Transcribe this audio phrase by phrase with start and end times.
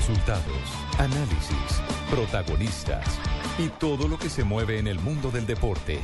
[0.00, 0.56] Resultados,
[0.96, 3.04] análisis, protagonistas
[3.58, 6.00] y todo lo que se mueve en el mundo del deporte.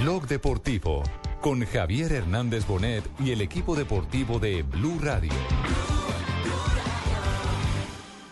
[0.00, 1.02] Blog Deportivo
[1.42, 5.34] con Javier Hernández Bonet y el equipo deportivo de Blue Radio.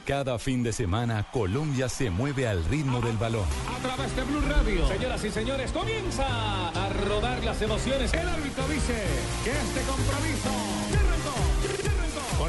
[0.06, 3.44] Cada fin de semana Colombia se mueve al ritmo del balón.
[3.76, 8.10] A través de Blue Radio, señoras y señores, comienza a rodar las emociones.
[8.14, 9.02] El árbitro dice
[9.44, 10.73] que este compromiso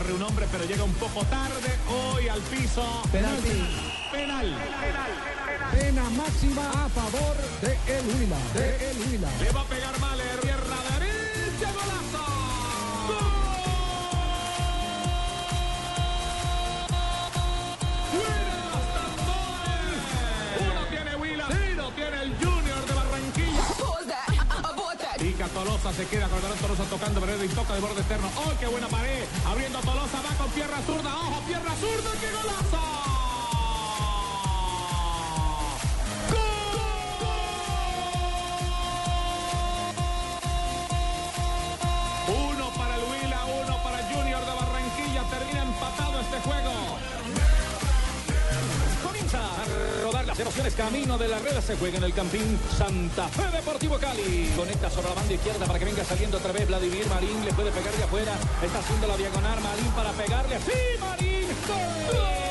[0.05, 2.83] corre un hombre, pero llega un poco tarde hoy al piso.
[3.11, 3.39] Penal.
[4.11, 4.55] Penal.
[5.71, 8.37] Pena máxima a favor de El Huila.
[8.53, 9.29] De El Huila.
[9.41, 10.44] Le va a pegar Mahler,
[25.93, 28.29] Se queda con el balón Tolosa tocando, pero y toca de borde externo.
[28.35, 29.23] ¡Oh, qué buena pared!
[29.45, 31.15] Abriendo Tolosa, va con pierna zurda.
[31.15, 32.11] ¡Ojo, pierna zurda!
[32.19, 33.15] ¡Qué golazo!
[45.29, 46.71] Termina empatado este juego.
[49.03, 49.41] Comienza
[50.39, 50.73] emociones.
[50.75, 54.51] Camino de la red se juega en el Campín Santa Fe Deportivo Cali.
[54.55, 57.45] Conecta sobre la banda izquierda para que venga saliendo otra vez Vladimir Marín.
[57.45, 58.33] Le puede pegar de afuera.
[58.63, 60.59] Está haciendo la diagonal Marín para pegarle.
[60.59, 61.47] ¡Sí, Marín!
[61.67, 62.44] ¡Gol!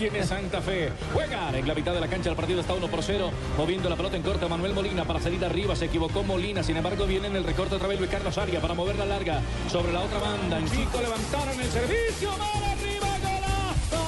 [0.00, 0.90] Tiene Santa Fe.
[1.12, 2.30] Juega en la mitad de la cancha.
[2.30, 3.30] El partido está 1 por 0.
[3.58, 4.48] Moviendo la pelota en corto.
[4.48, 5.76] Manuel Molina para salir arriba.
[5.76, 6.62] Se equivocó Molina.
[6.62, 9.42] Sin embargo, viene en el recorte otra vez Luis Carlos Aria para mover la larga
[9.70, 10.56] sobre la otra banda.
[10.56, 12.30] En Chico levantaron el servicio.
[12.30, 13.08] ¡Mar arriba!
[13.20, 14.02] ¡Golazo!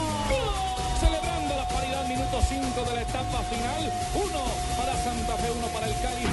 [0.99, 2.09] Celebrando la paridad.
[2.09, 3.93] Minuto 5 de la etapa final.
[4.15, 4.45] Uno
[4.79, 6.25] para Santa Fe, uno para el Cali.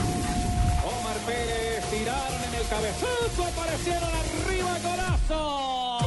[0.88, 3.44] Omar Pérez tiraron en el cabezazo.
[3.44, 4.78] Aparecieron arriba.
[4.88, 6.00] ¡Golazo!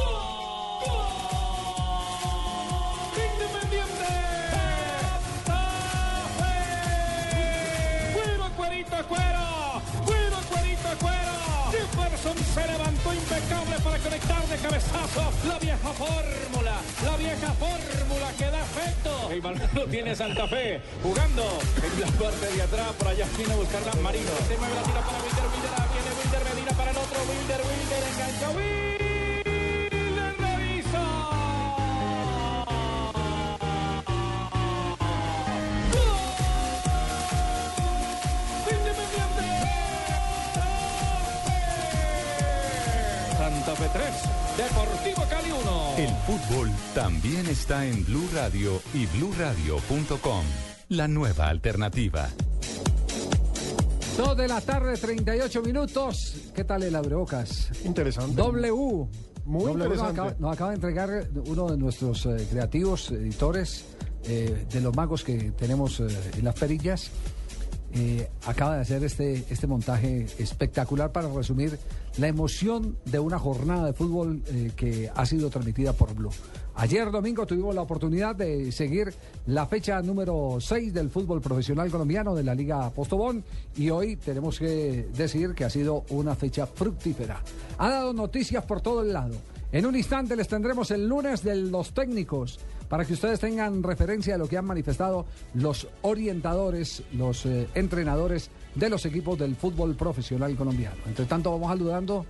[8.83, 9.81] Cuerito, cuero.
[10.05, 11.33] Cuero, cuerito, cuero.
[11.71, 15.31] Jefferson se levantó impecable para conectar de cabezazo.
[15.47, 16.75] La vieja fórmula.
[17.05, 19.29] La vieja fórmula que da efecto.
[19.31, 20.81] El balón lo tiene Santa Fe.
[21.01, 21.43] Jugando
[21.83, 22.87] en la parte de atrás.
[22.97, 24.31] Por allá viene a buscarla Marino.
[24.47, 25.92] Se mueve la tira para.
[46.53, 50.45] Fútbol también está en Blue Radio y bluradio.com.
[50.89, 52.29] La nueva alternativa.
[54.17, 56.51] Dos de la tarde, 38 minutos.
[56.53, 57.71] ¿Qué tal el abrebocas?
[57.85, 58.35] Interesante.
[58.35, 58.71] W.
[59.45, 60.11] Muy W nos interesante.
[60.11, 63.85] acaba, nos acaba de entregar uno de nuestros eh, creativos editores
[64.25, 67.09] eh, de los magos que tenemos eh, en las perillas.
[67.95, 71.77] Eh, acaba de hacer este, este montaje espectacular para resumir
[72.17, 76.31] la emoción de una jornada de fútbol eh, que ha sido transmitida por Blue.
[76.75, 79.13] Ayer domingo tuvimos la oportunidad de seguir
[79.45, 83.43] la fecha número 6 del fútbol profesional colombiano de la Liga Postobón
[83.75, 87.43] y hoy tenemos que decir que ha sido una fecha fructífera.
[87.77, 89.35] Ha dado noticias por todo el lado.
[89.73, 94.33] En un instante les tendremos el lunes de los técnicos para que ustedes tengan referencia
[94.33, 95.25] de lo que han manifestado
[95.55, 100.97] los orientadores, los eh, entrenadores de los equipos del fútbol profesional colombiano.
[101.07, 102.23] Entre tanto, vamos saludando.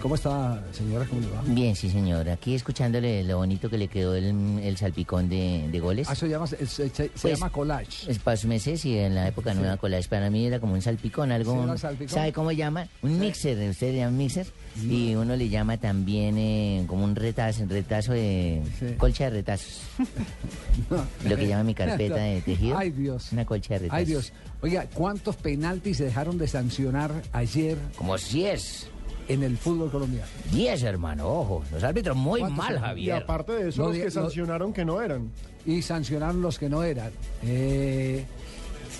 [0.00, 1.04] ¿Cómo está, señora?
[1.04, 1.42] ¿Cómo le va?
[1.46, 2.26] Bien, sí, señor.
[2.30, 6.08] Aquí escuchándole lo bonito que le quedó el, el salpicón de, de goles.
[6.08, 8.10] Ah, eso llama, se, se- se Pues, llama collage.
[8.10, 10.08] Es para sus meses y en la época no era collage.
[10.08, 11.52] Para mí era como un salpicón, algo.
[11.74, 12.14] Sí, salpicón.
[12.14, 12.88] ¿Sabe cómo llama?
[13.02, 13.58] Un mixer.
[13.68, 14.46] Usted le llama mixer.
[14.82, 18.62] Y uno le llama también eh, como un retazo, retazo de.
[18.78, 18.86] Sí.
[18.96, 19.80] Colcha de retazos.
[21.28, 22.78] lo que llama mi carpeta de tejido.
[22.78, 23.32] Ay, Dios.
[23.32, 23.98] Una colcha de retazos.
[23.98, 24.32] Ay, Dios.
[24.62, 28.88] Oiga, ¿cuántos penaltis se dejaron de sancionar ayer Como 10.
[29.32, 30.26] En el fútbol colombiano?
[30.52, 31.28] 10, hermano.
[31.28, 31.62] Ojo.
[31.72, 32.76] Los árbitros muy ¿Cuántos mal, son?
[32.82, 33.22] Y Javier.
[33.22, 35.30] aparte de eso, No, los que no- sancionaron que no eran.
[35.66, 37.10] y sancionaron los que no eran.
[37.42, 38.24] Eh,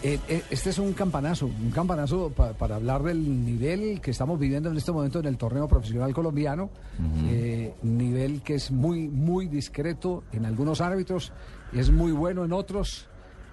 [0.03, 4.39] eh, eh, este es un campanazo, un campanazo pa- para hablar del nivel que estamos
[4.39, 6.71] viviendo en este momento en el torneo profesional colombiano,
[7.27, 11.33] eh, nivel que es muy, muy discreto en algunos árbitros,
[11.75, 13.07] es muy bueno en otros.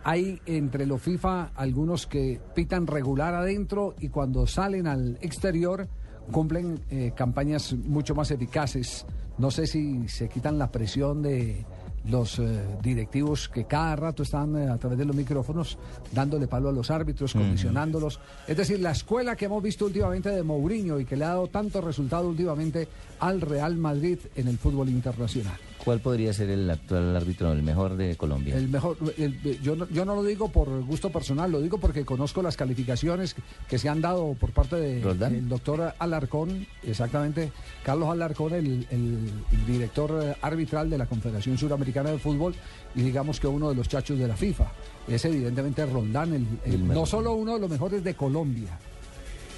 [0.06, 5.90] Hay entre los FIFA algunos que pitan regular adentro y cuando salen al exterior
[6.32, 9.06] cumplen eh, campañas mucho más eficaces
[9.38, 11.66] No sé si se quitan la presión de
[12.10, 15.78] los eh, directivos que cada rato están eh, a través de los micrófonos
[16.12, 18.20] dándole palo a los árbitros, condicionándolos.
[18.48, 21.48] Es decir, la escuela que hemos visto últimamente de Mourinho y que le ha dado
[21.48, 22.88] tanto resultado últimamente
[23.20, 25.58] al Real Madrid en el fútbol internacional.
[25.88, 28.58] ¿Cuál podría ser el actual árbitro, el mejor de Colombia?
[28.58, 32.04] El mejor, el- yo, no, yo no lo digo por gusto personal, lo digo porque
[32.04, 33.38] conozco las calificaciones
[33.70, 37.54] que se han dado por parte del doctor Alarcón, exactamente,
[37.86, 39.30] Carlos Alarcón, el, el
[39.66, 42.54] director eh, arbitral de la Confederación Suramericana de Fútbol
[42.94, 44.70] y digamos que uno de los chachos de la FIFA.
[45.08, 46.34] Es evidentemente Roldán,
[46.66, 48.78] el- no solo uno de los mejores de Colombia,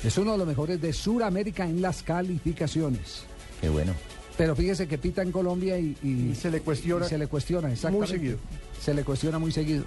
[0.03, 3.23] es uno de los mejores de Suramérica en las calificaciones.
[3.61, 3.93] Qué bueno.
[4.39, 7.27] Pero fíjese que pita en Colombia y, y- Y se le cuestiona y se le
[7.27, 8.13] cuestiona, exactamente.
[8.13, 8.37] seguido.
[8.81, 9.83] Se le cuestiona muy seguido.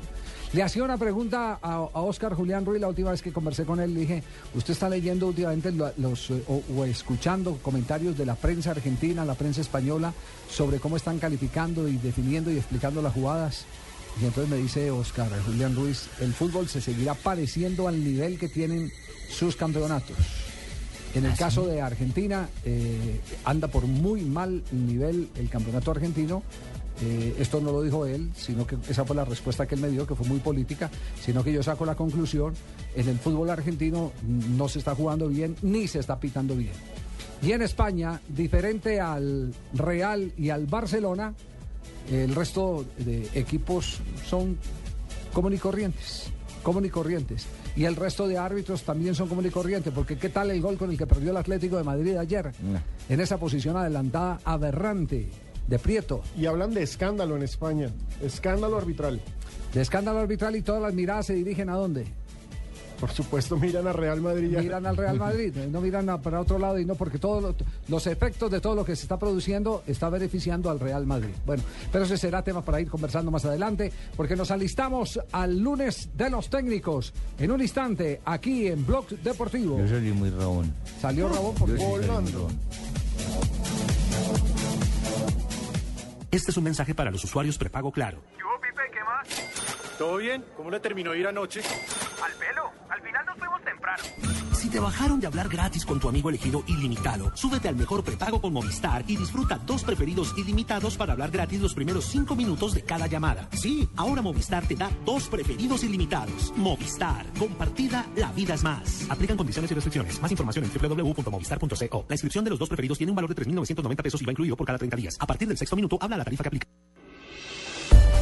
[0.53, 3.81] Le hacía una pregunta a, a Oscar Julián Ruiz la última vez que conversé con
[3.81, 3.95] él.
[3.95, 4.23] Le dije,
[4.55, 9.37] ¿usted está leyendo últimamente los, eh, o, o escuchando comentarios de la prensa argentina, la
[9.37, 10.13] prensa española,
[10.51, 13.65] sobre cómo están calificando y definiendo y explicando las jugadas?
[14.21, 18.51] Y entonces me dice Oscar Julián Ruiz, el fútbol se seguirá pareciendo al nivel que
[18.51, 18.93] tienen
[19.31, 20.19] sus campeonatos.
[21.15, 26.43] En el caso de Argentina, eh, anda por muy mal nivel el campeonato argentino.
[27.03, 29.89] Eh, esto no lo dijo él, sino que esa fue la respuesta que él me
[29.89, 30.91] dio, que fue muy política,
[31.23, 32.55] sino que yo saco la conclusión,
[32.95, 34.13] en el fútbol argentino
[34.57, 36.73] no se está jugando bien ni se está pitando bien.
[37.43, 41.35] Y en España, diferente al Real y al Barcelona,
[42.11, 44.57] el resto de equipos son
[45.33, 46.31] común y corrientes,
[46.63, 47.47] común y corrientes.
[47.75, 50.77] Y el resto de árbitros también son común y corrientes, porque ¿qué tal el gol
[50.77, 52.53] con el que perdió el Atlético de Madrid ayer?
[52.63, 52.81] No.
[53.09, 55.29] En esa posición adelantada aberrante
[55.67, 57.89] de Prieto, Y hablan de escándalo en España.
[58.21, 59.21] Escándalo arbitral.
[59.73, 62.05] de escándalo arbitral y todas las miradas se dirigen a dónde?
[63.03, 64.57] Por supuesto, miran a Real Madrid.
[64.57, 67.55] Miran al Real Madrid, no miran a- para otro lado y no porque todos lo-
[67.89, 71.35] los efectos de todo lo que se está produciendo está beneficiando al Real Madrid.
[71.45, 76.11] Bueno, pero ese será tema para ir conversando más adelante porque nos alistamos al lunes
[76.17, 79.81] de los técnicos en un instante aquí en Blog Deportivo.
[79.81, 80.73] Yo salí muy rabón.
[81.01, 82.49] Salió Rabón por Yo Volando.
[86.31, 88.23] Este es un mensaje para los usuarios prepago Claro.
[88.37, 88.83] ¿Qué hubo, Pipe?
[88.93, 89.82] ¿Qué más?
[90.03, 90.45] ¿Todo bien?
[90.57, 91.61] ¿Cómo le terminó de ir anoche?
[91.61, 92.73] Al pelo.
[92.89, 94.03] Al final nos fuimos temprano.
[94.53, 98.41] Si te bajaron de hablar gratis con tu amigo elegido ilimitado, súbete al mejor prepago
[98.41, 102.83] con Movistar y disfruta dos preferidos ilimitados para hablar gratis los primeros cinco minutos de
[102.83, 103.49] cada llamada.
[103.53, 106.53] Sí, ahora Movistar te da dos preferidos ilimitados.
[106.57, 109.09] Movistar, compartida, la vida es más.
[109.09, 110.21] Aplican condiciones y restricciones.
[110.21, 112.07] Más información en www.movistar.co.
[112.09, 114.57] La inscripción de los dos preferidos tiene un valor de 3.990 pesos y va incluido
[114.57, 115.17] por cada 30 días.
[115.21, 116.67] A partir del sexto minuto, habla la tarifa que aplica.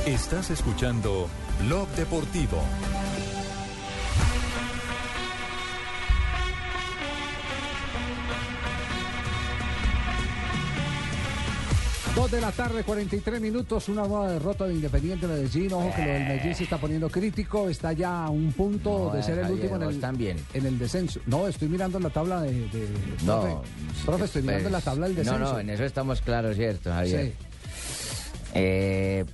[0.06, 1.28] Estás escuchando
[1.66, 2.62] Blog Deportivo.
[12.14, 15.72] Dos de la tarde, 43 minutos, una nueva derrota de Independiente Medellín.
[15.72, 19.16] Ojo que lo del Medellín se está poniendo crítico, está ya a un punto No,
[19.16, 20.36] de ser el Javier, último en el, también.
[20.52, 21.20] en el descenso.
[21.26, 22.52] No, estoy mirando la tabla de...
[22.52, 22.88] de-
[23.24, 25.38] No, profe, profe, estoy mirando pues, la tabla del descenso.
[25.38, 27.26] No, no, en eso estamos claros, ¿cierto, Javier?
[27.26, 27.32] Sí.
[28.54, 29.24] Eh,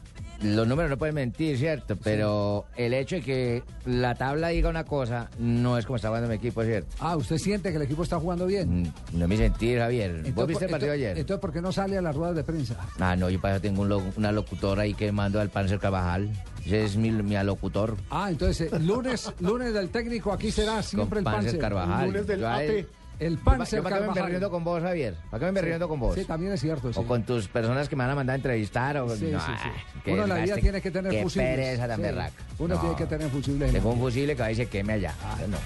[0.42, 1.96] los números no pueden mentir, ¿cierto?
[1.96, 6.28] Pero el hecho de que la tabla diga una cosa no es como está jugando
[6.28, 6.88] mi equipo, ¿cierto?
[7.00, 8.82] Ah, ¿usted siente que el equipo está jugando bien?
[8.82, 10.12] Mm, No es mi sentir, Javier.
[10.12, 11.18] ¿Vos Entonces, viste el partido entonces- ayer?
[11.18, 12.76] Entonces, ¿por qué no sale a las ruedas de prensa?
[12.98, 15.78] Ah, no, yo para eso tengo un lo- una locutora ahí que mando al Panzer
[15.78, 16.30] Carvajal.
[16.64, 17.96] Ese es mi, mi alocutor.
[18.10, 21.60] Ah, entonces, eh, lunes, lunes del técnico, aquí será siempre el con Panzer Panzer.
[21.60, 22.06] Carvajal.
[22.08, 22.86] Lunes del AT.
[23.18, 25.14] El Panzer ¿Para qué me riendo con vos, Javier?
[25.30, 26.14] ¿Para qué me riendo con vos?
[26.14, 26.92] Sí, también es cierto.
[26.92, 26.98] sí.
[27.00, 28.96] O con tus personas que me van a mandar a entrevistar.
[28.98, 29.68] O, Sí, no, sí, sí.
[29.68, 31.54] ah, Uno en la vida desgaste, tiene que tener qué fusibles.
[31.56, 32.02] pereza tan Sí.
[32.02, 32.32] berraca.
[32.58, 32.80] Uno No.
[32.80, 33.68] tiene que tener fusibles.
[33.68, 35.14] en Tengo un fusible que va y se queme allá.
[35.24, 35.36] Ah.
[35.48, 35.56] No.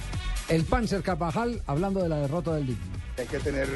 [0.49, 2.85] El Panzer Carvajal, hablando de la derrota del Digno.
[3.19, 3.69] Hay que tener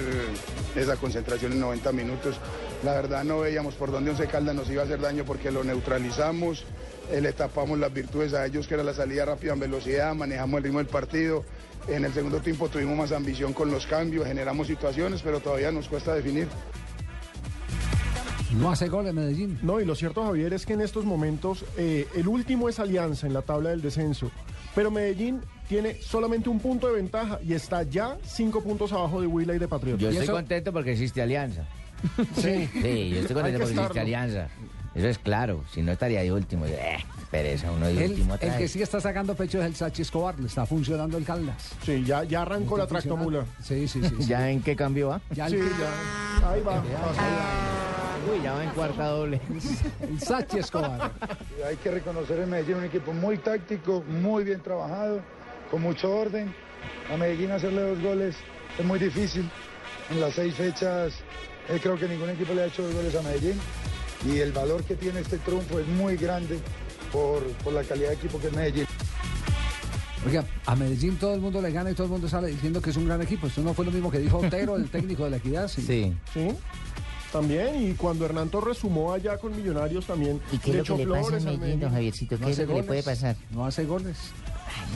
[0.75, 2.37] esa concentración en 90 minutos.
[2.85, 5.63] La verdad no veíamos por dónde Once Caldas nos iba a hacer daño porque lo
[5.65, 6.65] neutralizamos,
[7.11, 10.59] eh, le tapamos las virtudes a ellos que era la salida rápida en velocidad, manejamos
[10.59, 11.45] el ritmo del partido.
[11.89, 15.89] En el segundo tiempo tuvimos más ambición con los cambios, generamos situaciones, pero todavía nos
[15.89, 16.49] cuesta definir.
[18.59, 19.59] No hace gol en Medellín.
[19.63, 23.27] No, y lo cierto, Javier, es que en estos momentos eh, el último es Alianza
[23.27, 24.31] en la tabla del descenso.
[24.75, 29.27] Pero Medellín tiene solamente un punto de ventaja y está ya cinco puntos abajo de
[29.27, 30.01] Huila y de Patriotas.
[30.03, 30.33] Yo ¿Y estoy eso?
[30.33, 31.67] contento porque existe alianza.
[32.37, 32.69] Sí.
[32.73, 34.49] Sí, yo estoy Hay contento que porque existe alianza.
[34.95, 35.65] Eso es claro.
[35.73, 36.67] Si no estaría de último.
[36.67, 36.99] Eh,
[37.31, 38.57] pereza, uno de El, último el atrás.
[38.57, 40.39] que sí está sacando pecho es el Sachi Escobar.
[40.39, 41.71] Le está funcionando el Caldas.
[41.85, 43.45] Sí, ya, ya arrancó la tractomula.
[43.63, 44.15] Sí, sí, sí.
[44.21, 44.27] sí.
[44.29, 45.21] ¿Ya en qué cambio va?
[45.31, 46.51] Ya el, Sí, ya.
[46.51, 46.83] Ahí va.
[48.33, 49.41] Uy, ya va en cuarta doble.
[50.01, 51.13] el Sachi Escobar.
[51.67, 55.21] Hay que reconocer en Medellín un equipo muy táctico, muy bien trabajado,
[55.71, 56.55] con mucho orden.
[57.13, 58.37] A Medellín hacerle dos goles
[58.79, 59.49] es muy difícil.
[60.11, 61.15] En las seis fechas
[61.69, 63.59] Eh, creo que ningún equipo le ha hecho dos goles a Medellín
[64.25, 66.59] y el valor que tiene este triunfo es muy grande
[67.13, 68.87] por, por la calidad de equipo que es Medellín.
[70.27, 72.91] Oiga, a Medellín todo el mundo le gana y todo el mundo sale diciendo que
[72.91, 73.47] es un gran equipo.
[73.47, 75.69] Esto no fue lo mismo que dijo Otero, el técnico de la equidad.
[75.69, 75.83] Sí.
[75.83, 76.17] Sí.
[76.33, 76.49] Sí.
[77.31, 80.41] También, y cuando Hernán Torres sumó allá con Millonarios también.
[80.53, 82.37] ¿Y qué es lo que le pasa flores a al Medellín, don Javiercito?
[82.37, 83.37] ¿Qué No es lo hace que le puede pasar?
[83.51, 84.17] No hace goles.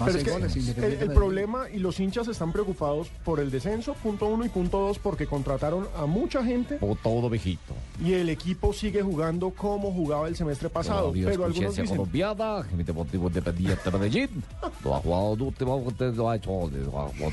[0.05, 0.57] Pero es que goles.
[0.57, 4.79] el, el problema y los hinchas están preocupados por el descenso, punto uno y punto
[4.79, 7.75] dos, porque contrataron a mucha gente O todo viejito.
[8.03, 11.01] y el equipo sigue jugando como jugaba el semestre pasado.
[11.01, 14.45] Todavía Pero algunos dicen, colombiana, deportivo independiente de Medellín.
[14.85, 16.51] Lo ha jugado lo ha hecho.
[16.71, 17.33] lo ha jugado.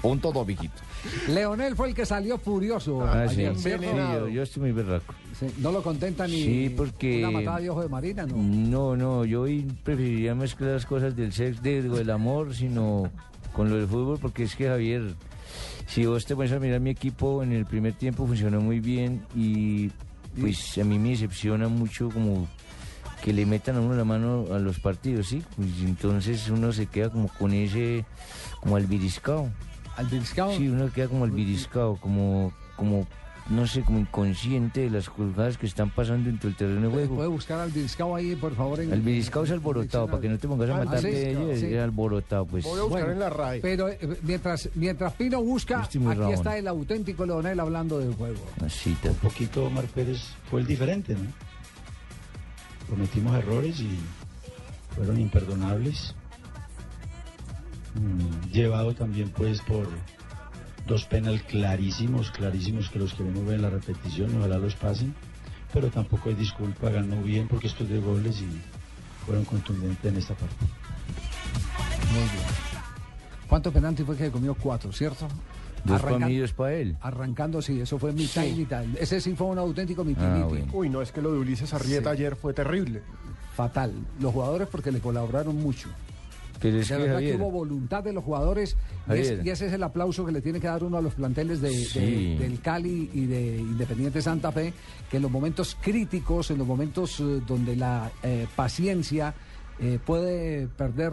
[0.00, 0.74] Punto dos, viejito.
[1.28, 3.02] Leonel fue el que salió furioso.
[3.02, 5.14] Ah, yo, yo estoy muy berraco.
[5.38, 8.36] Sí, No lo contenta ni Sí, porque- una matada de ojo de marina, ¿no?
[8.36, 13.10] No, no, yo hoy preferiría mezclar las cosas del sexo, de- del amor, sino
[13.52, 15.14] con lo del fútbol, porque es que Javier,
[15.86, 19.22] si vos te pones a mirar mi equipo, en el primer tiempo funcionó muy bien
[19.34, 19.90] y
[20.40, 22.48] pues a mí me decepciona mucho como
[23.22, 25.42] que le metan a uno la mano a los partidos, ¿sí?
[25.56, 28.04] Pues entonces uno se queda como con ese,
[28.60, 29.48] como albiriscado.
[29.96, 30.56] Al Bilscao.
[30.56, 33.06] Sí, uno queda como albiriscado, como, como,
[33.50, 37.16] no sé, como inconsciente de las cosas que están pasando dentro del terreno de juego.
[37.16, 38.80] ¿Puede buscar al Bilscao ahí, por favor?
[38.80, 41.58] En, El Biriscao es alborotado, para que no te pongas a Ah, matar de ellos,
[41.60, 41.66] sí.
[41.66, 42.64] es alborotado, pues.
[42.64, 43.60] voy a buscar Bueno, en la RAE.
[43.60, 45.98] Pero eh, mientras, mientras Pino busca, aquí
[46.32, 48.40] está el auténtico Leonel hablando del juego.
[48.64, 51.20] Así, un poquito Omar Pérez fue el diferente, ¿no?
[52.88, 53.98] Cometimos errores y
[54.94, 56.14] fueron imperdonables.
[57.94, 59.88] Mm, llevado también pues por
[60.86, 65.14] dos penal clarísimos, clarísimos que los queremos ver en la repetición, ojalá los pasen,
[65.72, 68.60] pero tampoco hay disculpa, ganó bien porque esto es de goles y
[69.26, 70.56] fueron contundentes en esta parte.
[72.10, 72.44] Muy bien.
[73.48, 74.54] ¿Cuántos penaltis fue que comió?
[74.54, 75.28] Cuatro, ¿cierto?
[75.84, 76.96] Dos para mí dos para él.
[77.00, 78.84] Arrancando, sí, eso fue mitad y mitad.
[78.98, 80.66] Ese sí fue un auténtico miti, Ah, bueno.
[80.72, 82.16] Uy, no, es que lo de Ulises Arrieta Sí.
[82.18, 83.02] ayer fue terrible.
[83.54, 83.92] Fatal.
[84.20, 85.88] Los jugadores porque le colaboraron mucho.
[86.62, 88.76] Pero es de que, verdad Javier, que hubo voluntad de los jugadores
[89.08, 89.46] y, es- Javier.
[89.46, 91.70] y ese es el aplauso que le tiene que dar uno a los planteles de,
[92.38, 94.72] del Cali y de Independiente Santa Fe,
[95.10, 99.34] que en los momentos críticos, en los momentos eh, donde la eh, paciencia
[99.80, 101.12] eh, puede perder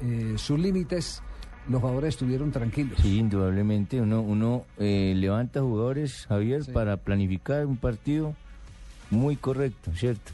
[0.00, 1.22] eh, sus límites,
[1.68, 2.98] los jugadores estuvieron tranquilos.
[3.00, 6.72] sí, indudablemente, uno, uno eh, levanta jugadores, Javier, Sí.
[6.72, 8.34] para planificar un partido
[9.10, 10.32] muy correcto, ¿cierto?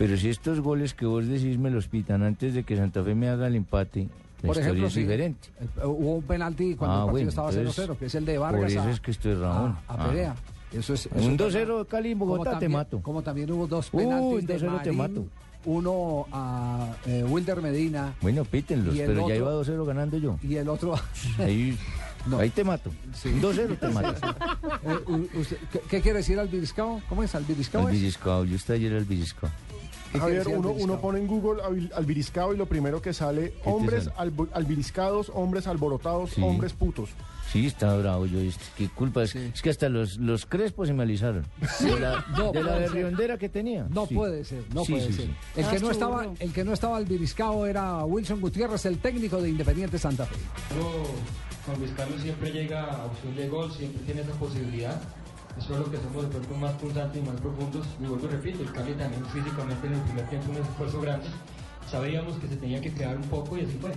[0.00, 3.14] Pero si estos goles que vos decís me los pitan antes de que Santa Fe
[3.14, 4.08] me haga el empate,
[4.40, 5.50] la Por ejemplo, es sí, diferente.
[5.60, 8.24] eh, hubo un penalti cuando Ah, el partido bueno, estaba entonces, 0-0, que es el
[8.24, 8.60] de Vargas.
[8.62, 9.76] por eso a- es que estoy Ramón.
[9.86, 10.08] A, a Ah.
[10.08, 10.34] Perea.
[10.72, 13.00] Eso es, Un eso 2-0 Cali en Bogotá te también- mato.
[13.02, 15.26] Como también hubo dos penaltis de 2-0 te Marín, mato.
[15.66, 20.38] uno a eh, Wilder Medina Bueno, pítenlos, pero ya otro- iba 2-0 ganando yo.
[20.42, 20.94] y el otro...
[21.38, 21.76] Ahí,
[22.26, 22.38] No.
[22.38, 22.90] ahí te mato.
[23.12, 23.28] Sí.
[23.38, 24.14] 2-0 te mato.
[24.82, 27.02] Eh, usted- ¿qué, qué quiere decir Albiriscao?
[27.06, 27.34] ¿Cómo es?
[27.34, 27.44] Al
[27.90, 27.92] es?
[27.92, 29.50] Villiscao, yo estaba ayer al Villiscao.
[30.12, 33.54] ¿Qué quiere Javier, uno, uno pone en Google albi- albiriscado y lo primero que sale,
[33.64, 34.32] hombres sale?
[34.52, 36.42] albiriscados, hombres alborotados, Sí.
[36.42, 37.10] hombres putos.
[37.52, 38.38] Sí, estaba bravo yo.
[38.76, 39.22] ¿Qué culpa?
[39.24, 39.50] Es, Sí.
[39.54, 41.44] es que hasta los, los crespos se me alisaron.
[41.80, 43.86] De la, No, de la berriondera que tenía.
[43.90, 44.14] No Sí.
[44.14, 45.26] puede ser, no Sí, puede sí, ser.
[45.26, 45.32] sí.
[45.56, 49.50] El, que no estaba, el que no estaba Albiriscao era Wilson Gutiérrez, el técnico de
[49.50, 50.36] Independiente Santa Fe.
[51.66, 55.00] con Luis Carlos siempre llega a opción de gol, siempre tiene esa posibilidad.
[55.58, 57.86] Eso es lo que somos de pronto más punzantes y más profundos.
[58.00, 61.26] Y vuelvo y repito, el Cali también físicamente en el primer tiempo un esfuerzo grande.
[61.90, 63.90] Sabíamos que se tenía que crear un poco y así fue.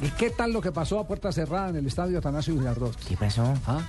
[0.00, 2.94] ¿Y qué tal lo que pasó a puerta cerrada en el estadio Atanasio Girardot?
[3.06, 3.54] ¿Qué pasó?
[3.66, 3.80] ¿Ah?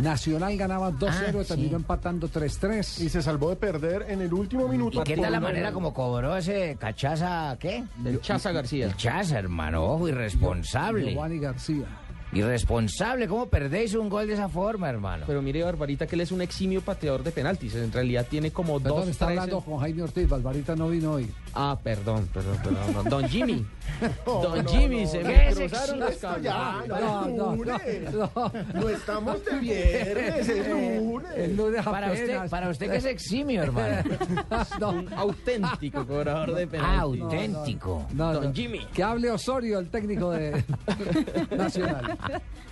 [0.00, 1.74] Nacional ganaba 2-0 Ah, y terminó sí.
[1.74, 3.02] empatando 3-3.
[3.02, 5.00] Y se salvó de perder en el último minuto.
[5.02, 7.84] ¿Y qué por tal la manera como cobró ese cachaza, qué?
[8.04, 8.86] El Chaza García.
[8.86, 9.84] El chaza, hermano.
[9.84, 11.12] Ojo, irresponsable.
[11.12, 11.84] Giovanni García.
[12.32, 13.28] Irresponsable.
[13.28, 15.24] ¿Cómo perdéis un gol de esa forma, hermano?
[15.26, 17.74] Pero mire, Barbarita, que él es un eximio pateador de penaltis.
[17.74, 20.28] En realidad tiene como Perdón, dos, está tres- hablando con Jaime Ortiz.
[20.28, 21.30] Barbarita no vino hoy.
[21.54, 22.94] Ah, perdón, perdón, perdón.
[22.94, 23.02] no.
[23.10, 23.66] Don Jimmy.
[24.26, 25.28] Don no, Jimmy, no, se no.
[25.28, 26.44] me ¿Qué cruzaron los Esto cables.
[26.44, 28.14] ya, no, No, es no, lunes.
[28.14, 31.30] no, No estamos de viernes, es lunes.
[31.36, 33.96] El lunes Para usted, para usted que es eximio, hermano.
[34.80, 37.22] no, Un auténtico cobrador de Ah, penaltis.
[37.22, 38.06] auténtico.
[38.14, 38.52] no, Don no.
[38.54, 38.80] Jimmy.
[38.94, 40.64] Que hable Osorio, el técnico de
[41.56, 42.18] Nacional.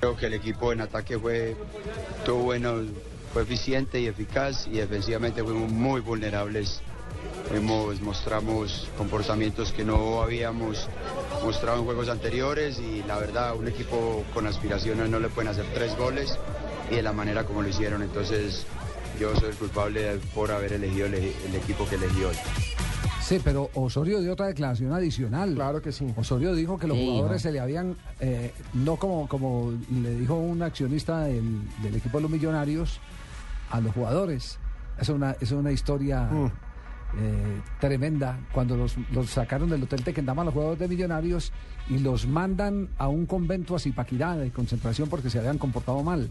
[0.01, 1.57] Creo que el equipo en ataque fue
[2.25, 2.77] todo bueno,
[3.33, 6.81] fue eficiente y eficaz y defensivamente fuimos muy vulnerables.
[7.55, 10.89] Hemos, mostramos comportamientos que no habíamos
[11.45, 15.67] mostrado en juegos anteriores y la verdad un equipo con aspiraciones no le pueden hacer
[15.75, 16.39] tres goles
[16.91, 18.03] y de la manera como lo hicieron.
[18.03, 18.67] Entonces
[19.19, 22.37] yo soy el culpable por haber elegido el, el equipo que elegí hoy.
[23.31, 25.55] Sí, pero Osorio dio otra declaración adicional.
[25.55, 26.13] Claro que sí.
[26.17, 27.39] Osorio dijo que los Sí, jugadores no.
[27.39, 29.73] se le habían, eh, no como, como
[30.03, 32.99] le dijo un accionista del, del equipo de los millonarios,
[33.71, 34.59] a los jugadores.
[35.01, 36.47] Es una, es una historia Mm.
[37.19, 38.37] eh, tremenda.
[38.53, 41.53] Cuando los, los sacaron del hotel Tequendama los jugadores de millonarios
[41.89, 46.29] y los mandan a un convento a Zipaquirá de concentración porque se habían comportado mal.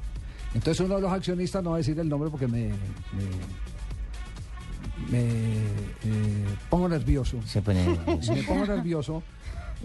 [0.54, 2.74] Entonces uno de los accionistas, no voy a decir el nombre porque me, me,
[5.12, 7.40] me, eh, pongo nervioso.
[7.46, 8.34] Se pone nervioso.
[8.34, 9.24] Me pongo nervioso.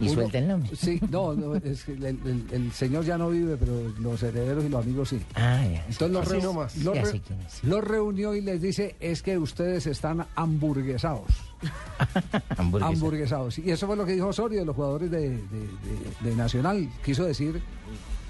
[0.00, 0.74] Y suelta el nombre.
[0.74, 4.64] Sí, no, no, es que el, el- el señor ya no vive, pero los herederos
[4.64, 5.20] y los amigos sí.
[5.36, 5.84] Ah, ya.
[5.86, 6.76] Entonces los, re- nomás.
[6.78, 7.20] los re-
[7.62, 11.28] los reunió y les dice, es que ustedes están hamburguesados.
[12.58, 12.88] Hamburguesa.
[12.92, 13.58] Hamburguesados.
[13.60, 16.88] Y eso fue lo que dijo Osorio de los jugadores de, de- de- de Nacional.
[17.04, 17.62] Quiso decir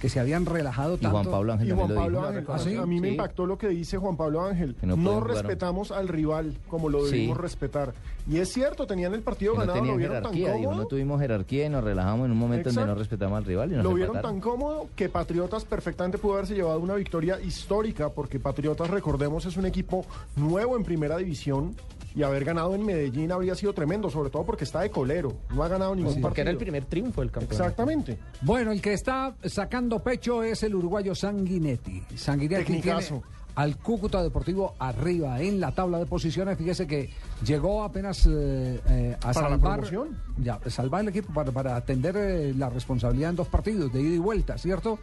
[0.04, 1.16] que se habían relajado Y tanto.
[1.18, 2.28] Juan Pablo Ángel Y también Juan lo Pablo dijo.
[2.28, 2.76] Ángel, ¿Ah, sí?
[2.76, 4.76] a mí me impactó lo que dice Juan Pablo Ángel.
[4.82, 5.28] No No, jugar.
[5.28, 7.12] respetamos al rival como lo Sí.
[7.12, 7.94] debimos respetar.
[8.28, 10.82] Y es cierto, tenían el partido Que no ganado, lo tenían vieron tan jerarquía, cómodo.
[10.82, 12.99] no tuvimos jerarquía y nos relajamos en un momento donde no Exacto.
[12.99, 14.40] respetamos al rival y nos Lo vieron empataron.
[14.40, 19.56] tan cómodo que Patriotas perfectamente pudo haberse llevado una victoria histórica, porque Patriotas, recordemos, es
[19.56, 20.04] un equipo
[20.37, 21.75] nuevo en primera división
[22.14, 25.62] y haber ganado en Medellín habría sido tremendo, sobre todo porque está de colero, no
[25.64, 26.73] ha ganado ningún Porque era el partido.
[26.73, 27.62] primer triunfo del campeonato.
[27.62, 28.18] Exactamente.
[28.42, 32.02] Bueno, el que está sacando pecho es el uruguayo Sanguinetti.
[32.16, 33.00] Sanguinetti tiene
[33.56, 36.59] al Cúcuta Deportivo arriba en la tabla de posiciones.
[36.59, 37.11] Fíjese que
[37.44, 40.18] llegó apenas eh, eh, a Para la salvar, promoción.
[40.38, 44.14] ya, salvar el equipo para, para atender eh, la responsabilidad en dos partidos, de ida
[44.16, 44.99] y vuelta, ¿cierto?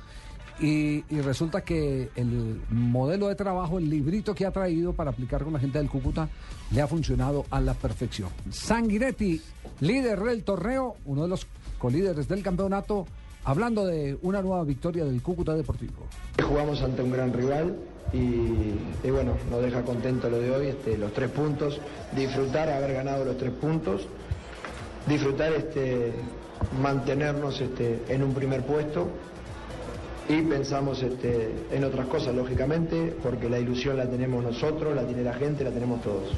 [0.60, 5.54] Y, resulta que el modelo de trabajo, el librito que ha traído para aplicar con
[5.54, 6.30] la gente del Cúcuta,
[6.72, 8.30] le ha funcionado a la perfección.
[8.50, 9.42] Sanguinetti,
[9.80, 11.48] líder del torneo, uno de los
[11.80, 13.08] colíderes del campeonato,
[13.44, 16.06] hablando de una nueva victoria del Cúcuta Deportivo.
[16.44, 17.76] Jugamos ante un gran rival
[18.14, 21.80] y, y bueno, nos deja contento lo de hoy, este, los tres puntos,
[22.16, 24.08] disfrutar haber ganado los tres puntos,
[25.08, 26.14] disfrutar este,
[26.82, 29.08] mantenernos este, en un primer puesto
[30.32, 35.24] y pensamos este, en otras cosas, lógicamente, porque la ilusión la tenemos nosotros, la tiene
[35.24, 36.32] la gente, la tenemos todos.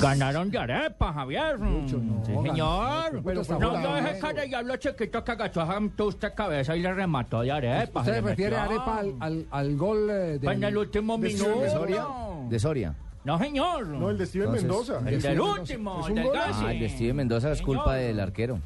[0.00, 1.56] Ganaron de arepa, Javier.
[1.86, 2.24] sí, ganó.
[2.24, 3.22] señor.
[3.22, 5.66] Pero está no, no deje cara y hablo chiquito que agachó a
[6.06, 8.00] usted cabeza y le remató de arepa.
[8.00, 8.64] ¿Usted se refiere a.
[8.64, 11.70] Arepa al, al- al gol eh, del- Fue en el último de minuto.
[11.70, 12.06] Soria?
[12.48, 12.94] ¿De Soria?
[13.24, 13.86] No, señor.
[13.88, 14.98] No, el de Steven Entonces, Mendoza.
[15.10, 16.64] El de del último, Es el un casi.
[16.64, 17.98] Ah, el de Steven Mendoza es culpa Señor.
[18.06, 18.58] del arquero.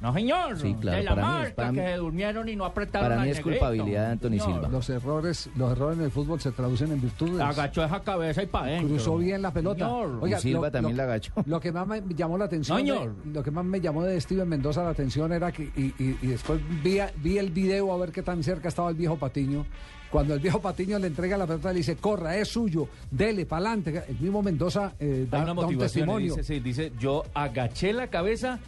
[0.00, 0.58] No, señor.
[0.60, 3.08] Sí, claro, De la para mí es- marca para mí- que durmieron y no apretaron
[3.08, 3.58] para mí al es negrito.
[3.66, 4.52] culpabilidad de Anthony Señor.
[4.54, 4.68] Silva.
[4.68, 7.40] Los errores, los errores en el fútbol se traducen en virtudes.
[7.40, 8.88] Agachó esa cabeza y para adentro.
[8.88, 9.86] Cruzó bien la pelota.
[9.86, 10.28] Señor.
[10.28, 11.32] Y Silva también la agachó.
[11.46, 13.14] Lo que más me llamó la atención, de- señor.
[13.32, 16.26] lo que más me llamó de Steven Mendoza la atención era que y, y- y
[16.26, 19.64] después vi, a- vi el video a ver qué tan cerca estaba el viejo Patiño.
[20.10, 23.66] Cuando el viejo Patiño le entrega la pelota le dice corra es suyo, dele para
[23.70, 24.04] adelante.
[24.08, 25.74] El mismo Mendoza eh, da, Hay una da un motivación.
[25.74, 26.36] y testimonio.
[26.36, 28.60] Dice, sí, dice, yo agaché la cabeza,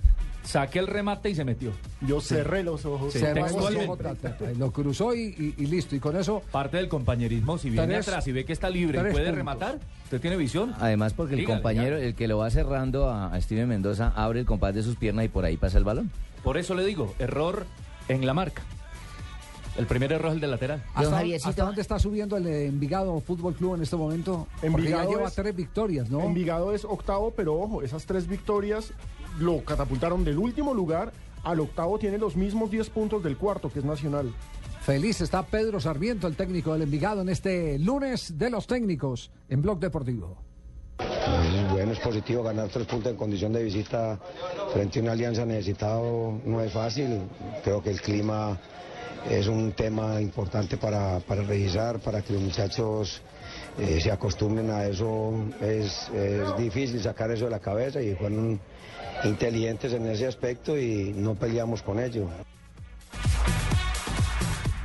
[0.49, 1.73] saqué el remate y se metió.
[2.01, 3.13] Yo cerré los ojos.
[3.13, 3.75] Se Sí, textualmente.
[3.75, 5.95] los ojos, ta, ta, ta, y lo cruzó y, y- y listo.
[5.95, 8.99] Y con eso Parte del compañerismo, si viene Tres- atrás y ve que está libre
[8.99, 9.35] y puede puntos.
[9.35, 10.75] rematar, usted tiene visión.
[10.81, 12.05] Además, porque el Dígale, compañero, ya.
[12.05, 15.27] el que lo va cerrando a, a Steven Mendoza, abre el compás de sus piernas
[15.27, 16.11] y por ahí pasa el balón.
[16.43, 17.67] Por eso le digo, error
[18.09, 18.63] en la marca.
[19.79, 20.83] El primer error es el del lateral.
[20.93, 24.49] ¿Hasta, hasta dónde está subiendo el Envigado Fútbol Club en este momento?
[24.61, 26.21] Porque ya Envigado lleva es- tres victorias, ¿no?
[26.23, 28.93] Envigado es octavo, pero ojo, esas tres victorias
[29.39, 31.13] lo catapultaron del último lugar
[31.45, 34.35] al octavo, tiene los mismos 10 puntos del cuarto, que es Nacional.
[34.81, 39.63] Feliz está Pedro Sarmiento, el técnico del Envigado, en este lunes de los técnicos en
[39.63, 40.39] Blog Deportivo.
[40.99, 44.19] Es bueno, es positivo ganar tres puntos en condición de visita
[44.73, 47.21] frente a una alianza necesitado no es fácil.
[47.63, 48.59] Creo que el clima
[49.31, 53.21] es un tema importante para, para revisar, para que los muchachos
[53.79, 55.33] eh, se acostumbren a eso.
[55.61, 58.61] Es, es difícil sacar eso de la cabeza y fueron
[59.25, 62.29] inteligentes en ese aspecto y no peleamos con ello.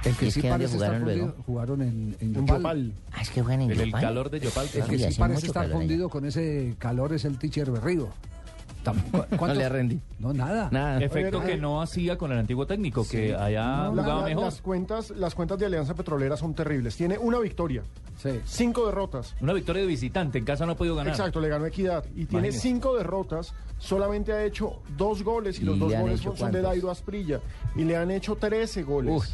[0.03, 1.25] El que ¿Y es sí que parece estar jugaron luego?
[1.27, 2.57] fundido, jugaron en, en Yopal.
[2.57, 2.91] Yopal.
[3.13, 4.01] Ah, es que juegan en El, el Yopal.
[4.01, 4.69] calor de Yopal.
[4.73, 5.73] El que Sí, parece estar allá.
[5.73, 8.09] fundido con ese calor es el teacher Berrío.
[8.83, 9.99] Tam- cu- No ¿cuántos- le rendí.
[10.19, 10.69] No, nada.
[10.71, 11.01] Nada.
[11.03, 14.43] Efecto Oye, que no hacía con el antiguo técnico, que allá jugaba la- mejor.
[14.45, 16.95] las, cuentas, las cuentas de Alianza Petrolera son terribles.
[16.95, 17.83] Tiene una victoria,
[18.17, 18.39] Sí.
[18.45, 19.35] cinco derrotas.
[19.41, 21.11] Una victoria de visitante, en casa no ha podido ganar.
[21.13, 22.03] Exacto, le ganó Equidad.
[22.15, 26.51] Y tiene cinco derrotas, solamente ha hecho dos goles y los ¿Y dos goles son
[26.51, 26.61] de?
[26.61, 27.39] Dairo Asprilla.
[27.75, 29.13] Y le han hecho 13 goles.
[29.15, 29.25] Uf,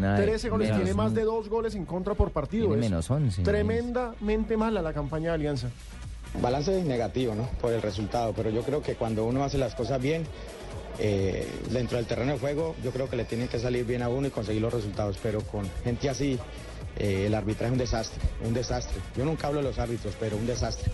[0.00, 2.72] nada de- 13 goles, tiene más de dos goles en contra por partido.
[2.74, 5.68] Es menos 11, Tremendamente mala la campaña de Alianza.
[6.40, 7.48] Balance negativo, ¿no?
[7.60, 10.24] Por el resultado, pero yo creo que cuando uno hace las cosas bien,
[10.98, 14.08] eh, dentro del terreno de juego, yo creo que le tiene que salir bien a
[14.08, 16.38] uno y conseguir los resultados, pero con gente así,
[16.96, 19.00] eh, el arbitraje es un desastre, un desastre.
[19.16, 20.90] Yo nunca hablo de los árbitros, pero un desastre.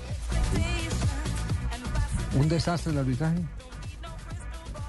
[2.37, 3.39] ¿Un desastre el arbitraje?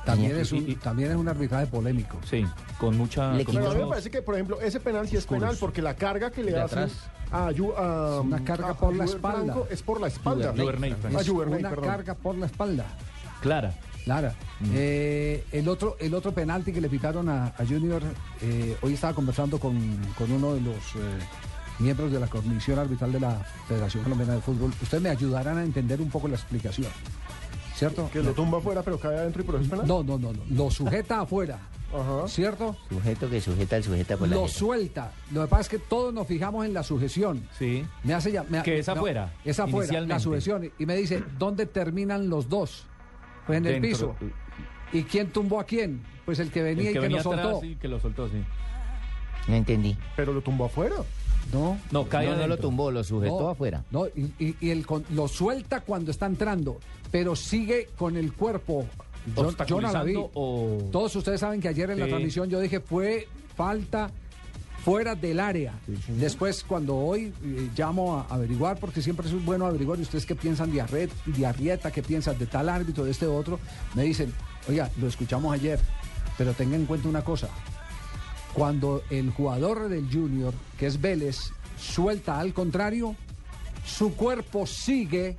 [0.05, 2.19] También es, un, también es un arbitraje polémico.
[2.29, 2.45] Sí,
[2.79, 3.31] con mucha...
[3.31, 5.81] Pero con a mí me parece que, por ejemplo, ese penal sí es penal porque
[5.81, 6.91] la carga que le hacen atrás.
[7.35, 9.53] A, a- Una carga a por la espalda.
[9.53, 10.53] Franco es por la espalda.
[10.53, 10.59] Es
[11.27, 11.85] Juvernay, una perdón.
[11.85, 12.85] carga por la espalda.
[13.41, 13.73] Clara.
[14.05, 14.35] Clara.
[14.73, 18.03] Eh, el otro el otro penalti que le pitaron a, a Junior,
[18.41, 19.75] eh, hoy estaba conversando con,
[20.17, 21.19] con uno de los eh,
[21.79, 23.31] miembros de la Comisión Arbitral de la
[23.67, 24.71] Federación Colombiana de Fútbol.
[24.81, 26.91] Ustedes me ayudarán a entender un poco la explicación.
[27.75, 28.09] ¿Cierto?
[28.11, 29.85] Que lo tumba afuera, pero cae adentro y por eso es penal.
[29.87, 30.41] No, no, no, no.
[30.49, 31.59] Lo sujeta afuera.
[31.93, 32.27] Ajá.
[32.27, 32.75] ¿Cierto?
[32.89, 34.53] Sujeto que sujeta al sujeta por la Lo jeta.
[34.59, 35.11] suelta.
[35.31, 37.47] Lo que pasa es que todos nos fijamos en la sujeción.
[37.57, 37.85] Sí.
[38.03, 40.71] Me hace ya, me- Que es no, afuera, Es afuera, la sujeción.
[40.79, 42.85] Y me dice, ¿dónde terminan los dos?
[43.45, 44.15] Pues en el piso.
[44.93, 46.01] ¿Y quién tumbó a quién?
[46.25, 47.47] Pues el que venía El que y que venía lo soltó.
[47.57, 48.43] atrás y que lo soltó, sí.
[49.47, 49.95] No entendí.
[50.15, 50.95] Pero lo tumbó afuera.
[51.53, 51.77] No.
[51.91, 53.83] No, cae No, no lo tumbó, lo sujetó No, afuera.
[53.91, 56.77] No, y, y- y el con- lo suelta cuando está entrando,
[57.11, 58.85] pero sigue con el cuerpo.
[59.35, 60.15] Yo, yo no la vi.
[60.15, 60.89] Obstaculizando o...
[60.91, 64.11] Todos ustedes saben que ayer en la transmisión yo dije fue falta
[64.83, 65.73] fuera del área.
[66.09, 70.35] Después, cuando hoy eh, llamo a averiguar, porque siempre es bueno averiguar, y ustedes qué
[70.35, 73.59] piensan de, Arret, de Arrieta, qué piensan de tal árbitro, de este otro,
[73.95, 74.31] me dicen,
[74.69, 75.79] oiga, lo escuchamos ayer,
[76.37, 77.49] pero tenga en cuenta una cosa.
[78.55, 83.15] Cuando el jugador del Junior, que es Vélez, suelta al contrario,
[83.85, 85.35] su cuerpo sigue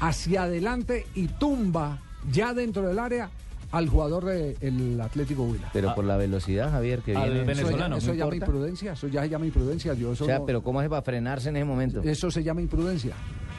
[0.00, 3.30] hacia adelante y tumba ya dentro del área
[3.70, 5.70] al jugador del Atlético Huila.
[5.72, 7.52] Pero por la velocidad, Javier, que Al viene.
[7.52, 9.94] Eso, ya- venezolano, eso ¿no llama imprudencia, eso ya se llama imprudencia.
[9.94, 12.02] Yo eso O sea, no- pero ¿cómo hace para frenarse en ese momento?
[12.02, 13.14] Eso se llama imprudencia.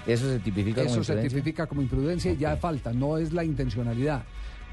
[0.06, 1.30] Eso se tipifica como Eso se imprudencia.
[1.40, 4.24] tipifica como imprudencia y ya falta, no es la intencionalidad.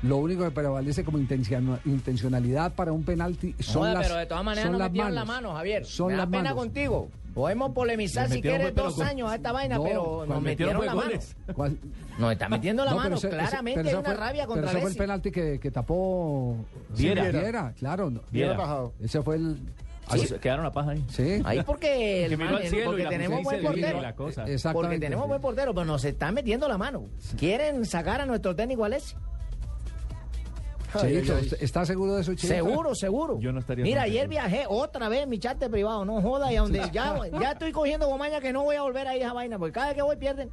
[0.03, 4.27] Lo único que prevalece como intenciona- intencionalidad para un penalti son Joda, las pero de
[4.27, 5.43] todas maneras son no las metieron la manos.
[5.51, 5.85] mano, Javier.
[5.85, 6.59] Son Me da las pena manos.
[6.59, 7.09] contigo.
[7.35, 10.43] Podemos polemizar si metieron quieres pero dos con- años a esta vaina, No, pero nos
[10.43, 11.11] metieron, fue la mano.
[12.19, 13.17] Nos está metiendo la No, mano.
[13.17, 15.61] pero ese- Claramente pero hay una fue- rabia Pero contra ese fue el penalti que,
[15.61, 16.57] que tapó
[16.97, 17.23] Viera.
[17.31, 18.11] Viera, claro.
[18.11, 18.21] no.
[18.31, 18.57] Viera.
[18.57, 18.93] bajado.
[19.01, 19.59] Ese fue el...
[20.09, 21.05] Así se quedaron la paja ahí.
[21.09, 21.41] Sí.
[21.45, 22.49] Ahí porque, el man-
[22.85, 24.01] porque la tenemos buen portero.
[24.01, 24.45] la cosa.
[24.73, 27.05] Porque tenemos buen portero, pero nos están metiendo la mano.
[27.39, 29.15] Quieren sacar a nuestro técnico Alessi.
[30.99, 32.55] Cheito, ¿está seguro de eso, Cheito?
[32.55, 33.39] Seguro, seguro.
[33.41, 34.31] Yo no estaría Mira, ayer seguro.
[34.31, 38.07] viajé otra vez en mi chat privado, no joda, y donde ya, ya estoy cogiendo
[38.09, 40.03] gomaña que no voy a volver a ir a esa vaina, porque cada vez que
[40.03, 40.51] voy pierden.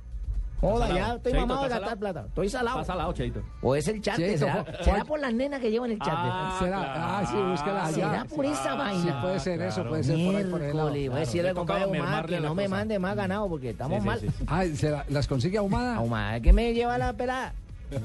[0.60, 0.96] Joda, salado.
[0.96, 2.14] ya estoy Cheito, mamado de ¿está gastar salado?
[2.14, 2.28] plata.
[2.30, 2.78] Estoy salado.
[2.80, 3.44] Pasa la Cheito.
[3.62, 6.08] O es el chat, será, por las nenas que llevan el chat.
[6.16, 6.78] Ah, ¿Será?
[6.80, 6.94] claro.
[6.96, 7.94] Ah, sí, búsquela allá.
[7.94, 9.02] ¿Será por esa vaina?
[9.04, 9.90] Sí, puede ser eso, claro.
[9.92, 10.90] puede ser por ahí, por el lado.
[10.90, 14.08] Voy a decirle al Omar que no me mande más ganado porque estamos Sí, sí,
[14.08, 14.20] mal.
[14.20, 14.46] sí, sí.
[14.48, 16.00] Ah, ¿se la- ¿las consigue ahumada?
[16.02, 17.54] Omar, ¿qué me lleva la pelada?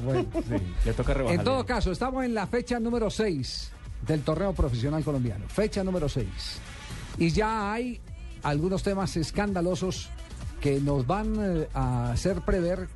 [0.05, 0.27] Bueno.
[0.85, 1.39] Le toca rebajar.
[1.39, 3.73] En todo caso, estamos en la fecha número 6
[4.07, 5.49] del torneo profesional colombiano.
[5.49, 6.27] Fecha número 6.
[7.19, 8.01] Y ya hay
[8.43, 10.09] algunos temas escandalosos
[10.61, 12.89] que nos van eh, a hacer prever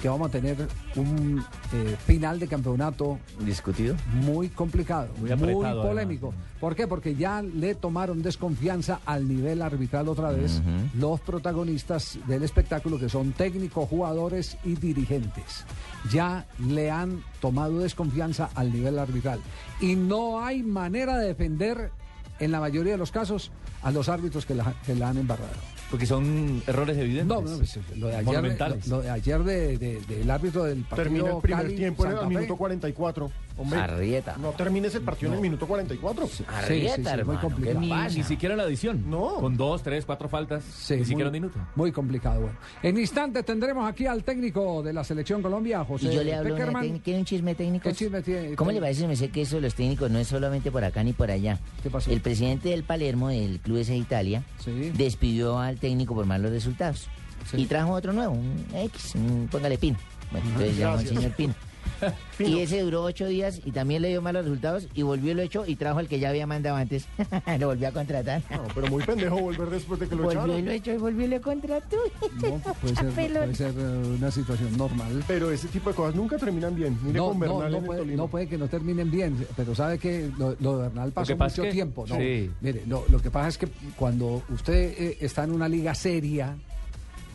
[0.00, 0.56] que vamos a tener
[0.96, 3.94] un eh, final de campeonato ¿Discutido?
[4.12, 6.34] muy complicado, Muy polémico.
[6.60, 6.86] ¿Por qué?
[6.86, 10.60] Porque ya le tomaron desconfianza al nivel arbitral otra vez
[10.94, 15.64] los protagonistas del espectáculo que son técnicos, jugadores y dirigentes.
[16.10, 19.40] Ya le han tomado desconfianza al nivel arbitral.
[19.80, 21.90] Y no hay manera de defender,
[22.38, 23.50] en la mayoría de los casos,
[23.82, 25.75] a los árbitros que la, que la han embarrado.
[25.90, 27.26] Porque son errores evidentes.
[27.28, 28.88] No, no, pues, lo de ayer, Monumentales.
[28.88, 32.04] lo, lo de ayer de- de- del árbitro del partido Termina el primer Cali, tiempo
[32.06, 33.30] en el minuto 44.
[33.58, 34.36] Hombre, Arrieta.
[34.38, 36.28] no termines el partido en el minuto 44.
[36.48, 37.40] Arrieta, sí, sí, muy hermano.
[37.40, 37.80] ¿Qué complicado.
[37.80, 39.08] Ni, ni siquiera la adición.
[39.08, 39.34] No.
[39.36, 40.62] Con dos, tres, cuatro faltas.
[40.64, 41.58] Sí, ni muy- siquiera un minuto.
[41.74, 42.40] Muy complicado.
[42.42, 46.34] Bueno, en instante tendremos aquí al técnico de la selección Colombia, José Y yo le
[46.34, 46.98] hablo Peckerman.
[46.98, 47.88] ¿Quiere un chisme técnico?
[47.88, 48.54] ¿Qué chisme tiene?
[48.56, 50.84] ¿Cómo le parece si me sé que eso de los técnicos no es solamente por
[50.84, 51.58] acá ni por allá?
[51.82, 52.10] ¿Qué pasó?
[52.10, 54.92] El presidente del Palermo, del Club de Italia, Sí.
[54.94, 57.08] despidió al técnico por malos resultados.
[57.50, 57.58] Sí.
[57.62, 59.96] Y trajo otro nuevo, un X, un- póngale Pino.
[60.32, 61.54] Bueno, entonces llamó al señor Pino.
[62.38, 65.42] Y ese duró ocho días y también le dio malos resultados y volvió y lo
[65.42, 67.06] echó y trajo al que ya había mandado antes.
[67.58, 68.42] lo volvió a contratar.
[68.50, 70.68] No, pero muy pendejo volver después de que lo volvió y lo echaron.
[70.70, 71.96] echó y volvió y lo contrató.
[72.42, 75.24] No, puede ser, puede ser eh, una situación normal.
[75.26, 76.98] Pero ese tipo de cosas nunca terminan bien.
[77.02, 79.98] Mire No, con no, Bernal no puede, no puede que no terminen bien, pero sabe
[79.98, 82.04] que lo, lo de Bernal pasó pasa mucho es que- tiempo.
[82.06, 82.50] No, sí.
[82.60, 86.54] mire, lo, lo que pasa es que cuando usted eh, está en una liga seria,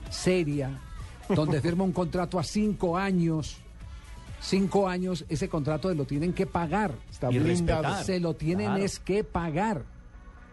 [0.10, 0.70] seria,
[1.30, 3.58] donde firma un contrato a cinco años,
[4.42, 6.94] cinco años, ese contrato lo tienen que pagar.
[7.10, 8.04] Está Y blindado.
[8.04, 8.84] Se lo tienen Claro.
[8.84, 9.84] es que pagar.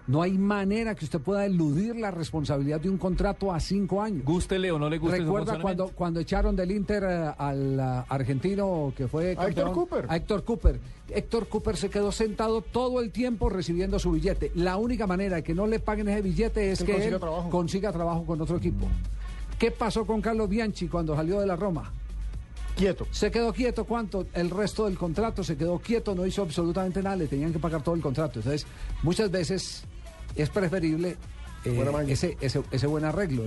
[0.07, 4.25] No hay manera que usted pueda eludir la responsabilidad de un contrato a cinco años.
[4.25, 8.91] Gústele o no le guste Recuerda cuando, cuando echaron del Inter eh, al ah, argentino
[8.97, 9.73] que fue A Héctor?
[9.75, 10.07] Cooper.
[10.09, 10.81] A Héctor Cooper.
[11.11, 14.51] Héctor Cooper se quedó sentado todo el tiempo recibiendo su billete.
[14.55, 17.21] La única manera de que no le paguen ese billete es Que que consiga él
[17.21, 17.51] trabajo.
[17.51, 18.87] consiga trabajo con otro equipo.
[19.59, 21.93] ¿Qué pasó con Carlos Bianchi cuando salió de la Roma?
[22.79, 23.07] Quieto.
[23.11, 24.27] Se quedó quieto, ¿cuánto?
[24.33, 27.83] El resto del contrato se quedó quieto, no hizo absolutamente nada, le tenían que pagar
[27.83, 28.39] todo el contrato.
[28.39, 28.67] Entonces,
[29.03, 29.83] muchas veces
[30.37, 31.17] es preferible
[31.65, 33.43] eh, Buena ese, ese, ese buen arreglo.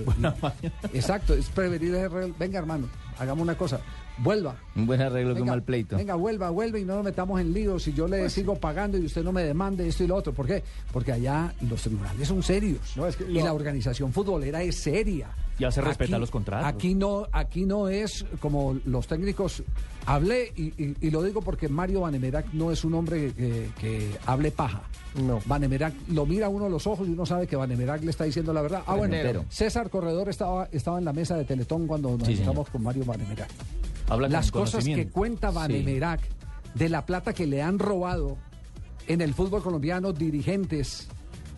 [0.92, 2.34] Exacto, es preferible ese arreglo.
[2.38, 3.80] Venga, hermano, hagamos una cosa.
[4.18, 4.54] Vuelva.
[4.76, 5.96] Un buen arreglo que un Venga, mal pleito.
[5.96, 7.82] Venga, vuelva, vuelva y no nos metamos en líos.
[7.84, 10.34] Si yo le sigo pagando y usted no me demande esto y lo otro.
[10.34, 10.62] ¿Por qué?
[10.92, 12.94] Porque allá los tribunales son serios.
[13.26, 15.30] y lo- la organización futbolera es seria.
[15.58, 16.66] Y hace respetar Aquí- los contratos.
[16.66, 19.62] Aquí no, aquí no es como los técnicos.
[20.06, 24.10] Hablé y, y- y lo digo porque Mario Vanemerac no es un hombre que, que
[24.26, 24.82] hable paja.
[25.22, 25.40] No.
[25.44, 28.52] Vanemerac lo mira uno a los ojos y uno sabe que Vanemerac le está diciendo
[28.52, 28.82] la verdad.
[28.86, 29.44] Ah, bueno.
[29.50, 32.38] César Corredor estaba, estaba en la mesa de Teletón cuando nos Sí, señor.
[32.38, 33.50] sentamos con Mario Vanemerac.
[34.08, 35.54] Habla con Las cosas que cuenta Sí.
[35.56, 36.20] Vanemerac
[36.74, 38.38] de la plata que le han robado
[39.06, 41.08] en el fútbol colombiano dirigentes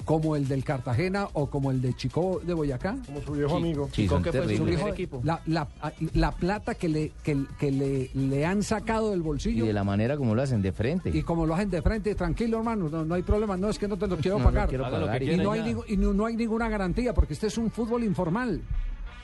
[0.05, 2.97] como el del Cartagena o como el de Chico de Boyacá.
[3.07, 3.89] Como su viejo amigo.
[3.93, 4.65] Sí, son Su terribles.
[4.97, 5.69] viejo- La, la-
[6.15, 9.85] la plata que le, que, que le, le han sacado del Y bolsillo de la
[9.85, 11.11] manera como lo hacen de frente.
[11.13, 13.89] y como lo hacen de frente, tranquilo hermano, no, no hay problema, no es que
[13.89, 14.69] no te lo quiero No lo pagar.
[14.69, 15.19] quiero lo pagar.
[15.19, 18.05] que y, no hay y no, no hay ninguna garantía porque este es un fútbol
[18.05, 18.61] informal.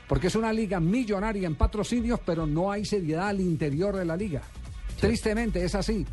[0.07, 4.17] Porque es una liga millonaria en patrocinios, pero no hay seriedad al interior de la
[4.17, 4.41] liga.
[4.99, 6.05] Tristemente es así.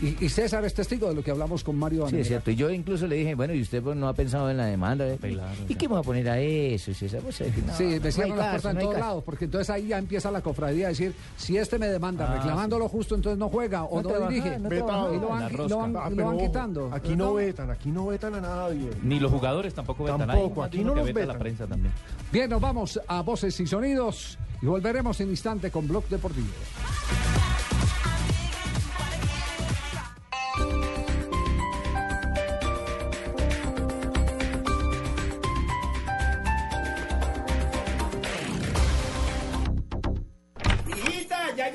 [0.00, 2.22] Y, y César es testigo de lo que hablamos con Mario Sí, Vanega.
[2.22, 2.50] es cierto.
[2.52, 5.04] Y yo incluso le dije, bueno, ¿y usted pues, no ha pensado en la demanda?
[5.08, 5.18] eh?
[5.20, 6.94] Claro, ¿Y qué me va a poner a eso?
[6.94, 7.20] César?
[7.20, 9.70] Pues, no, Sí, me no cierran las puertas en no hay todos lados, porque entonces
[9.70, 13.16] ahí ya empieza la cofradía a decir, si este me demanda Ah, reclamando lo justo,
[13.16, 14.56] entonces no juega o No trabaja, dirige.
[14.56, 15.68] y lo van, rosca.
[15.68, 16.90] lo van- Ah, lo pero van ojo, quitando.
[16.92, 18.90] Aquí no vetan, aquí no vetan a nadie.
[19.02, 20.28] Ni los jugadores tampoco vetan.
[20.28, 21.34] Tampoco, aquí no los veta vetan.
[21.34, 21.92] la prensa también.
[22.30, 26.46] Bien, nos vamos a Voces y Sonidos y volveremos en instante con Blog Deportivo.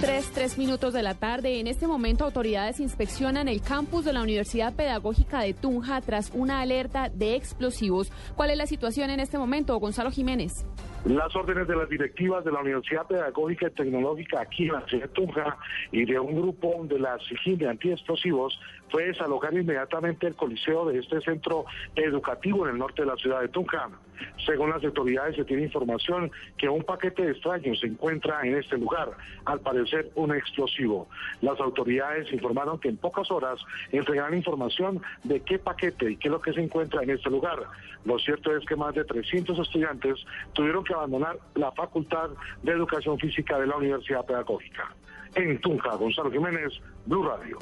[0.00, 1.60] Tres, tres minutos de la tarde.
[1.60, 6.60] En este momento, autoridades inspeccionan el campus de la Universidad Pedagógica de Tunja tras una
[6.60, 8.12] alerta de explosivos.
[8.36, 10.66] ¿Cuál es la situación en este momento, Gonzalo Jiménez?
[11.04, 15.04] Las órdenes de las directivas de la Universidad Pedagógica y Tecnológica aquí en la ciudad
[15.04, 15.58] de Tunja
[15.92, 18.58] y de un grupo de la SIGIN de antiexplosivos
[18.90, 23.40] fue desalojar inmediatamente el coliseo de este centro educativo en el norte de la ciudad
[23.40, 23.90] de Tunja.
[24.44, 28.76] Según las autoridades se tiene información que un paquete de extraños se encuentra en este
[28.78, 29.10] lugar,
[29.44, 31.08] al parecer un explosivo.
[31.40, 33.60] Las autoridades informaron que en pocas horas
[33.92, 37.58] entregarán información de qué paquete y qué es lo que se encuentra en este lugar.
[38.04, 42.30] Lo cierto es que más de 300 estudiantes tuvieron que abandonar la Facultad
[42.62, 44.94] de Educación Física de la Universidad Pedagógica.
[45.34, 47.58] En Tunja, Gonzalo Jiménez, Blue Radio.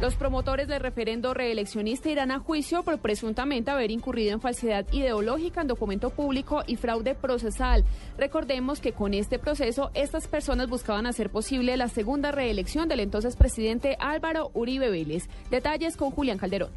[0.00, 5.60] Los promotores del referendo reeleccionista irán a juicio por presuntamente haber incurrido en falsedad ideológica
[5.60, 7.84] en documento público y fraude procesal.
[8.18, 13.36] Recordemos que con este proceso estas personas buscaban hacer posible la segunda reelección del entonces
[13.36, 15.28] presidente Álvaro Uribe Vélez.
[15.50, 16.70] Detalles con Julián Calderón.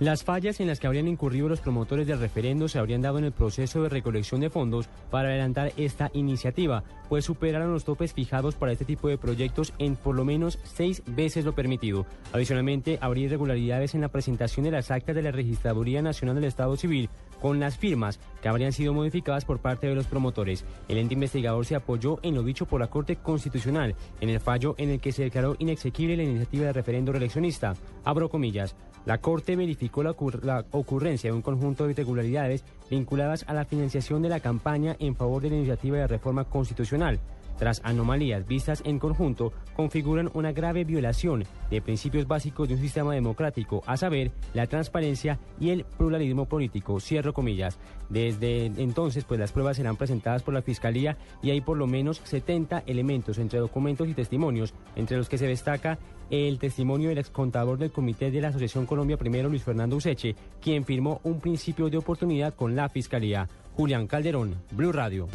[0.00, 3.24] Las fallas en las que habrían incurrido los promotores del referendo se habrían dado en
[3.24, 8.54] el proceso de recolección de fondos para adelantar esta iniciativa, pues superaron los topes fijados
[8.54, 12.06] para este tipo de proyectos en por lo menos seis veces lo permitido.
[12.32, 16.78] Adicionalmente, habría irregularidades en la presentación de las actas de la Registraduría Nacional del Estado
[16.78, 20.64] Civil con las firmas que habrían sido modificadas por parte de los promotores.
[20.88, 24.74] El ente investigador se apoyó en lo dicho por la Corte Constitucional en el fallo
[24.78, 27.74] en el que se declaró inexequible la iniciativa de referendo reeleccionista.
[28.04, 28.74] Abro comillas.
[29.06, 33.64] La Corte verificó la, ocur- la ocurrencia de un conjunto de irregularidades vinculadas a la
[33.64, 37.18] financiación de la campaña en favor de la iniciativa de reforma constitucional.
[37.60, 43.12] Tras anomalías vistas en conjunto, configuran una grave violación de principios básicos de un sistema
[43.12, 46.98] democrático, a saber, la transparencia y el pluralismo político.
[47.00, 47.78] Cierro comillas.
[48.08, 52.22] Desde entonces, pues las pruebas serán presentadas por la Fiscalía y hay por lo menos
[52.24, 55.98] 70 elementos entre documentos y testimonios, entre los que se destaca
[56.30, 60.84] el testimonio del excontador del Comité de la Asociación Colombia Primero, Luis Fernando Useche, quien
[60.84, 63.48] firmó un principio de oportunidad con la Fiscalía.
[63.76, 65.28] Julián Calderón, Blue Radio.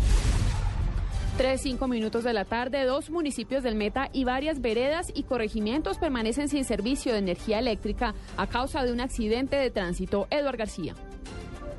[1.37, 5.97] Tres, cinco minutos de la tarde, dos municipios del Meta y varias veredas y corregimientos
[5.97, 10.27] permanecen sin servicio de energía eléctrica a causa de un accidente de tránsito.
[10.29, 10.95] Eduard García.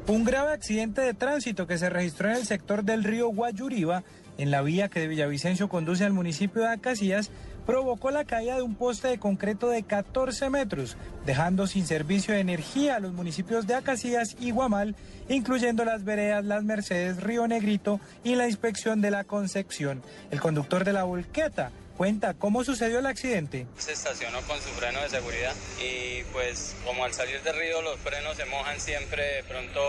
[0.08, 4.04] Un grave accidente de tránsito que se registró en el sector del río Guayuriba,
[4.36, 7.30] en la vía que de Villavicencio conduce al municipio de Acacías,
[7.66, 12.40] provocó la caída de un poste de concreto de 14 metros, dejando sin servicio de
[12.40, 14.94] energía a los municipios de Acacías y Guamal,
[15.28, 20.02] incluyendo las veredas Las Mercedes, Río Negrito y la inspección de la Concepción.
[20.30, 23.66] El conductor de la volqueta cuenta cómo sucedió el accidente.
[23.78, 27.98] Se estacionó con su freno de seguridad y pues como al salir del río los
[28.00, 29.80] frenos se mojan siempre, pronto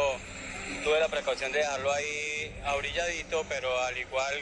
[0.84, 4.34] tuve la precaución de dejarlo ahí abrilladito, pero al igual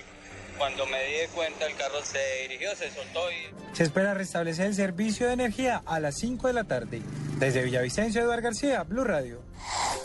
[0.58, 3.76] cuando me di cuenta, el carro se dirigió, se soltó y...
[3.76, 7.02] Se espera restablecer el servicio de energía a las 5 de la tarde.
[7.38, 9.42] Desde Villavicencio, Eduardo García, Blue Radio.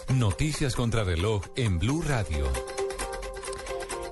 [0.08, 2.50] Noticias contra reloj en Blue Radio.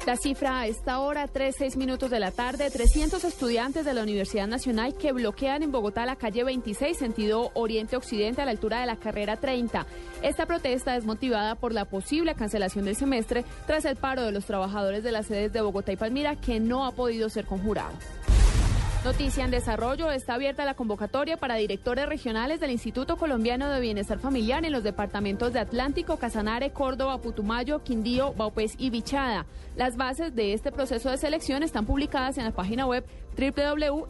[0.08, 4.02] La cifra a esta hora, 3, 6 minutos de la tarde, 300 estudiantes de la
[4.02, 8.86] Universidad Nacional que bloquean en Bogotá la calle 26, sentido oriente-occidente, a la altura de
[8.86, 9.84] la carrera 30.
[10.22, 14.46] Esta protesta es motivada por la posible cancelación del semestre tras el paro de los
[14.46, 17.92] trabajadores de las sedes de Bogotá y Palmira, que no ha podido ser conjurado.
[19.04, 24.18] Noticia en desarrollo, está abierta la convocatoria para directores regionales del Instituto Colombiano de Bienestar
[24.18, 29.46] Familiar en los departamentos de Atlántico, Casanare, Córdoba, Putumayo, Quindío, Baupés y Bichada.
[29.76, 33.04] Las bases de este proceso de selección están publicadas en la página web
[33.38, 34.08] www.icbf.gov.co.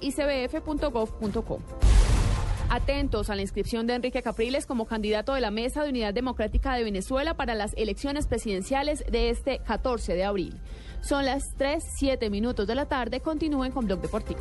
[2.70, 6.74] Atentos a la inscripción de Enrique Capriles como candidato de la Mesa de Unidad Democrática
[6.74, 10.60] de Venezuela para las elecciones presidenciales de este 14 de abril.
[11.00, 13.20] Son las 3, 7 minutos de la tarde.
[13.20, 14.40] Continúen con Blog Deportivo.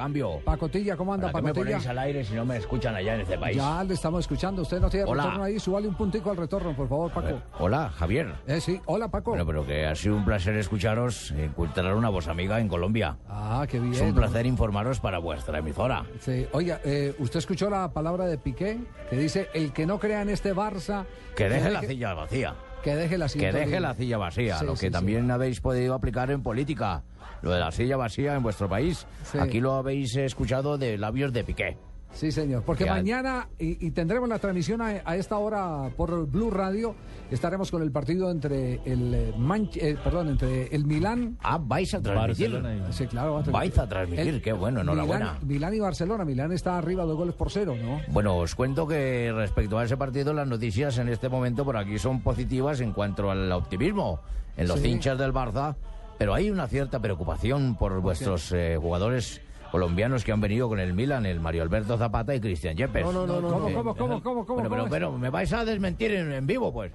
[0.00, 0.40] Cambio.
[0.44, 1.76] Pacotilla, ¿cómo anda, ¿Para me Pacotilla?
[1.76, 3.56] ponéis al aire si no me escuchan allá en este país?
[3.56, 4.62] Ya le estamos escuchando.
[4.62, 5.24] Usted no tiene Hola.
[5.24, 5.60] retorno ahí.
[5.60, 7.40] Súbale un puntico al retorno, por favor, Paco.
[7.58, 8.32] Hola, Javier.
[8.46, 8.80] Eh, sí.
[8.86, 9.30] Hola, Paco.
[9.32, 13.18] Bueno, pero que ha sido un placer escucharos, encontrar una voz amiga en Colombia.
[13.28, 13.92] Ah, qué bien.
[13.92, 16.04] Es un placer informaros para vuestra emisora.
[16.20, 16.46] Sí.
[16.52, 18.78] Oiga, eh, ¿usted escuchó la palabra de Piqué?
[19.10, 21.04] Que dice, el que no crea en este Barça...
[21.36, 22.54] Que deje la silla vacía.
[22.82, 24.92] Que deje la silla Que deje la silla vacía, Sí, lo sí, que sí.
[24.92, 27.02] también habéis podido aplicar en política.
[27.42, 29.06] Lo de la silla vacía en vuestro país.
[29.24, 29.38] Sí.
[29.38, 31.76] Aquí lo habéis escuchado de labios de Piqué.
[32.12, 32.64] Sí, señor.
[32.64, 32.94] Porque Ya.
[32.94, 36.96] mañana, y, y tendremos la transmisión a, a esta hora por Blue Radio,
[37.30, 41.38] estaremos con el partido entre el eh, Manch- eh, perdón, entre el Milán.
[41.40, 42.60] Ah, vais a transmitir.
[42.90, 43.34] Sí, claro.
[43.34, 45.34] va Vais a transmitir, El- qué bueno, enhorabuena.
[45.34, 46.24] Milán, Milán y Barcelona.
[46.24, 48.00] Milán está arriba dos goles por cero, ¿no?
[48.08, 51.96] Bueno, os cuento que respecto a ese partido, las noticias en este momento por aquí
[52.00, 54.18] son positivas en cuanto al optimismo.
[54.56, 54.88] En los Sí.
[54.88, 55.76] hinchas del Barça,
[56.20, 59.40] Pero hay una cierta preocupación por vuestros eh, jugadores
[59.72, 63.02] colombianos que han venido con el Milan, el Mario Alberto Zapata y Cristian Yepes.
[63.06, 63.74] No, no, no, no, ¿Cómo, no.
[63.74, 64.68] cómo, cómo, cómo, cómo?
[64.68, 66.92] Pero, pero me vais a desmentir en, en vivo, pues.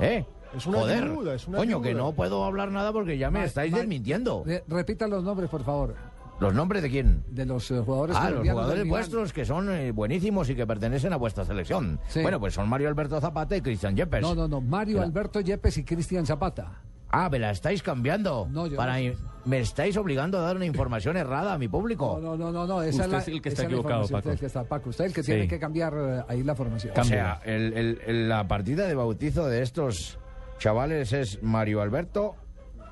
[0.00, 0.22] ¿Eh?
[0.54, 1.10] Es una Joder.
[1.34, 4.42] es una Coño, que no puedo hablar nada porque ya me Ma- estáis ma- desmintiendo.
[4.44, 5.94] Re- Repitan los nombres, por favor,
[6.38, 7.24] ¿Los nombres de quién?
[7.30, 11.14] de los eh, jugadores Ah, los jugadores vuestros que son eh, buenísimos y que pertenecen
[11.14, 11.98] a vuestra selección.
[12.08, 12.20] Sí.
[12.20, 14.20] Bueno, pues son Mario Alberto Zapata y Cristian Yepes.
[14.20, 16.82] No, no, no, Mario Era- Alberto Yepes y Cristian Zapata.
[17.10, 18.46] Ah, me la estáis cambiando.
[18.50, 19.12] No, yo Para no.
[19.46, 22.18] Me estáis obligando a dar una información errada a mi público.
[22.22, 24.16] No, no, no, no, esa Usted es, la, es el que está equivocado, Paco.
[24.18, 25.32] Usted es el que está, Paco, usted es el que Sí.
[25.32, 26.92] tiene que cambiar eh, ahí la formación.
[26.98, 30.18] O sea, el- el- el- la partida de bautizo de estos
[30.58, 32.34] chavales es Mario Alberto,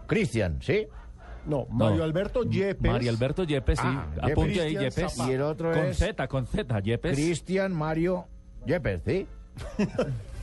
[0.07, 0.87] Cristian, ¿sí?
[1.45, 2.05] No, Mario No.
[2.05, 2.91] Alberto Yepes.
[2.91, 3.87] Mario Alberto Yepes, sí.
[3.87, 4.95] Ah, Apunte ahí, Yepes.
[5.12, 5.31] Zapata.
[5.31, 7.12] Y el otro Con es Z, con Z, Yepes.
[7.14, 8.27] Cristian Mario
[8.64, 9.27] Yepes, ¿sí?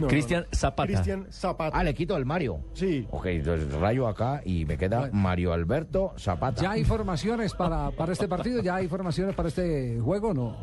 [0.00, 0.56] No, Cristian no.
[0.58, 0.86] Zapata.
[0.86, 1.76] Cristian Zapata.
[1.78, 2.60] Ah, le quito el Mario.
[2.72, 3.06] Sí.
[3.10, 5.14] Ok, entonces rayo acá y me queda Bueno.
[5.14, 6.62] Mario Alberto Zapata.
[6.62, 8.62] ¿Ya hay formaciones para, para este partido?
[8.62, 10.56] ¿Ya hay formaciones para este juego o no?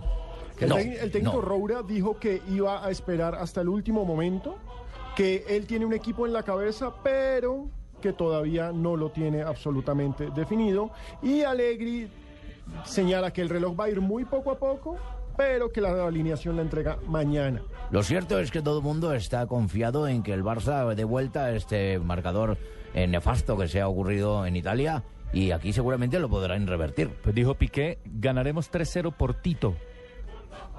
[0.59, 1.41] El, No, el técnico no.
[1.41, 4.57] Roura dijo que iba a esperar hasta el último momento,
[5.15, 7.69] que él tiene un equipo en la cabeza, pero
[8.01, 10.91] que todavía no lo tiene absolutamente definido.
[11.21, 12.09] Y Allegri
[12.85, 14.97] señala que el reloj va a ir muy poco a poco,
[15.37, 17.61] pero que la alineación la entrega mañana.
[17.91, 21.45] Lo cierto es que todo el mundo está confiado en que el Barça dé vuelta
[21.45, 22.57] a este marcador
[22.93, 27.09] eh, nefasto que se ha ocurrido en Italia y aquí seguramente lo podrán revertir.
[27.21, 29.75] Pues dijo Piqué, ganaremos 3-0 por Tito.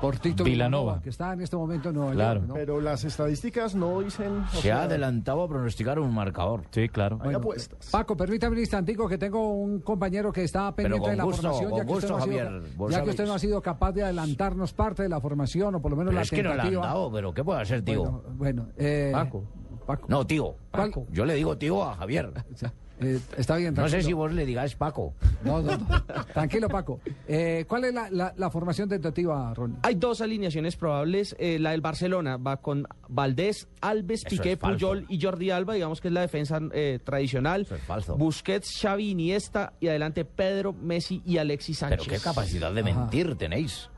[0.00, 1.00] Por Tito Villanova.
[1.02, 2.40] que está en este momento en Nueva Claro.
[2.40, 2.54] York, ¿no?
[2.54, 4.42] Pero las estadísticas no dicen...
[4.44, 6.62] o Se sea, ha adelantado a pronosticar un marcador.
[6.70, 7.16] Sí, claro.
[7.16, 7.90] Hay Bueno, apuestas.
[7.90, 11.70] Paco, permítame un instantico que tengo un compañero que está pendiente de la gusto, formación,
[11.70, 12.26] con ya que, usted gusto, no ha
[12.68, 15.82] sido, ya que usted no ha sido capaz de adelantarnos parte de la formación, o
[15.82, 16.86] por lo menos Pero la es que no le han tentativa.
[16.86, 18.02] dado, pero ¿qué puede hacer, tío?
[18.04, 19.42] Bueno, bueno, eh, Paco.
[19.84, 20.06] Paco.
[20.08, 20.54] No, tío.
[20.70, 21.06] Paco.
[21.10, 22.30] Yo le digo tío a Javier.
[23.00, 24.08] Eh, está bien, No sé tranquilo.
[24.08, 25.14] si vos le digáis Paco.
[25.44, 25.86] No, no, no.
[26.34, 27.00] Tranquilo, Paco.
[27.28, 29.78] Eh, ¿Cuál es la, la- la formación tentativa, Ronnie?
[29.82, 31.36] Hay dos alineaciones probables.
[31.38, 34.56] eh, la del Barcelona va con Valdés, Alves, Eso Piqué.
[34.56, 37.62] Puyol y Jordi Alba, digamos que es la defensa eh, tradicional.
[37.62, 38.16] Eso es falso.
[38.16, 42.00] Busquets, Xavi, Iniesta y adelante Pedro, Messi y Alexis Sánchez.
[42.04, 43.90] Pero qué capacidad de mentir tenéis.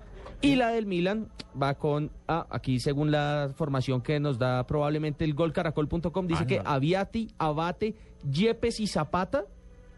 [0.42, 1.28] Y la del Milan
[1.60, 6.58] va con, ah, aquí según la formación que nos da probablemente el golcaracol.com, dice que
[6.60, 6.72] Anda.
[6.74, 7.94] Aviati, Abate,
[8.30, 9.44] Yepes y Zapata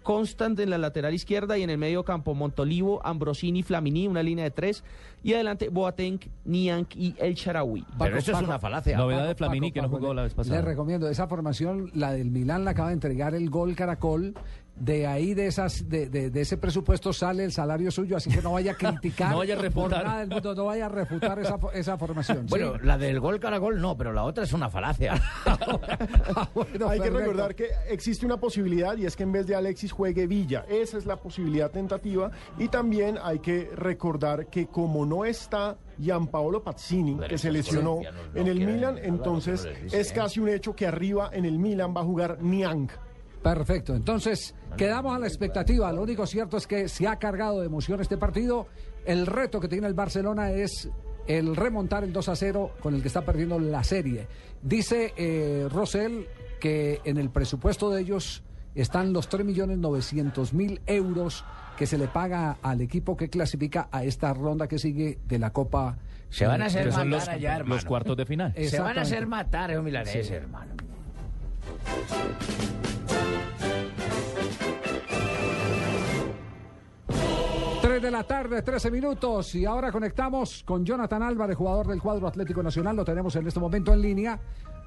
[0.02, 4.44] constan en la lateral izquierda y en el medio campo Montolivo, Ambrosini, Flamini, una línea
[4.44, 4.84] de tres.
[5.22, 7.84] Y adelante Boateng, Niank y El Charaui.
[7.98, 8.96] Pero eso es una falacia.
[8.96, 10.56] Novedad de Flamini que no jugó la vez pasada.
[10.56, 14.34] Le recomiendo esa formación, la del Milán la acaba de entregar el gol Caracol.
[14.74, 18.40] De ahí de esas, de, de- de ese presupuesto sale el salario suyo, así que
[18.40, 20.02] no vaya a criticar No vaya a por refutar.
[20.04, 22.38] nada del mundo, no vaya a refutar esa, esa formación.
[22.44, 22.46] ¿sí?
[22.48, 25.20] Bueno, la del gol caragol no, pero la otra es una falacia.
[26.54, 29.92] Bueno, Hay que recordar que existe una posibilidad y es que en vez de Alexis
[29.92, 30.64] juegue Villa.
[30.68, 32.30] Esa es la posibilidad tentativa.
[32.58, 38.40] Y también hay que recordar que como no está Gianpaolo Pazzini, que se lesionó no
[38.40, 42.00] en el Milan, entonces no es casi un hecho que arriba en el Milan va
[42.00, 42.88] a jugar Niang.
[43.42, 45.92] Perfecto, entonces quedamos a la expectativa.
[45.92, 48.68] Lo único cierto es que se ha cargado de emoción este partido.
[49.04, 50.88] El reto que tiene el Barcelona es
[51.26, 54.28] el remontar el 2 a 0 con el que está perdiendo la serie.
[54.62, 56.26] Dice eh, Rosell
[56.60, 58.44] que en el presupuesto de ellos
[58.74, 61.44] están los 3.900.000 euros
[61.76, 65.52] que se le paga al equipo que clasifica a esta ronda que sigue de la
[65.52, 65.98] Copa.
[66.30, 67.74] Se van a hacer matar los, allá, hermano.
[67.74, 68.54] los cuartos de final.
[68.56, 70.74] Se van a hacer matar, esos milaneses, hermano.
[77.82, 79.54] 3 de la tarde, 13 minutos.
[79.54, 82.96] Y ahora conectamos con Jonathan Álvarez, jugador del cuadro Atlético Nacional.
[82.96, 84.38] Lo tenemos en este momento en línea.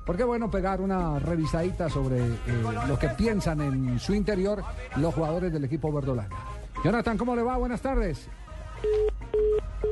[0.05, 4.63] Porque bueno, pegar una revisadita sobre eh, lo que piensan en su interior
[4.97, 6.35] los jugadores del equipo verdolaga.
[6.83, 7.57] Jonathan, ¿cómo le va?
[7.57, 8.29] Buenas tardes.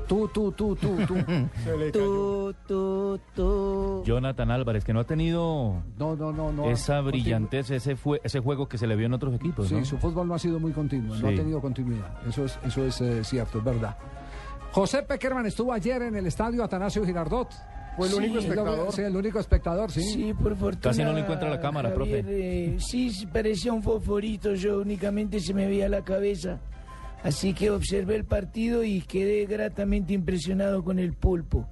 [0.08, 1.16] Tú, tú, tú, tú, tú.
[1.94, 4.04] Tú, tú, tú.
[4.06, 6.70] Jonathan Álvarez, que no ha tenido No, no, no, no.
[6.70, 9.68] esa brillantez, ese, fue, ese juego que se le vio en otros equipos.
[9.70, 9.86] Sí, ¿no?
[9.86, 11.38] su fútbol no ha sido muy continuo, no ha Sí.
[11.38, 12.12] tenido continuidad.
[12.28, 13.98] Eso es, eso es eh, cierto, es verdad.
[14.74, 17.50] José Peckerman estuvo ayer en el estadio Atanasio Girardot.
[17.96, 18.92] Fue el único que- espectador.
[18.94, 20.02] Sí, el único espectador, sí.
[20.02, 20.82] Sí, por fortuna.
[20.82, 22.66] Casi no lo encuentra la cámara, Javier, profe.
[22.66, 26.60] eh, sí, sí, parecía un fosforito, yo únicamente se me veía la cabeza.
[27.24, 31.68] Así que observé el partido y quedé gratamente impresionado con el pulpo.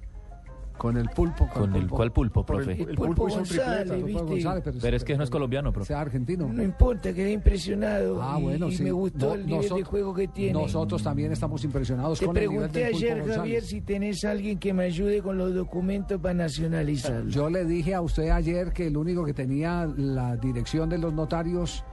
[0.82, 1.48] Con el pulpo.
[1.54, 2.82] ¿Con el cuál pulpo, Por el- profe?
[2.82, 4.24] El El pulpo pulpo hizo un González, tripleta, ¿viste?
[4.24, 5.88] González, Pero es que no es colombiano, profe.
[5.90, 6.48] Sea argentino.
[6.52, 8.20] No importa, quedé impresionado.
[8.22, 8.84] Ah, bueno, y sí.
[8.84, 10.54] me gustó No, el nivel de nosotros- juego que tiene.
[10.54, 13.38] Nosotros también estamos impresionados Te con el nivel pregunté del Pulpo ayer, González.
[13.38, 17.30] Javier, si tenés alguien que me ayude con los documentos para nacionalizarlo.
[17.30, 21.14] Yo le dije a usted ayer que el único que tenía la dirección de los
[21.14, 21.84] notarios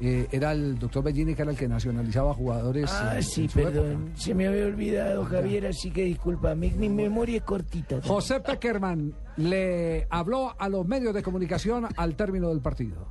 [0.00, 2.90] eh, era el doctor Bellini, que era el que nacionalizaba jugadores.
[2.92, 3.92] Ah, eh, sí, perdón.
[4.08, 4.16] época.
[4.20, 6.54] Se me había olvidado, Javier, así que disculpa.
[6.54, 8.00] Mi, mi memoria es cortita.
[8.02, 13.06] José Peckerman le habló a los medios de comunicación al término del partido.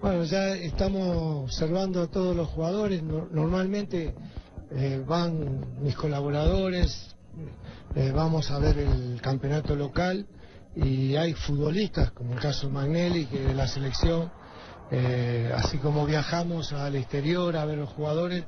[0.00, 3.02] Bueno, ya estamos observando a todos los jugadores.
[3.02, 4.14] No- normalmente
[4.72, 7.14] eh, van mis colaboradores,
[7.94, 10.26] eh, vamos a ver el campeonato local
[10.74, 14.30] y hay futbolistas, como el caso de Magnelli, que de la selección,
[14.94, 18.44] eh, así como viajamos al exterior a ver los jugadores,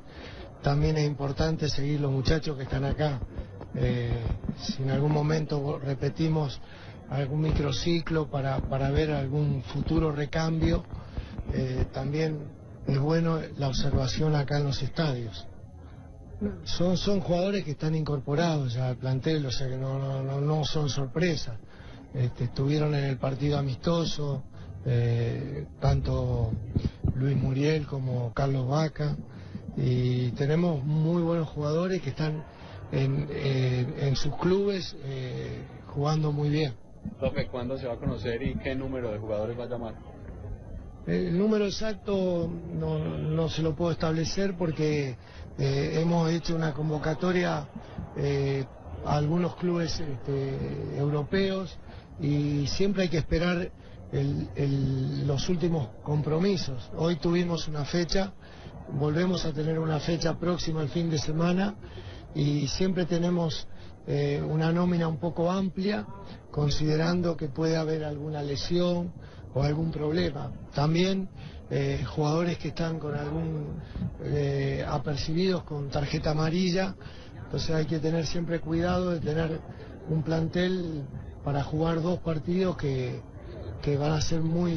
[0.61, 3.19] también es importante seguir los muchachos que están acá.
[3.73, 4.23] Eh,
[4.59, 6.61] si en algún momento repetimos
[7.09, 10.83] algún microciclo para, para ver algún futuro recambio,
[11.51, 12.37] eh, también
[12.85, 15.47] es bueno la observación acá en los estadios.
[16.65, 20.63] Son, son jugadores que están incorporados ya al plantel, o sea que no, no, no,
[20.63, 21.57] son sorpresas.
[22.13, 24.43] Este, estuvieron en el partido amistoso,
[24.85, 26.51] eh, tanto
[27.15, 29.15] Luis Muriel como Carlos Vaca,
[29.77, 32.43] y tenemos muy buenos jugadores que están
[32.91, 36.73] en, en- en sus clubes eh, jugando muy bien.
[37.19, 39.93] Profe, ¿cuándo se va a conocer y qué número de jugadores va a llamar?
[41.07, 45.15] El número exacto no, no se lo puedo establecer porque
[45.59, 47.67] eh, hemos hecho una convocatoria
[48.17, 48.65] eh,
[49.05, 51.77] a algunos clubes este, europeos
[52.19, 53.69] y siempre hay que esperar
[54.55, 56.89] el- los últimos compromisos.
[56.97, 58.33] Hoy tuvimos una fecha,
[58.99, 61.75] volvemos a tener una fecha próxima el fin de semana
[62.33, 63.67] y siempre tenemos
[64.07, 66.05] eh, una nómina un poco amplia,
[66.51, 69.11] considerando que puede haber alguna lesión
[69.55, 70.51] o algún problema.
[70.75, 71.27] También
[71.71, 73.81] eh, jugadores que están con algún
[74.23, 76.95] eh, apercibidos con tarjeta amarilla,
[77.45, 79.59] entonces hay que tener siempre cuidado de tener
[80.07, 81.03] un plantel
[81.43, 83.21] para jugar dos partidos que,
[83.81, 84.73] que van a ser muy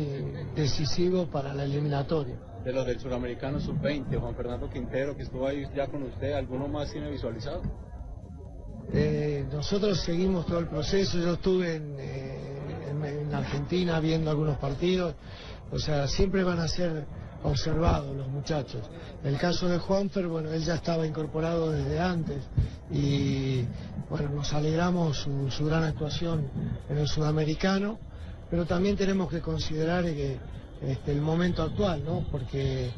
[0.55, 2.37] decisivos para la eliminatoria.
[2.65, 6.69] De los del suramericano sub-20, Juan Fernando Quintero, que estuvo ahí ya con usted, ¿alguno
[6.69, 7.63] más tiene visualizado?
[8.93, 12.59] Eh, nosotros seguimos todo el proceso, yo estuve en, eh,
[12.91, 15.15] en- en Argentina viendo algunos partidos,
[15.71, 17.07] o sea, siempre van a ser
[17.45, 18.81] observados los muchachos.
[19.23, 22.39] El caso de Juanfer, bueno, él ya estaba incorporado desde antes
[22.91, 23.65] y
[24.11, 26.49] bueno, nos alegramos su, su gran actuación
[26.89, 27.99] en el sudamericano,
[28.51, 30.39] pero también tenemos que considerar que
[30.81, 32.25] este, el momento actual, ¿no?
[32.31, 32.91] Porque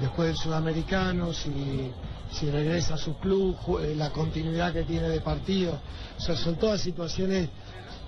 [0.00, 1.90] después del sudamericano, si,
[2.30, 5.78] si regresa a su club, eh, la continuidad que tiene de partido,
[6.16, 7.48] son todas situaciones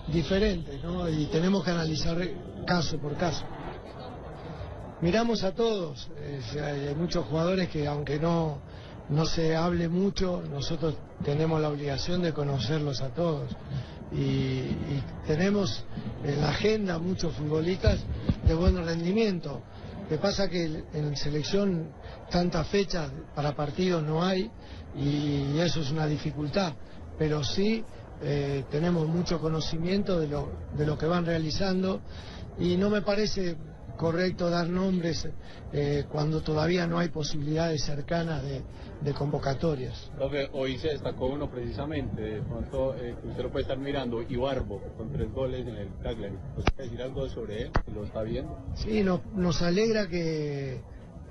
[0.09, 1.09] diferentes, ¿no?
[1.09, 2.17] Y tenemos que analizar
[2.65, 3.45] caso por caso.
[5.01, 8.59] Miramos a todos, eh, hay muchos jugadores que aunque no,
[9.09, 10.95] no se hable mucho, nosotros
[11.25, 13.51] tenemos la obligación de conocerlos a todos.
[14.13, 15.85] Y, y tenemos
[16.25, 18.01] en la agenda muchos futbolistas
[18.47, 19.63] de buen rendimiento.
[20.03, 21.91] Lo que pasa que en selección
[22.31, 24.51] tantas fechas para partidos no hay
[24.97, 26.73] y eso es una dificultad,
[27.19, 27.85] pero sí
[28.23, 32.01] eh, tenemos mucho conocimiento de lo, de lo que van realizando
[32.59, 33.57] y no me parece
[33.97, 35.29] correcto dar nombres
[35.73, 38.63] eh, cuando todavía no hay posibilidades cercanas de,
[39.01, 40.11] de convocatorias.
[40.17, 44.81] Profe, hoy se destacó uno precisamente, de pronto eh, usted lo puede estar mirando, Ibarbo,
[44.97, 46.35] con tres goles en el Cagliari.
[46.57, 47.71] ¿Nos puede decir algo sobre él?
[47.95, 48.59] ¿Lo está viendo?
[48.75, 50.81] Sí, nos, nos alegra que,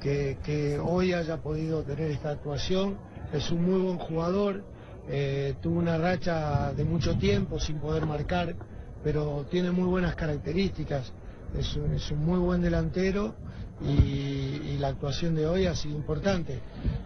[0.01, 2.97] que, que hoy haya podido tener esta actuación.
[3.33, 4.63] Es un muy buen jugador,
[5.09, 8.55] eh, tuvo una racha de mucho tiempo sin poder marcar,
[9.03, 11.11] pero tiene muy buenas características.
[11.57, 13.35] Es un, es un muy buen delantero
[13.81, 16.59] y, y la actuación de hoy ha sido importante.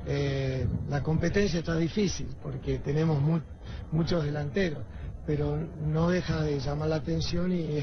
[0.08, 3.41] Eh, la competencia está difícil porque tenemos mu-
[3.91, 4.80] muchos delanteros,
[5.26, 7.78] pero no deja de llamar la atención y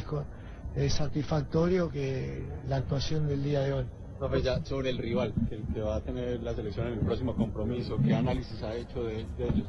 [0.74, 3.84] es, satisfactorio que la actuación del día de hoy.
[4.18, 7.36] Profe, ya sobre el rival, que, que va a tener la selección en el próximo
[7.36, 9.66] compromiso, ¿qué análisis ha hecho de, de ellos?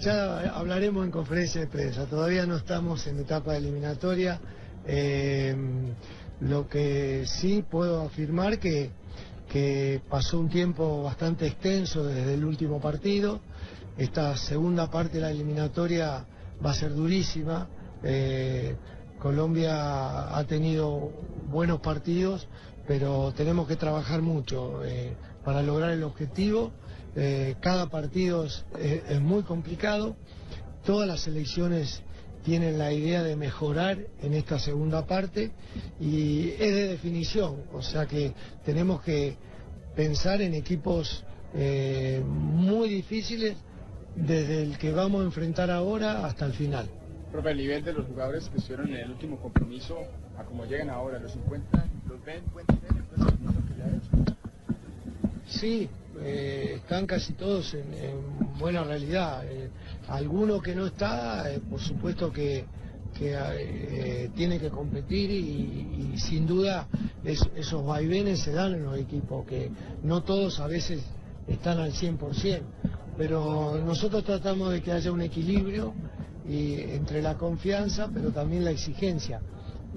[0.00, 4.40] Ya hablaremos en conferencia de prensa, todavía no estamos en etapa eliminatoria.
[4.86, 5.54] Eh,
[6.40, 8.90] lo que sí puedo afirmar que,
[9.52, 13.40] que pasó un tiempo bastante extenso desde el último partido.
[13.98, 16.24] Esta segunda parte de la eliminatoria
[16.64, 17.68] va a ser durísima.
[18.02, 18.74] Eh,
[19.18, 21.10] Colombia ha tenido
[21.50, 22.46] buenos partidos,
[22.86, 25.12] pero tenemos que trabajar mucho eh,
[25.44, 26.72] para lograr el objetivo.
[27.14, 30.16] Eh, cada partido es, es- muy complicado.
[30.86, 32.02] Todas las selecciones
[32.44, 35.50] tienen la idea de mejorar en esta segunda parte
[36.00, 38.32] y es de definición, o sea que
[38.64, 39.36] tenemos que
[39.94, 41.24] pensar en equipos
[41.54, 43.56] eh, muy difíciles
[44.16, 46.88] desde el que vamos a enfrentar ahora hasta el final.
[47.30, 49.98] Profe, el nivel de los jugadores que estuvieron en el último compromiso,
[50.38, 53.00] a como llegan ahora, ¿los encuentran, los ven buen nivel?
[55.46, 55.88] Sí,
[56.22, 59.44] eh, están casi todos en, en buena realidad.
[59.46, 59.68] Eh,
[60.10, 62.64] alguno que no está, eh, por supuesto que,
[63.20, 66.86] eh, tiene que competir y, sin duda
[67.24, 69.70] es- esos vaivenes se dan en los equipos, que
[70.02, 71.02] no todos a veces
[71.48, 72.66] están al 100%,
[73.16, 75.92] pero nosotros tratamos de que haya un equilibrio
[76.48, 79.40] y, entre la confianza, pero también la exigencia.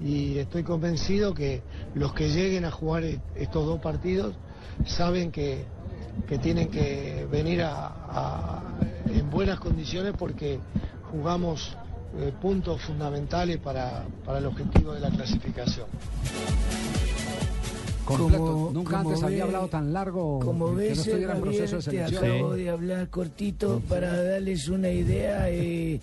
[0.02, 1.62] Y estoy convencido que
[1.94, 4.34] los que lleguen a jugar estos dos partidos
[4.86, 5.64] saben que,
[6.28, 8.62] que tienen que venir a- a-
[9.06, 10.58] en buenas condiciones porque
[11.10, 11.76] jugamos
[12.16, 15.86] eh, puntos fundamentales para, para el objetivo de la clasificación.
[18.04, 21.90] Como- Nunca como antes había hablado tan largo Como ves, no Javier, proceso de te
[21.90, 22.24] selección.
[22.24, 26.00] acabo de hablar cortito para darles una idea eh,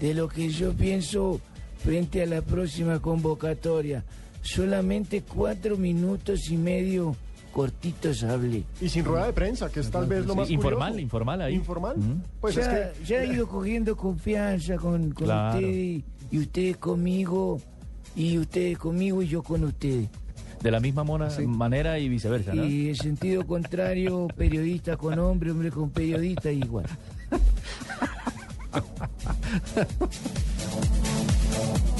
[0.00, 1.40] de lo que yo pienso
[1.82, 4.04] frente a la próxima convocatoria.
[4.42, 7.16] Solamente cuatro minutos y medio
[7.52, 8.64] cortitos hablé.
[8.80, 11.00] Y sin rueda de prensa, que es tal vez lo más informal, curioso.
[11.00, 11.54] informal ahí.
[11.54, 11.96] Informal.
[12.40, 15.58] Pues ya, es que ya he ido cogiendo confianza con, con Claro.
[15.58, 17.60] ustedes y, y ustedes conmigo
[18.16, 20.08] y ustedes conmigo y yo con ustedes.
[20.62, 22.66] De la misma mona- manera y viceversa, ¿no?
[22.66, 26.86] Y en sentido contrario, periodista con hombre, hombre con periodista igual.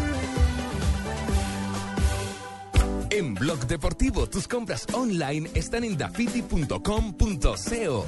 [3.21, 8.05] En Blog Deportivo, tus compras online están en dafiti.com.co.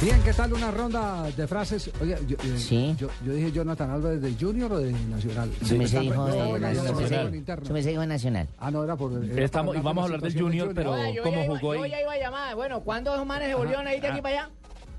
[0.00, 1.90] Bien, ¿qué tal una ronda de frases?
[2.00, 2.94] Oye, yo, eh, Sí.
[2.96, 5.48] yo, yo dije Jonathan Álvarez de Junior o de Nacional.
[5.62, 8.08] Merced Está- dijo Nacional.
[8.08, 8.48] Nacional.
[8.60, 9.12] Ah, no, era por...
[9.24, 11.44] era Estamos- y vamos a hablar de la del situación Junior, pero yo ¿cómo ya
[11.44, 11.90] iba- jugó Yo ahí?
[11.90, 12.54] ya iba a llamar.
[12.54, 14.50] Bueno, ¿cuántos hermanos se volvieron ahí de aquí para allá?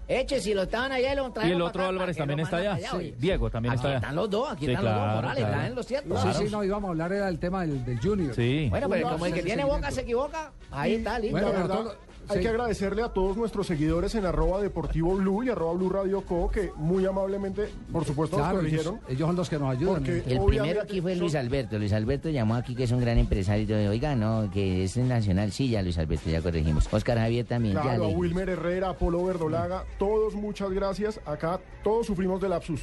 [0.08, 2.30] Eche, si lo estaban allá y lo Y trajeron el otro acá, Álvarez ¿para qué
[2.32, 3.14] también está allá.
[3.18, 3.98] Diego también Aquí está allá.
[3.98, 5.54] están los dos, aquí Sí, están los dos, claro, Morales, claro.
[5.54, 6.18] están en lo cierto.
[6.22, 8.36] Sí, sí, no, íbamos a hablar era del tema del, del Junior.
[8.36, 8.68] Sí.
[8.70, 11.38] Bueno, pero Uno como el que tiene boca se equivoca, ahí está, listo.
[11.40, 11.96] Bueno, todo-
[12.30, 12.42] hay sí.
[12.44, 16.50] que agradecerle a todos nuestros seguidores en arroba deportivo blue y arroba blue radio co
[16.50, 19.00] que muy amablemente, por supuesto, Claro, nos corrigieron.
[19.08, 19.96] ellos son los que nos ayudan.
[20.04, 21.78] Porque- El primero aquí fue Luis Alberto.
[21.80, 23.64] Luis Alberto llamó aquí que es un gran empresario.
[23.64, 23.90] y todo.
[23.92, 25.52] Oiga, no, que es nacional.
[25.52, 26.88] Sí, ya Luis Alberto, ya corregimos.
[26.92, 27.76] Oscar Javier también.
[27.76, 31.20] ya Claro, a le- Wilmer Herrera, Polo Verdolaga, todos muchas gracias.
[31.26, 32.82] Acá todos sufrimos de lapsus.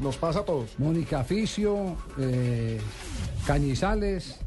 [0.00, 0.78] Nos pasa a todos.
[0.78, 2.80] Mónica Ficio, eh,
[3.46, 4.40] Cañizales.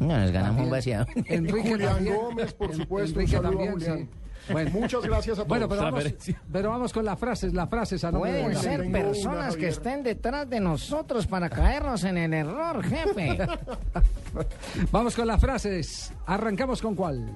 [0.00, 1.06] No, nos ganamos un vaciado.
[1.26, 2.16] Enrique Julián también.
[2.16, 3.98] Gómez, por En- supuesto, Enrique un saludo a también, Julián.
[3.98, 4.52] sí.
[4.52, 4.70] Bueno.
[4.70, 5.48] Muchas gracias a todos.
[5.48, 6.04] Bueno, pero vamos,
[6.50, 10.58] pero vamos con las frases, las frases a Pueden ser personas que estén detrás de
[10.58, 13.36] nosotros para caernos en el error, jefe.
[14.90, 16.12] Vamos con las frases.
[16.26, 17.28] Arrancamos con cuál.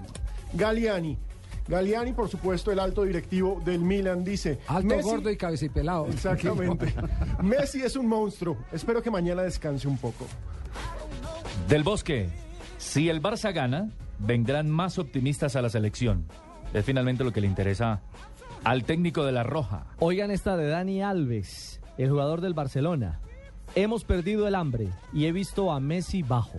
[0.55, 1.19] Galiani.
[1.69, 4.59] Galiani, por supuesto, el alto directivo del Milan, dice...
[4.67, 6.07] Alto, Messi- gordo y cabecipelado.
[6.07, 6.95] Exactamente.
[7.43, 8.57] Messi es un monstruo.
[8.73, 10.27] Espero que mañana descanse un poco.
[11.69, 12.29] Del Bosque.
[12.83, 16.26] Si el Barça gana, vendrán más optimistas a la selección.
[16.74, 18.03] Es finalmente lo que le interesa
[18.64, 19.87] al técnico de la Roja.
[19.99, 23.20] Oigan esta de Dani Alves, el jugador del Barcelona.
[23.76, 26.59] Hemos perdido el hambre y he visto a Messi bajo.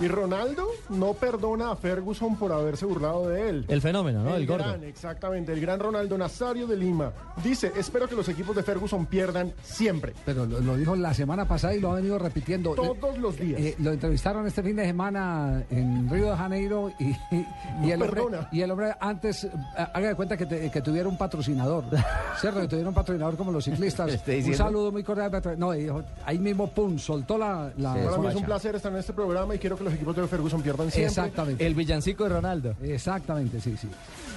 [0.00, 3.64] Y Ronaldo no perdona a Ferguson por haberse burlado de él.
[3.68, 4.34] El fenómeno, ¿no?
[4.34, 4.64] El, gordo.
[4.64, 7.12] gran, exactamente, el gran Ronaldo Nazario de Lima.
[7.42, 10.12] Dice, espero que los equipos de Ferguson pierdan siempre.
[10.24, 12.74] Pero lo, lo dijo la semana pasada y lo ha venido repitiendo.
[12.74, 13.60] Todos los días.
[13.60, 17.46] Eh, lo entrevistaron este fin de semana en Río de Janeiro y, y-
[17.84, 18.22] y el, hombre,
[18.52, 21.84] y el hombre antes, eh, haga de cuenta que, te- que tuviera un patrocinador,
[22.40, 22.60] ¿cierto?
[22.60, 24.12] Que tuviera un patrocinador como los ciclistas.
[24.12, 25.30] ¿Está Un saludo muy cordial.
[25.56, 27.70] No, dijo, ahí mismo, pum, soltó la...
[27.76, 30.16] la Para mí es un placer estar en este programa y quiero que los equipos
[30.16, 31.06] de Ferguson pierdan siempre.
[31.08, 31.66] Exactamente.
[31.66, 32.76] El villancico de Ronaldo.
[32.82, 33.88] Exactamente, sí, sí.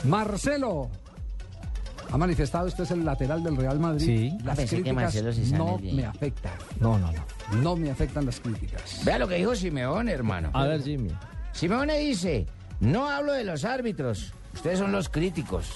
[0.04, 0.90] Marcelo.
[2.10, 4.06] Ha manifestado, este es el lateral del Real Madrid.
[4.06, 4.38] Sí.
[4.44, 5.96] Las Pensé que críticas Marcelo se sale no bien.
[5.98, 6.54] me afectan.
[6.80, 7.26] No, no, no.
[7.62, 9.02] No me afectan las críticas.
[9.04, 10.50] Vea lo que dijo Simeone, hermano.
[10.54, 11.10] A ver, Jimmy.
[11.52, 12.46] Simeone dice,
[12.80, 15.70] no hablo de los árbitros, ustedes son los críticos.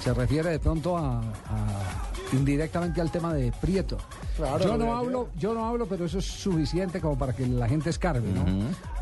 [0.00, 3.96] Se refiere de pronto a, a- indirectamente al tema de Prieto.
[4.36, 7.68] Claro, yo no hablo, yo no hablo, pero eso es suficiente como para que la
[7.68, 8.44] gente escarbe, ¿no?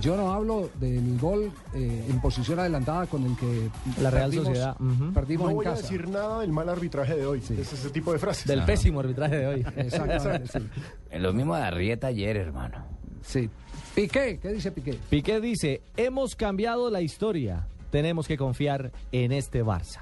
[0.00, 3.68] Yo no hablo del gol eh, en posición adelantada con el que
[4.00, 4.76] La Real perdimos- Sociedad,
[5.14, 5.82] perdimos No en voy a casa.
[5.82, 7.38] decir nada del mal arbitraje de hoy.
[7.38, 8.46] Es ese tipo de frases.
[8.46, 9.66] Del pésimo arbitraje de hoy.
[9.76, 11.18] Exactamente, sí.
[11.18, 12.84] Lo mismo de Arrieta ayer, hermano.
[13.22, 13.48] Sí.
[13.94, 14.98] Piqué, ¿qué dice Piqué?
[15.10, 20.00] Piqué dice, hemos cambiado la historia, tenemos que confiar en este Barça.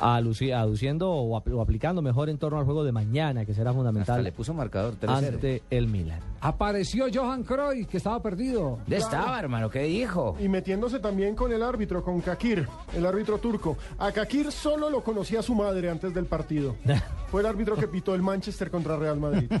[0.00, 3.72] Aluci- aduciendo o, apl- o aplicando mejor en torno al juego de mañana, que será
[3.72, 5.10] fundamental Hasta le puso marcador 3-0.
[5.10, 6.20] ante el Milan.
[6.40, 8.78] Apareció Johan Cruyff, que estaba perdido.
[8.78, 9.68] ¿Dónde estaba, hermano?
[9.70, 10.36] ¿Qué dijo?
[10.40, 13.76] Y metiéndose también con el árbitro, con Kakir, el árbitro turco.
[13.98, 16.76] A Kakir solo lo conocía su madre antes del partido.
[17.30, 19.50] Fue el árbitro que pitó el Manchester contra Real Madrid.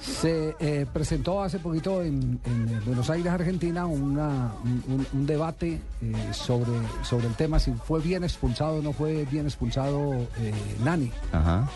[0.00, 4.52] Se eh, presentó hace poquito en, en, Buenos Aires, Argentina, una-
[5.12, 6.70] un, debate eh, sobre,
[7.02, 10.52] sobre el tema si fue bien expulsado o no fue bien expulsado eh,
[10.84, 11.10] Nani.
[11.32, 11.68] Ajá.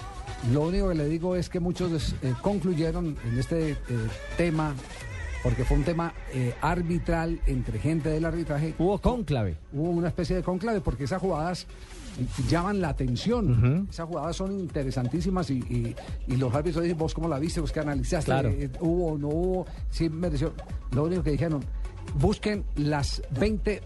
[0.52, 3.76] Lo único que le digo es que muchos eh, concluyeron en este eh,
[4.36, 4.74] tema,
[5.42, 8.74] porque fue un tema eh, arbitral entre gente del arbitraje.
[8.78, 9.56] Hubo cónclave.
[9.72, 11.66] Hubo una especie de conclave porque esas jugadas
[12.48, 13.86] llaman la atención.
[13.90, 15.96] Esas jugadas son interesantísimas y, y-
[16.28, 18.48] y los árbitros dicen, vos cómo la viste, vos qué analizaste, Claro.
[18.50, 20.52] Eh, hubo o no hubo, sí mereció.
[20.92, 21.64] Lo único que dijeron,
[22.18, 23.80] busquen las 20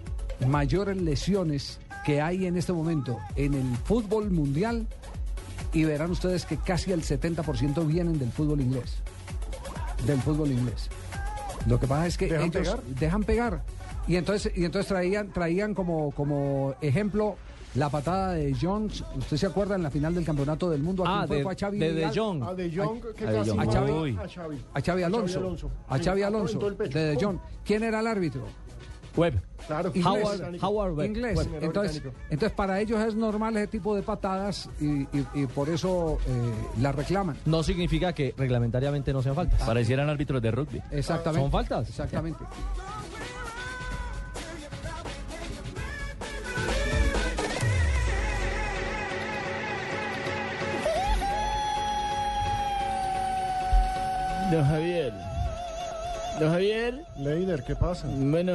[0.48, 4.86] mayores lesiones que hay en este momento en el fútbol mundial
[5.72, 8.96] y verán ustedes que casi el 70% vienen del fútbol inglés.
[10.06, 10.88] Del fútbol inglés.
[11.66, 12.82] Lo que pasa es que ¿Dejan ellos pegar?
[13.00, 13.62] dejan pegar.
[14.06, 17.36] Y entonces, y entonces traían, traían como, como ejemplo
[17.76, 19.02] la patada de Jones.
[19.16, 21.06] ¿Usted se acuerda en la final del campeonato del mundo?
[21.06, 21.36] ¿A Ah, fue?
[21.38, 22.42] de- Fue a Xavi de De Al- Jong.
[22.42, 23.60] A De Jong, que A De casi Jong.
[23.60, 23.90] A Xavi.
[23.92, 24.18] Uy.
[24.22, 24.58] a Xavi.
[24.74, 25.70] A Xavi Alonso.
[25.88, 26.58] A Xavi Alonso.
[26.70, 27.38] De De Jong.
[27.64, 28.42] ¿Quién era el árbitro?
[29.16, 29.40] Web.
[29.66, 29.90] Claro.
[29.94, 30.04] Inglés.
[30.06, 31.06] Howard, Howard Webb.
[31.08, 31.38] Inglés.
[31.38, 31.64] Webb.
[31.64, 36.18] Entonces, entonces, para ellos es normal ese tipo de patadas y, y- y por eso
[36.26, 36.52] eh,
[36.82, 37.34] la reclaman.
[37.46, 39.62] No significa que reglamentariamente no sean faltas.
[39.62, 40.82] Parecieran árbitros de rugby.
[40.90, 41.40] Exactamente.
[41.42, 41.88] ¿Son faltas?
[41.88, 42.44] Exactamente.
[54.50, 55.12] Don Javier.
[56.38, 57.04] Don Javier.
[57.18, 58.06] Leider, ¿qué pasa?
[58.08, 58.52] Bueno,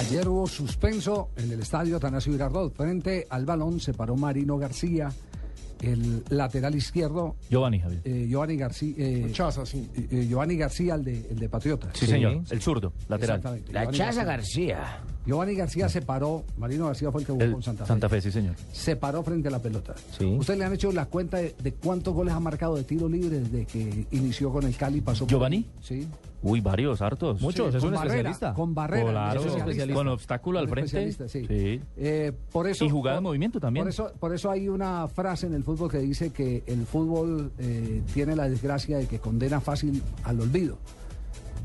[0.00, 2.74] Ayer hubo suspenso en el estadio Atanasio Girardot.
[2.74, 5.12] Frente al balón se paró Marino García,
[5.82, 7.36] el lateral izquierdo.
[7.50, 8.00] Giovanni, Javier.
[8.04, 8.94] Eh, Giovanni García.
[8.96, 9.86] eh, Chaza, sí.
[9.94, 11.90] eh, eh, Giovanni García, el de, el de Patriota.
[11.92, 12.40] Sí, señor.
[12.50, 13.36] El zurdo, lateral.
[13.36, 13.72] Exactamente.
[13.74, 15.00] La Giovanni Chaza García.
[15.26, 17.88] Giovanni García se paró, Marino García fue el que jugó El con Santa Fe.
[17.88, 18.56] Santa Fe, sí, señor.
[18.72, 19.94] Se paró frente a la pelota.
[20.18, 20.24] Sí.
[20.24, 23.40] ¿Ustedes le han hecho la cuenta de, de cuántos goles ha marcado de tiro libre
[23.40, 25.66] desde que inició con el Cali y pasó por- ¿Giovanni?
[25.82, 26.08] Sí.
[26.42, 27.40] Uy, varios, hartos.
[27.42, 28.54] Muchos, es con un barrera, especialista.
[28.54, 29.10] Con barrera.
[29.10, 29.94] Claro, especialista.
[29.94, 30.86] con obstáculo al Un frente.
[30.86, 31.46] especialista, sí.
[31.46, 31.80] Sí.
[31.98, 33.84] Eh, por eso, Y jugada de por- movimiento también.
[33.84, 37.52] Por eso, por eso hay una frase en el fútbol que dice que el fútbol
[37.58, 40.78] eh, tiene la desgracia de que condena fácil al olvido.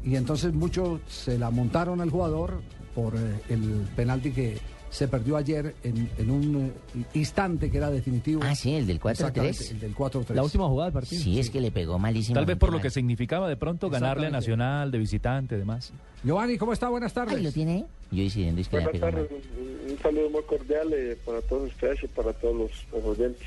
[0.04, 2.62] Y entonces muchos se la montaron al jugador
[2.94, 4.58] por eh, el penalti que
[4.96, 8.40] se perdió ayer en, en un eh, instante que era definitivo.
[8.46, 9.12] Ah, sí, el del 4-3.
[9.12, 10.34] Exactamente, El del 4-3.
[10.34, 11.22] La última jugada del partido.
[11.22, 12.36] Sí, es que le pegó malísimo.
[12.36, 14.30] Tal vez por lo que significaba de pronto ganarle a.
[14.30, 15.92] Nacional, de visitante, demás.
[16.24, 16.88] Giovanni, ¿cómo está?
[16.88, 17.36] Buenas tardes.
[17.36, 17.86] Ahí lo tiene.
[18.10, 22.02] Yo diciendo es que Buenas tardes, un, un saludo muy cordial eh, para todos ustedes
[22.04, 23.46] y para todos los, los oyentes.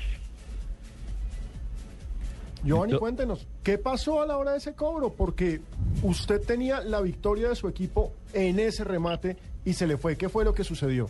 [2.63, 5.13] Giovanni, cuéntenos, ¿qué pasó a la hora de ese cobro?
[5.13, 5.61] Porque
[6.03, 10.15] usted tenía la victoria de su equipo en ese remate y se le fue.
[10.15, 11.09] ¿Qué fue lo que sucedió?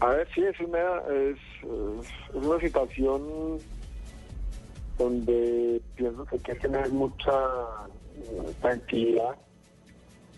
[0.00, 3.60] A ver, sí, es una, es, es- una situación
[4.96, 7.32] donde pienso que hay que tener mucha
[8.60, 9.36] tranquilidad,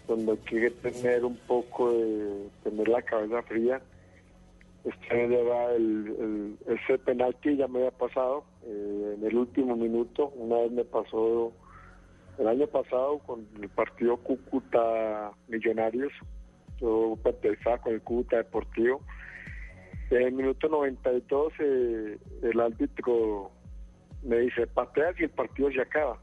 [0.06, 3.82] donde hay que tener un poco de tener la cabeza fría.
[4.84, 10.28] Este lleva el, el- ese penalti ya me había pasado eh, en el último minuto.
[10.36, 11.52] Una vez me pasó
[12.38, 16.12] el año pasado con el partido Cúcuta Millonarios.
[16.80, 19.02] Yo pertenecía con el Cúcuta Deportivo.
[20.10, 23.52] En el minuto 92 eh, el árbitro
[24.24, 26.18] me dice, pateas y el partido se acaba.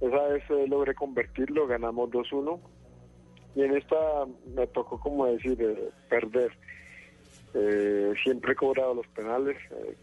[0.00, 2.60] Esa vez eh, logré convertirlo, ganamos 2-1.
[3.56, 3.96] Y en esta
[4.54, 6.52] me tocó, como decir, eh, perder.
[8.22, 9.58] Siempre he cobrado los penales,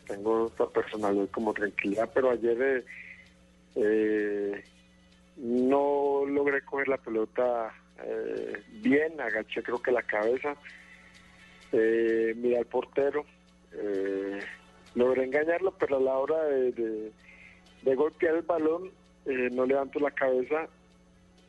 [0.05, 2.85] tengo esta personalidad como tranquilidad, pero ayer
[5.35, 7.73] no logré coger la pelota
[8.83, 10.55] bien, agaché creo que la cabeza,
[11.71, 13.25] eh, miré al portero,
[13.73, 14.39] eh,
[14.95, 17.11] logré engañarlo, pero a la hora de, de-
[17.81, 18.91] de golpear el balón
[19.25, 20.67] eh, no levanto la cabeza,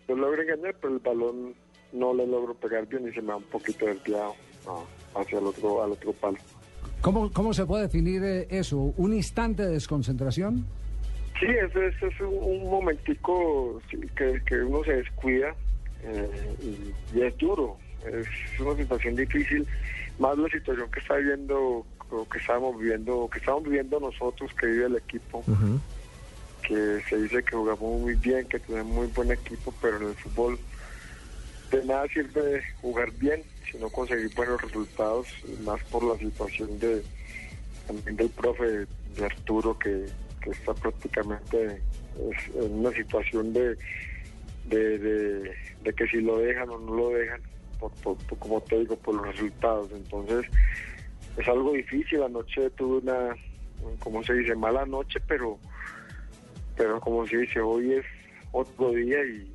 [0.06, 1.54] lo logro engañar, pero el balón
[1.92, 4.34] no le logro pegar bien y se me va un poquito desviado
[4.68, 4.84] ah,
[5.20, 6.36] hacia el otro, al otro palo.
[7.00, 8.92] ¿Cómo, cómo se puede definir eh, eso?
[8.96, 10.64] ¿Un instante de desconcentración?
[11.40, 13.80] Sí, eso es, es un, un momentico
[14.16, 15.54] que, que uno se descuida
[16.04, 19.66] eh, y, y es duro, es una situación difícil,
[20.18, 24.66] más la situación que está viviendo, o que estamos viviendo, que estamos viviendo nosotros, que
[24.66, 25.42] vive el equipo,
[26.66, 30.14] que se dice que jugamos muy bien, que tenemos muy buen equipo, pero en el
[30.14, 30.58] fútbol
[31.70, 35.28] de nada sirve jugar bien, sino conseguir buenos resultados,
[35.64, 37.02] más por la situación de
[37.86, 38.86] también del profe
[39.16, 40.06] de Arturo que,
[40.42, 41.80] que está prácticamente
[42.54, 43.76] en una situación de,
[44.66, 47.40] de, de- de que si lo dejan o no lo dejan,
[47.80, 49.90] por, por- por- como te digo, por los resultados.
[49.92, 50.44] Entonces
[51.36, 52.22] es algo difícil.
[52.22, 53.34] Anoche tuve una,
[53.98, 55.58] como se dice, mala noche, pero,
[56.76, 58.04] pero como se dice, hoy es
[58.52, 59.50] otro día y,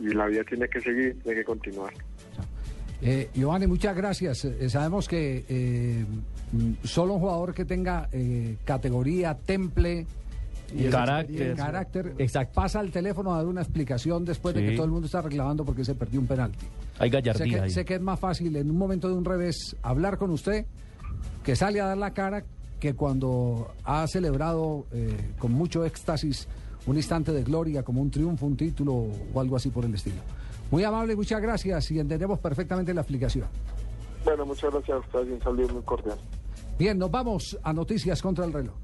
[0.00, 1.92] y- y la vida tiene que seguir, tiene que continuar.
[3.04, 4.44] Eh, Giovanni, muchas gracias.
[4.44, 6.04] Eh, sabemos que eh,
[6.52, 10.06] mm, solo un jugador que tenga eh, categoría, temple
[10.74, 11.56] Y carácter.
[11.56, 12.54] carácter Exacto.
[12.54, 15.64] pasa al teléfono a dar una explicación después de que todo el mundo está reclamando
[15.64, 16.66] porque se perdió un penalti.
[16.98, 17.70] Hay Sé gallardía que, ahí.
[17.70, 20.66] sé que es más fácil en un momento de un revés hablar con usted
[21.42, 22.44] que sale a dar la cara
[22.80, 26.48] que cuando ha celebrado eh, con mucho éxtasis
[26.86, 30.16] un instante de gloria como un triunfo, un título o algo así por el estilo.
[30.70, 33.46] Muy amable, muchas gracias y entendemos perfectamente la explicación.
[34.24, 36.18] Bueno, muchas gracias a ustedes y un saludo muy cordial.
[36.78, 38.74] Bien, nos vamos a Noticias contra el reloj.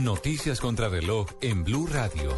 [0.00, 2.30] Noticias contra reloj en Blue Radio.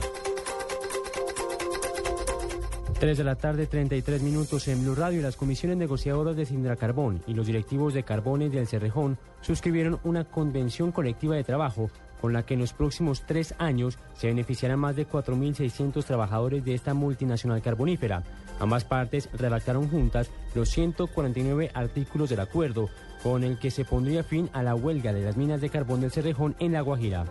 [2.98, 5.20] 3 de la tarde, 33 minutos en Blue Radio.
[5.20, 10.92] Las comisiones negociadoras de Sindracarbón y los directivos de Carbones del Cerrejón suscribieron una convención
[10.92, 11.90] colectiva de trabajo
[12.20, 16.74] con la que en los próximos tres años se beneficiarán más de 4.600 trabajadores de
[16.74, 18.22] esta multinacional carbonífera.
[18.58, 22.88] Ambas partes redactaron juntas los 149 artículos del acuerdo
[23.22, 26.10] con el que se pondría fin a la huelga de las minas de carbón del
[26.10, 27.24] Cerrejón en La Guajira.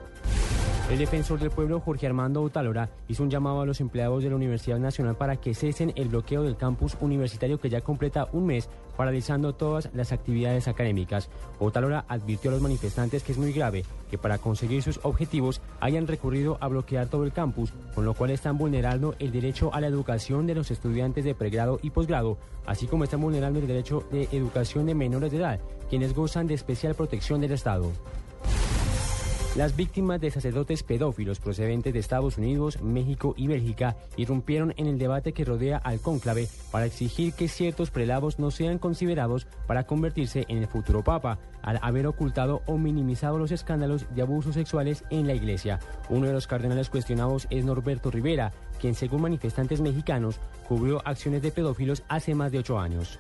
[0.90, 4.36] El defensor del pueblo, Jorge Armando Otálora, hizo un llamado a los empleados de la
[4.36, 8.70] Universidad Nacional para que cesen el bloqueo del campus universitario que ya completa un mes
[9.00, 11.30] paralizando todas las actividades académicas.
[11.58, 16.06] Otálora advirtió a los manifestantes que es muy grave que para conseguir sus objetivos hayan
[16.06, 19.88] recurrido a bloquear todo el campus, con lo cual están vulnerando el derecho a la
[19.88, 24.28] educación de los estudiantes de pregrado y posgrado, así como están vulnerando el derecho de
[24.34, 27.94] educación de menores de edad, quienes gozan de especial protección del Estado.
[29.60, 34.98] Las víctimas de sacerdotes pedófilos procedentes de Estados Unidos, México y Bélgica irrumpieron en el
[34.98, 40.46] debate que rodea al cónclave para exigir que ciertos prelados no sean considerados para convertirse
[40.48, 45.28] en el futuro papa, al haber ocultado o minimizado los escándalos de abusos sexuales en
[45.28, 45.80] la iglesia.
[46.08, 50.40] Uno de los cardenales cuestionados es Norberto Rivera, quien según manifestantes mexicanos
[50.70, 53.20] cubrió acciones de pedófilos hace más de ocho años.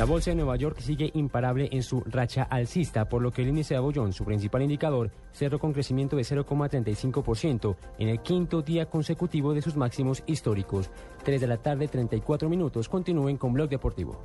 [0.00, 3.48] La bolsa de Nueva York sigue imparable en su racha alcista, por lo que el
[3.48, 8.62] índice de Dow Jones, su principal indicador, cerró con crecimiento de 0,35% en el quinto
[8.62, 10.88] día consecutivo de sus máximos históricos.
[11.22, 12.88] 3 de la tarde, 34 minutos.
[12.88, 14.18] Continúen con Blog Deportivo.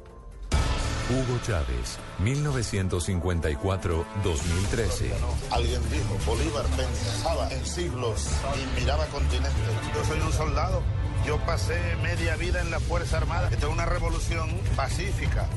[1.10, 5.12] Hugo Chávez, 1954-2013.
[5.52, 9.52] Alguien dijo, Bolívar pensaba en siglos y miraba continentes.
[9.94, 10.82] Yo soy un soldado.
[11.26, 13.50] Yo pasé media vida en la Fuerza Armada.
[13.52, 15.48] Esta es una revolución pacífica.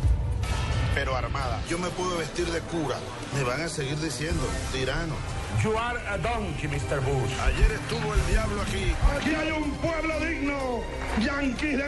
[0.94, 1.60] pero armada.
[1.68, 2.96] Yo me puedo vestir de cura.
[3.36, 4.42] Me van a seguir diciendo,
[4.72, 5.14] tirano.
[5.62, 7.00] You are a donkey, Mr.
[7.00, 7.32] Bush.
[7.40, 8.92] Ayer estuvo el diablo aquí.
[9.16, 10.80] Aquí hay un pueblo digno.
[11.24, 11.84] Yankees de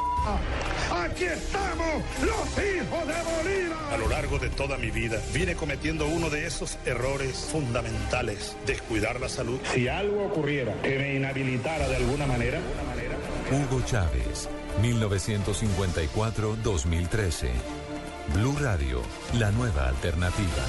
[0.93, 3.95] Aquí estamos, los hijos de Bolívar.
[3.95, 9.21] A lo largo de toda mi vida vine cometiendo uno de esos errores fundamentales, descuidar
[9.21, 9.61] la salud.
[9.73, 12.61] Si algo ocurriera que me inhabilitara de alguna manera,
[13.51, 14.49] Hugo Chávez,
[14.81, 17.51] 1954-2013.
[18.33, 19.03] Blue Radio,
[19.41, 20.65] la nueva alternativa.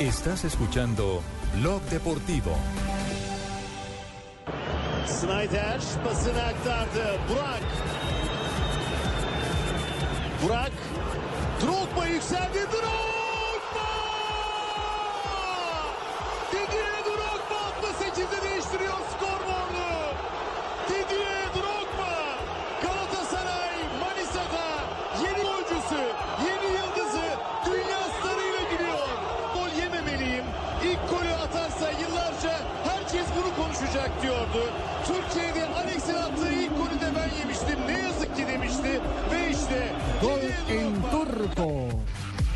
[0.00, 1.22] Estás escuchando
[1.60, 2.56] Blog Deportivo.
[5.06, 7.18] Snyder pasını aktardı.
[7.28, 7.62] Burak.
[10.42, 10.72] Burak.
[11.60, 12.58] Drogba yükseldi.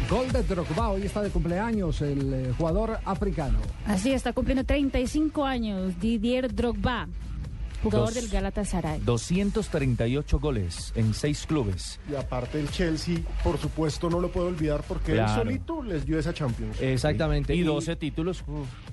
[0.09, 0.91] Gol de Drogba.
[0.91, 3.59] Hoy está de cumpleaños el eh, jugador africano.
[3.87, 7.09] Así está cumpliendo 35 años Didier Drogba,
[7.83, 8.15] jugador Dos.
[8.15, 9.01] del Galatasaray.
[9.01, 11.99] 238 goles en seis clubes.
[12.09, 16.21] Y aparte el Chelsea, por supuesto, no lo puedo olvidar porque él solito les dio
[16.21, 16.81] esa Champions.
[16.81, 17.53] Exactamente.
[17.57, 18.45] Y 12 títulos,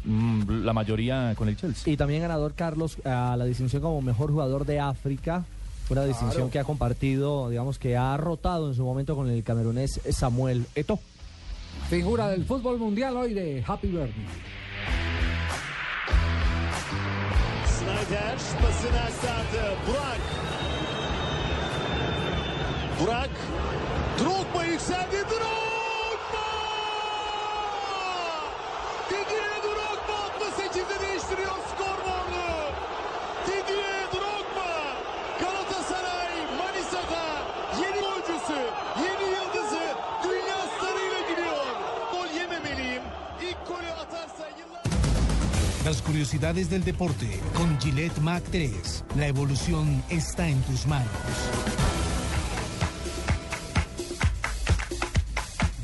[0.06, 1.94] mm, la mayoría con el Chelsea.
[1.94, 5.46] Y también ganador Carlos a la distinción como mejor jugador de África.
[5.94, 10.02] Una distinción que ha compartido, digamos que ha rotado en su momento con el camerunés
[10.10, 10.98] Samuel Eto.
[11.88, 14.26] Figura del fútbol mundial hoy de Happy Birthday.
[17.68, 19.78] Snyder pasını aktardı.
[19.86, 20.22] Burak.
[23.00, 23.30] Burak.
[24.20, 25.16] Drogba yükseldi.
[25.16, 26.48] Drogba!
[29.10, 31.73] Didier Drogba 68'de değiştiriyor
[45.94, 49.06] Las curiosidades del deporte con Gillette Mac 3.
[49.16, 51.08] La evolución está en tus manos.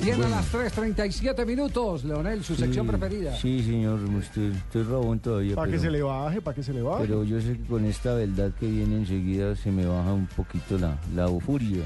[0.01, 3.35] Bien a las 3.37 minutos, Leonel, su sección Sí, preferida.
[3.37, 5.55] Sí, señor, estoy, estoy rabón todavía.
[5.55, 7.01] Para que pero- se le baje, para que se le baje.
[7.05, 10.79] Pero yo sé que con esta verdad que viene enseguida se me baja un poquito
[10.79, 11.83] la, la euforia.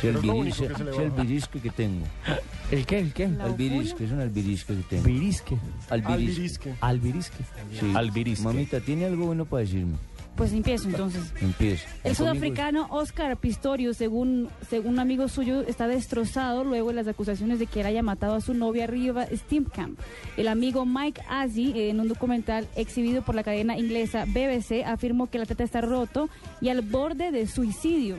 [0.00, 2.04] Sí, albiris- único que sí, albirisque que tengo.
[2.70, 2.98] ¿El qué?
[2.98, 3.24] ¿El qué?
[3.24, 5.04] Albirisque, es un albirisque que tengo.
[5.04, 5.56] Albirisque.
[5.88, 6.74] Albirisque.
[6.80, 7.44] Albirisque.
[7.80, 7.92] Sí.
[7.94, 8.44] Albirisque.
[8.44, 9.96] Mamita, ¿tiene algo bueno para decirme?
[10.36, 11.32] Pues empiezo entonces.
[11.40, 11.88] Empieza.
[12.04, 17.58] El sudafricano Oscar Pistorius, según, según un amigo suyo, está destrozado luego de las acusaciones
[17.58, 19.98] de que él haya matado a su novia Riva Steenkamp.
[20.36, 25.38] El amigo Mike Azzi, en un documental exhibido por la cadena inglesa BBC, afirmó que
[25.38, 26.28] el atleta está roto
[26.60, 28.16] y al borde de suicidio.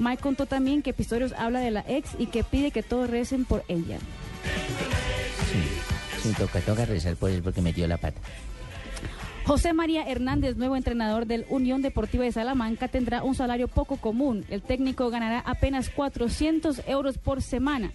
[0.00, 3.44] Mike contó también que Pistorius habla de la ex y que pide que todos recen
[3.44, 3.98] por ella.
[6.22, 8.18] Sí, toca, toca rezar por él porque metió la pata.
[9.44, 14.44] José María Hernández, nuevo entrenador del Unión Deportiva de Salamanca, tendrá un salario poco común.
[14.48, 17.90] El técnico ganará apenas 400 euros por semana,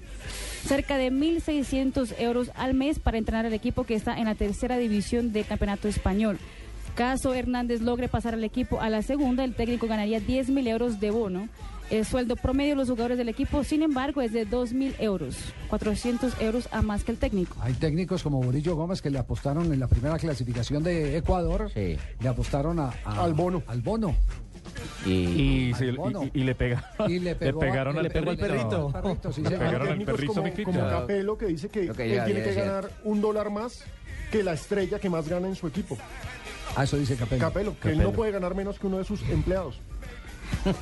[0.68, 4.78] cerca de 1.600 euros al mes para entrenar al equipo que está en la tercera
[4.78, 6.38] división del Campeonato Español.
[6.96, 11.12] Caso Hernández logre pasar al equipo a la segunda, el técnico ganaría 10.000 euros de
[11.12, 11.50] bono.
[11.92, 15.38] El sueldo promedio de los jugadores del equipo, sin embargo, es de 2.000 euros,
[15.70, 17.56] 400 euros a más que el técnico.
[17.62, 21.70] Hay técnicos como Murillo Gómez que le apostaron en la primera clasificación de Ecuador.
[21.76, 23.62] Le apostaron a- a- al bono.
[23.68, 24.16] Al bono.
[25.06, 28.36] Y, le pegaron, Y le pegó a- pegaron le al perrito.
[28.42, 28.92] perrito.
[28.94, 30.80] Al perrito, sí, le pegaron al perrito, como, como.
[30.90, 33.84] Capello que dice que él tiene que ganar un dólar más
[34.32, 35.98] que la estrella que más gana en su equipo.
[36.76, 37.42] Ah, eso dice Capello.
[37.42, 39.80] Capello, que él no puede ganar menos que uno de sus empleados.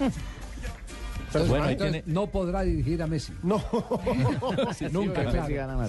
[1.34, 3.34] Entonces, Bueno, ahí no podrá dirigir a Messi.
[3.44, 3.58] No.
[4.92, 5.24] Nunca.
[5.24, 5.88] Messi claro.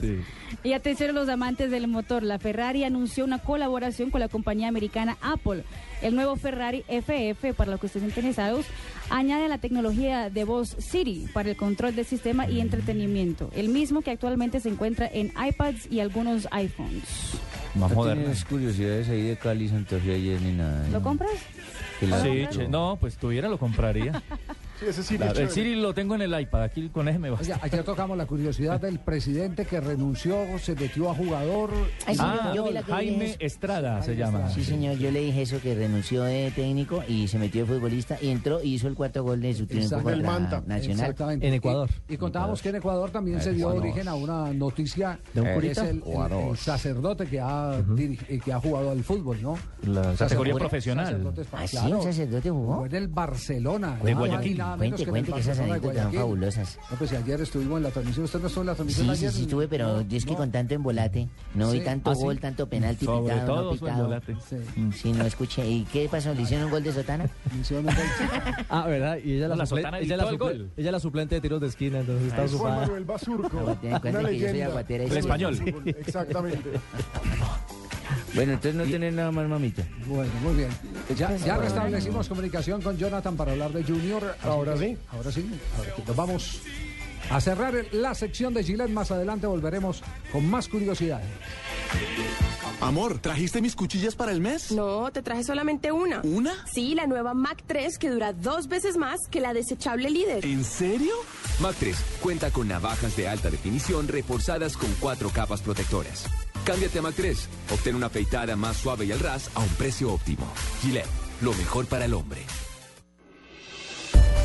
[0.63, 4.69] Y atención a los amantes del motor, la Ferrari anunció una colaboración con la compañía
[4.69, 5.65] americana Apple.
[6.03, 8.67] El nuevo Ferrari FF, para los que estén interesados,
[9.11, 14.03] añade la tecnología de voz Siri para el control del sistema y entretenimiento, el mismo
[14.03, 17.05] que actualmente se encuentra en iPads y algunos iPhones.
[17.75, 18.23] Más No moderna.
[18.23, 20.87] tienes curiosidades ahí de Cali, Santa Fe ayer ni nada.
[20.91, 21.31] ¿Lo compras?
[22.01, 24.23] Sí, che, no, pues tuviera lo compraría.
[24.89, 25.51] ese Siri Claro, es el.
[25.51, 27.31] Siri lo tengo en el iPad, aquí con ese me.
[27.31, 31.71] Oye, ayer tocamos la curiosidad del presidente que renunció, se metió a jugador.
[32.07, 33.37] Ay, Ah, yo vi la que Jaime.
[33.39, 34.49] Estrada se llama.
[34.51, 38.17] Sí, señor, yo le dije eso, que renunció de técnico y se metió de futbolista
[38.21, 41.11] y entró y hizo el cuarto gol de su triunfo contra Nacional.
[41.11, 41.47] Exactamente.
[42.09, 43.83] Y, y contábamos que en Ecuador también se dio Ecuador.
[43.83, 45.89] origen a una noticia ¿De un que es curita?
[45.91, 49.57] el, sacerdote que ha, eh, que ha jugado al fútbol, ¿no?
[49.87, 51.33] La categoría profesional.
[51.53, 51.77] ¿Ah, sí?
[51.77, 52.75] ¿Un sacerdote jugó?
[52.75, 53.99] Jugó en el Barcelona.
[54.03, 54.61] De Guayaquil.
[54.75, 56.19] Nada menos Cuente, que en cuente el que esas anécdotas son Guayaquil.
[56.21, 56.79] fabulosas.
[56.91, 58.25] No, pues si ayer estuvimos en la transmisión.
[58.25, 59.31] ¿Usted no estuvo en la transmisión Sí, ayer?
[59.31, 60.37] sí, sí, estuve, pero es que No.
[60.37, 61.85] con tanto embolate, no vi Sí.
[61.85, 62.23] tanto ¿Ah, sí?
[62.23, 64.21] gol, tanto penalti Sobre pitado, todo no pitado.
[64.49, 64.57] Sí.
[64.81, 65.67] Mm, Sí, no escuché.
[65.69, 66.35] ¿Y qué pasó?
[66.35, 67.29] ¿Le hicieron un gol de sotana?
[68.69, 69.19] Ah, ¿verdad?
[69.25, 70.71] Y ella la, La suple- sotana ella, la el gol.
[70.77, 72.37] ella la suplente de tiros de esquina, entonces está.
[72.43, 72.81] Juan ocupada.
[72.83, 73.79] Manuel Basurco.
[73.81, 74.67] Ten en cuenta una que yo soy leyenda.
[74.67, 75.85] aguatera y del soy español.
[75.87, 76.71] Exactamente.
[78.35, 79.85] Bueno, entonces no tenés nada más, mamita.
[80.09, 80.69] Bueno, muy bien.
[81.17, 81.61] Ya, ya Ay.
[81.61, 84.37] restablecimos comunicación con Jonathan para hablar de Junior.
[84.43, 84.97] Ahora sí.
[85.13, 85.47] Ahora sí.
[85.77, 86.61] Ahora Nos vamos
[87.31, 88.91] a cerrar la sección de Gillette.
[88.91, 90.03] Más adelante volveremos
[90.33, 91.27] con más curiosidades.
[92.81, 94.73] Amor, ¿trajiste mis cuchillas para el mes?
[94.73, 96.21] No, te traje solamente una.
[96.23, 96.53] ¿Una?
[96.71, 100.45] Sí, la nueva Mac 3 que dura dos veces más que la desechable líder.
[100.45, 101.15] ¿En serio?
[101.61, 106.25] Mac 3 cuenta con navajas de alta definición reforzadas con cuatro capas protectoras.
[106.65, 107.49] Cámbiate a Mac 3.
[107.73, 110.51] Obtén una afeitada más suave y al ras a un precio óptimo.
[110.81, 111.07] Gillette,
[111.43, 112.41] lo mejor para el hombre.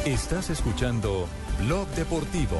[0.05, 1.27] Estás escuchando
[1.59, 2.59] Blog Deportivo.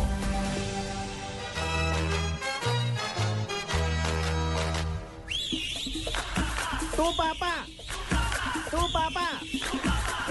[6.95, 7.65] Tu papá,
[8.69, 9.39] tu papá,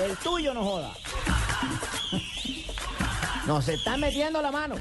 [0.04, 0.92] el tuyo no joda.
[3.46, 4.76] Nos están metiendo la mano.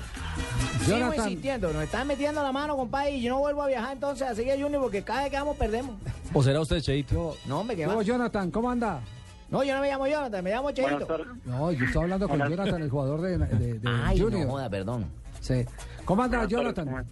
[0.86, 1.26] Sigo Jonathan.
[1.30, 4.36] insistiendo, nos están metiendo la mano, compadre, y yo no vuelvo a viajar entonces a
[4.36, 5.96] seguir Junior porque cada vez que vamos perdemos.
[6.34, 7.36] ¿O será usted, Cheito?
[7.46, 8.52] No, me ¿Cómo, Jonathan?
[8.52, 9.02] ¿Cómo anda?
[9.50, 11.08] No, yo no me llamo Jonathan, me llamo Cheito.
[11.46, 14.46] No, yo estaba hablando con Jonathan, el jugador de, de, de Ay, Junior.
[14.46, 15.06] no joda, perdón.
[15.40, 15.66] Sí.
[16.06, 17.06] ¿Cómo anda, Buenas tardes, Jonathan?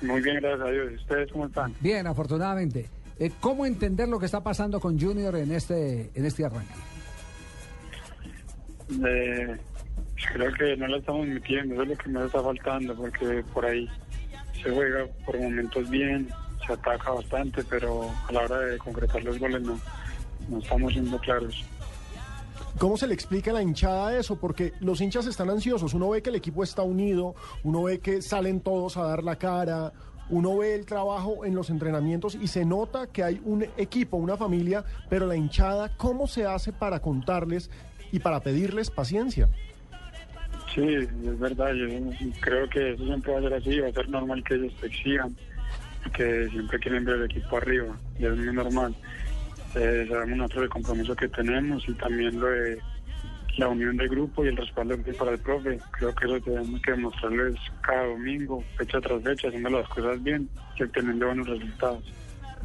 [0.00, 0.92] ¿cómo- Muy bien, gracias a Dios.
[0.92, 1.74] ¿Y ¿Ustedes cómo están?
[1.80, 2.88] Bien, afortunadamente.
[3.18, 6.74] Eh, ¿Cómo entender lo que está pasando con Junior en este, en este arranque?
[9.06, 9.56] Eh,
[10.32, 13.88] creo que no la estamos metiendo, es lo que nos está faltando, porque por ahí
[14.62, 16.28] se juega por momentos bien,
[16.66, 19.78] se ataca bastante, pero a la hora de concretar los goles no,
[20.48, 21.64] no estamos siendo claros.
[22.78, 24.36] ¿Cómo se le explica a la hinchada eso?
[24.36, 25.94] Porque los hinchas están ansiosos.
[25.94, 29.36] Uno ve que el equipo está unido, uno ve que salen todos a dar la
[29.36, 29.92] cara,
[30.28, 34.36] uno ve el trabajo en los entrenamientos y se nota que hay un equipo, una
[34.36, 37.70] familia, pero la hinchada, ¿cómo se hace para contarles
[38.10, 39.48] y para pedirles paciencia?
[40.74, 41.86] Sí, es verdad, yo
[42.40, 44.88] creo que eso siempre va a ser así, va a ser normal que ellos te
[44.88, 45.36] exijan,
[46.12, 48.92] que siempre quieren ver el equipo arriba, y es muy normal.
[49.76, 52.78] Eh, sabemos nosotros el compromiso que tenemos y también lo de
[53.56, 55.78] la unión del grupo y el respaldo para el profe.
[55.92, 60.48] Creo que eso tenemos que demostrarles cada domingo, fecha tras fecha, haciendo las cosas bien
[60.76, 62.02] y obteniendo buenos resultados.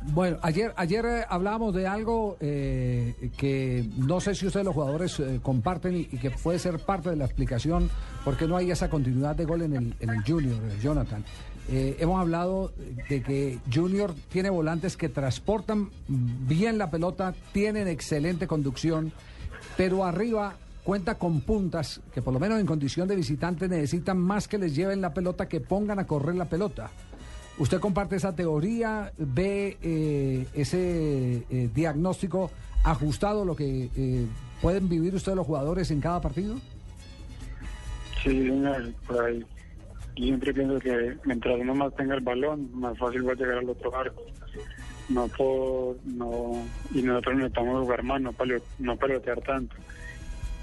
[0.07, 5.19] Bueno, ayer, ayer eh, hablábamos de algo eh, que no sé si ustedes los jugadores
[5.19, 7.89] eh, comparten y, y que puede ser parte de la explicación
[8.23, 11.23] por qué no hay esa continuidad de gol en el, en el Junior, eh, Jonathan.
[11.71, 12.73] Hemos hablado
[13.09, 19.11] de que Junior tiene volantes que transportan bien la pelota, tienen excelente conducción,
[19.77, 24.47] pero arriba cuenta con puntas que por lo menos en condición de visitante necesitan más
[24.47, 26.89] que les lleven la pelota que pongan a correr la pelota.
[27.59, 29.11] ¿Usted comparte esa teoría?
[29.17, 32.51] ¿Ve eh, ese eh, diagnóstico
[32.83, 34.25] ajustado lo que eh,
[34.61, 36.55] pueden vivir ustedes los jugadores en cada partido?
[38.23, 38.49] Sí,
[39.05, 39.45] por ahí.
[40.15, 43.69] Siempre pienso que mientras uno más tenga el balón, más fácil va a llegar al
[43.69, 44.21] otro arco.
[45.09, 49.75] No por, no, y nosotros necesitamos jugar más, no, palo- no pelotear tanto.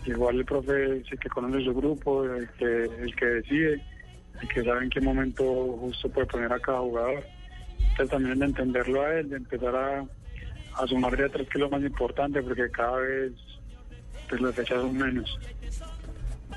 [0.04, 3.82] Igual el profe sí que conoce su grupo, el que, el que decide,
[4.40, 5.44] el que sabe en qué momento
[5.80, 7.24] justo puede poner a cada jugador.
[7.78, 10.04] Entonces también de entenderlo a él, de empezar a,
[10.76, 13.32] a sumar de atrás, que es lo más importante, porque cada vez
[14.28, 15.38] pues, las fechas son menos.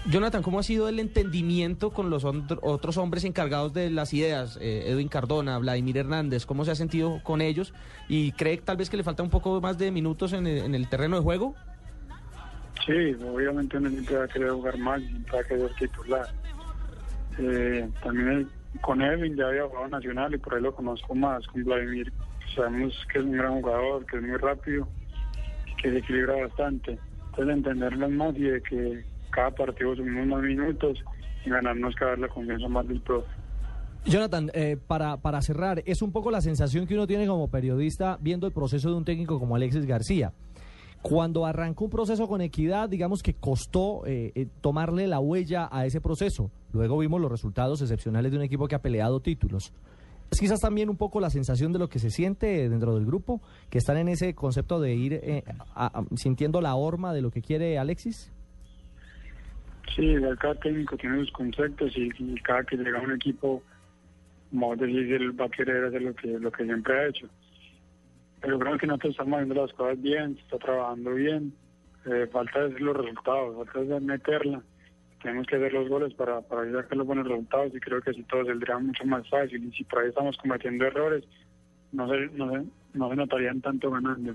[0.09, 4.57] Jonathan, ¿cómo ha sido el entendimiento con los otro- otros hombres encargados de las ideas?
[4.61, 7.73] Eh, Edwin Cardona, Vladimir Hernández, ¿cómo se ha sentido con ellos?
[8.07, 10.75] ¿Y cree tal vez que le falta un poco más de minutos en el, en
[10.75, 11.55] el terreno de juego?
[12.85, 16.29] Sí, obviamente uno siempre va a querer jugar más, siempre va a querer titular.
[17.37, 18.49] Eh, también
[18.81, 21.45] con Edwin ya había jugado nacional y por ahí lo conozco más.
[21.47, 22.11] Con Vladimir
[22.55, 24.87] sabemos que es un gran jugador, que es muy rápido,
[25.81, 26.97] que se equilibra bastante.
[27.25, 31.03] Entonces de entenderlo más y de que cada partido sumimos más minutos
[31.45, 33.29] y ganarnos cada vez la confianza más del profe.
[34.05, 38.17] Jonathan, eh, para, para cerrar, es un poco la sensación que uno tiene como periodista
[38.21, 40.33] viendo el proceso de un técnico como Alexis García.
[41.01, 45.85] Cuando arrancó un proceso con equidad, digamos que costó eh, eh, tomarle la huella a
[45.85, 46.51] ese proceso.
[46.73, 49.71] Luego vimos los resultados excepcionales de un equipo que ha peleado títulos.
[50.29, 53.41] Es quizás también un poco la sensación de lo que se siente dentro del grupo,
[53.69, 55.43] que están en ese concepto de ir eh,
[55.73, 58.31] a- a- sintiendo la horma de lo que quiere Alexis.
[59.95, 62.09] Sí, cada técnico tiene sus conceptos y,
[62.43, 63.63] cada que llega a un equipo,
[64.51, 67.27] como vos decís, él va a querer hacer lo que, lo que siempre ha hecho.
[68.41, 71.53] Pero creo que nosotros estamos haciendo las cosas bien, se está trabajando bien.
[72.05, 74.61] Eh, falta es los resultados, falta es meterla.
[75.21, 78.23] Tenemos que hacer los goles para, para sacar los buenos resultados y creo que así
[78.23, 79.63] todo saldría mucho más fácil.
[79.65, 81.25] Y si por ahí estamos cometiendo errores,
[81.91, 84.33] no se, no se, no se notarían tanto ganando.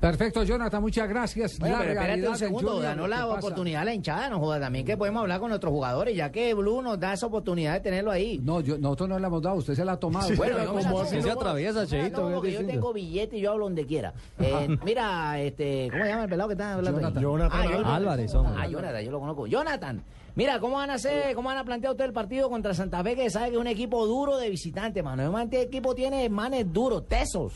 [0.00, 1.58] Perfecto, Jonathan, muchas gracias.
[1.58, 4.86] Bueno, La pero espérate un segundo, Junior, ganó la oportunidad la hinchada, no joda también
[4.86, 8.10] que podemos hablar con nuestros jugadores, ya que Blue nos da esa oportunidad de tenerlo
[8.10, 8.38] ahí.
[8.42, 10.34] No, yo, nosotros no le hemos dado, usted se la ha tomado.
[10.36, 12.72] bueno, la tomo, se atraviesa, no, Cheito, yo distinto.
[12.72, 14.14] tengo billete y yo hablo donde quiera.
[14.38, 16.98] Eh, mira, este, ¿cómo se llama el pelado que está hablando?
[16.98, 17.04] ahí?
[17.04, 17.22] Jonathan.
[17.22, 17.92] Jonathan Ah, Jonathan.
[17.94, 18.54] Álvarez, hombre.
[18.58, 19.46] Ah, Jonathan, yo lo conozco.
[19.48, 20.02] Jonathan,
[20.34, 23.16] mira, ¿cómo van a hacer, cómo van a plantear usted el partido contra Santa Fe,
[23.16, 25.38] que sabe que es un equipo duro de visitante, mano?
[25.38, 27.52] Este equipo tiene manes duros, tesos.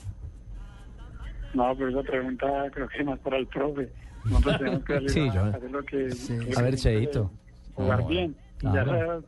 [1.55, 3.91] No, pero esa pregunta creo que es más para el profe.
[4.25, 6.09] Nosotros tenemos que Sí, a, yo- hacer lo que...
[6.53, 7.31] lo A ver, Cheito.
[7.75, 8.37] Jugar No, bien.
[8.61, 9.23] Y ya claro.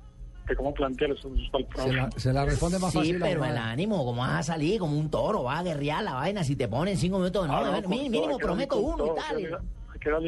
[0.49, 1.89] de cómo plantear eso eso es para el profe.
[1.91, 3.23] Se la, se la responde más Sí, fácil.
[3.23, 4.79] a pero el ánimo, ¿cómo vas a salir?
[4.81, 6.45] Como un toro, vas a guerrear la vaina.
[6.45, 9.59] Si te ponen cinco minutos, no, Ah, todo, mínimo prometo uno y tal.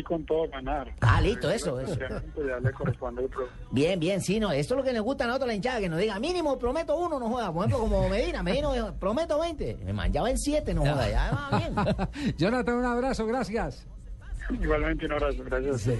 [0.04, 0.92] Con todo ganar.
[1.00, 1.92] Ah, listo, eso, eso.
[1.92, 3.52] Obviamente Ya le corresponde al profe.
[3.70, 5.88] Bien, bien, sí, no, esto es lo que nos gusta a nosotros la hinchada, que
[5.88, 7.52] nos diga mínimo prometo uno, no joda.
[7.52, 9.78] Por ejemplo, como Medina, Medina dijo, prometo 20.
[9.84, 12.34] Me manchaba en 7, no joda, ya va bien.
[12.38, 13.86] Jonathan, un abrazo, gracias.
[14.50, 15.80] Igualmente un abrazo, gracias.
[15.82, 15.94] Sí.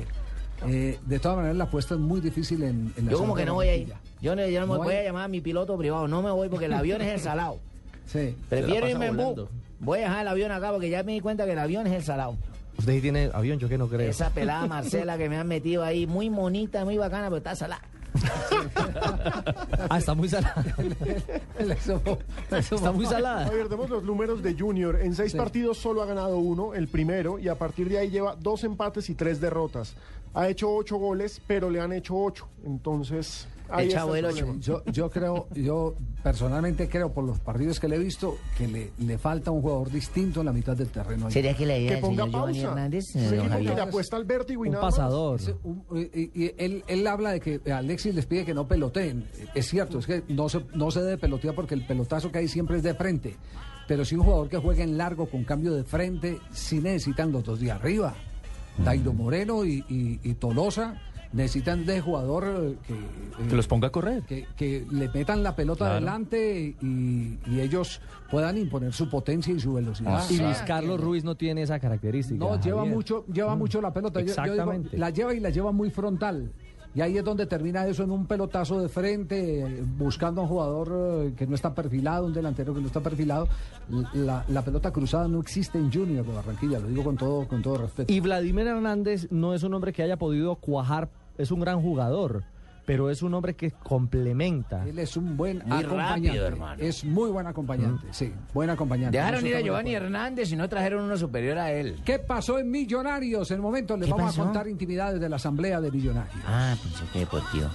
[0.67, 3.45] Eh, de todas maneras, la apuesta es muy difícil en, en la Yo como que
[3.45, 3.93] no voy a ir.
[4.21, 6.31] Yo no, yo no me voy hay- a llamar a mi piloto privado, no me
[6.33, 7.59] voy porque el avión es el salado.
[8.07, 8.35] Sí.
[8.49, 9.49] Prefiero irme en bus.
[9.81, 11.93] Voy a dejar el avión acá porque ya me di cuenta que el avión es
[11.93, 12.37] el salado.
[12.79, 14.09] Usted sí tiene avión, yo que no creo.
[14.09, 17.83] Esa pelada Marcela que me han metido ahí, muy bonita, muy bacana, pero está salada.
[19.91, 20.65] Ah, está muy salada.
[22.51, 23.47] Está muy salada.
[23.47, 25.01] A ver, demos los números de Junior.
[25.01, 25.39] En seis Sí.
[25.39, 29.09] partidos solo ha ganado uno, el primero, y a partir de ahí lleva dos empates
[29.09, 29.95] y tres derrotas.
[30.35, 32.49] Ha hecho ocho goles, pero le han hecho ocho.
[32.65, 33.47] Entonces,
[33.77, 34.37] El chavo del ocho.
[34.37, 34.61] problema.
[34.61, 38.91] Yo, yo creo, yo personalmente creo por los partidos que le he visto que le,
[38.99, 41.31] le falta un jugador distinto en la mitad del terreno.
[41.31, 42.61] ¿Sería que la idea Que ponga señor pausa.
[42.61, 45.41] Hernández, Sí, porque le apuesta al vértigo y Un nada pasador.
[45.95, 49.27] Y- y él, él habla de que Alexis les pide que no peloteen.
[49.55, 52.49] Es cierto, es que no se, no se debe pelotear porque el pelotazo que hay
[52.49, 53.37] siempre es de frente.
[53.87, 57.45] Pero si un jugador que juegue en largo con cambio de frente, sí necesitan los
[57.45, 58.15] dos de arriba.
[58.85, 61.01] Dairo Moreno y, y- y Tolosa
[61.33, 64.23] necesitan de jugador eh, que, eh, Que los ponga a correr.
[64.23, 65.93] que, que le metan la pelota Claro.
[65.97, 68.01] adelante y, y ellos
[68.31, 70.23] puedan imponer su potencia y su velocidad.
[70.31, 72.39] Y Luis Carlos Ruiz no tiene esa característica.
[72.39, 72.95] No, lleva Javier.
[72.95, 74.21] mucho, lleva Mm, mucho la pelota.
[74.21, 74.97] Yo- yo digo, Exactamente.
[74.99, 76.51] la lleva y la lleva muy frontal.
[76.95, 81.27] Y ahí es donde termina eso en un pelotazo de frente, buscando a un jugador
[81.27, 83.47] eh, que no está perfilado, un delantero que no está perfilado.
[84.15, 87.63] La, la pelota cruzada no existe en Junior de Barranquilla, lo digo con todo, con
[87.63, 88.13] todo respeto.
[88.13, 91.09] Y Vladimir Hernández no es un hombre que haya podido cuajar,
[91.39, 92.45] es un gran jugador,
[92.85, 94.87] pero es un hombre que complementa.
[94.87, 96.29] Él es un buen Muy acompañante.
[96.29, 96.83] rápido, hermano.
[96.83, 99.17] Es muy buen acompañante, sí, buen acompañante.
[99.19, 99.95] Dejaron ir a Giovanni.
[99.95, 102.01] Hernández y no trajeron uno superior a él.
[102.05, 103.51] ¿Qué pasó en Millonarios?
[103.51, 104.43] En el momento les ¿Qué vamos pasó?
[104.43, 106.35] a contar intimidades de la asamblea de Millonarios.
[106.47, 107.69] Ah, pensé que deportivo.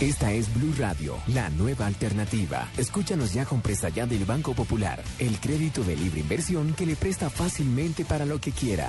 [0.00, 2.68] Esta es Blue Radio, la nueva alternativa.
[2.76, 6.96] Escúchanos ya con presta ya del Banco Popular, el crédito de libre inversión que le
[6.96, 8.88] presta fácilmente para lo que quiera.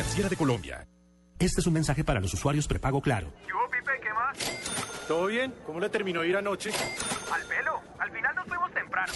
[0.00, 0.86] superfinanciera de Colombia.
[1.38, 3.32] Este es un mensaje para los usuarios prepago claro.
[3.70, 5.06] Pipe, ¿qué más?
[5.06, 5.54] ¿Todo bien?
[5.66, 6.70] ¿Cómo le terminó ir anoche?
[7.32, 7.80] Al pelo.
[7.98, 9.12] Al final nos fuimos temprano.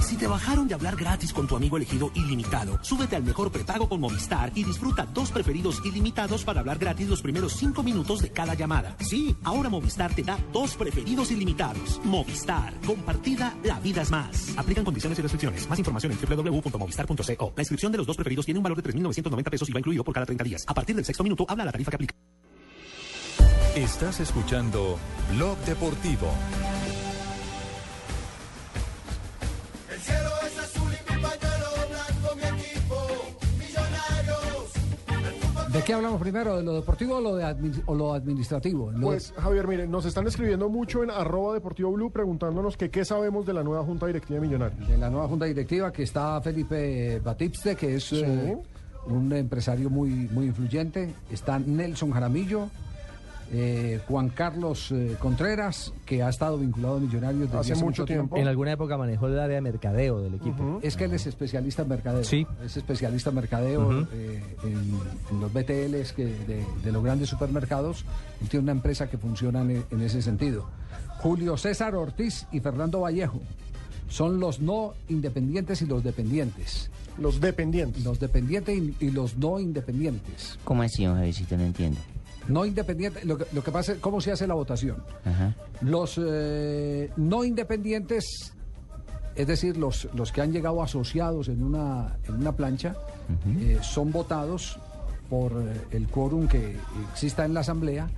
[0.00, 3.88] Si te bajaron de hablar gratis con tu amigo elegido ilimitado, súbete al mejor prepago
[3.88, 8.30] con Movistar y disfruta dos preferidos ilimitados para hablar gratis los primeros cinco minutos de
[8.30, 8.96] cada llamada.
[9.00, 12.00] Sí, ahora Movistar te da dos preferidos ilimitados.
[12.04, 14.56] Movistar, compartida, la vida es más.
[14.56, 15.68] Aplican condiciones y restricciones.
[15.68, 17.52] Más información en www.movistar.co.
[17.54, 20.02] La inscripción de los dos preferidos tiene un valor de 3.990 pesos y va incluido
[20.04, 20.64] por cada 30 días.
[20.66, 22.14] A partir del sexto minuto, habla la tarifa que aplica.
[23.76, 24.98] Estás escuchando
[25.34, 26.32] Blog Deportivo.
[35.72, 36.56] ¿De qué hablamos primero?
[36.56, 37.16] ¿De lo deportivo
[37.86, 38.90] o lo, administrativo?
[39.00, 39.32] Pues.
[39.36, 43.62] Javier, mire, nos están escribiendo mucho en arroba deportivo preguntándonos que qué sabemos de la
[43.62, 44.88] nueva Junta Directiva de Millonarios.
[44.88, 48.58] De la nueva Junta Directiva que está Felipe Batipste, que es eh,
[49.06, 51.14] un empresario muy, muy influyente.
[51.30, 52.70] Está Nelson Jaramillo,
[53.52, 58.36] eh, Juan Carlos eh, Contreras, que ha estado vinculado a Millonarios desde hace, mucho tiempo.
[58.36, 60.80] En alguna época manejó el área de mercadeo del equipo.
[60.82, 62.24] Es que él es especialista en mercadeo.
[62.24, 62.46] Sí.
[62.64, 64.98] Es especialista en mercadeo eh, en,
[65.30, 68.04] en los BTLs que de, de los grandes supermercados.
[68.42, 70.68] Él tiene una empresa que funciona en, en ese sentido.
[71.18, 73.40] Julio César Ortiz y Fernando Vallejo
[74.08, 76.90] son los no independientes y los dependientes.
[77.18, 78.04] Los dependientes.
[78.04, 80.58] Los dependientes y, y los no independientes.
[80.64, 81.56] ¿Cómo así, don Javiercito?
[81.56, 81.98] No entiendo.
[82.48, 84.96] No independientes, lo que, lo que pasa es cómo se hace la votación.
[85.24, 85.54] Ajá.
[85.82, 88.52] Los eh, no independientes,
[89.36, 92.96] es decir, los, los que han llegado asociados en una, en una plancha,
[93.60, 94.78] eh, son votados
[95.28, 96.76] por eh, el quórum que
[97.12, 98.08] exista en la Asamblea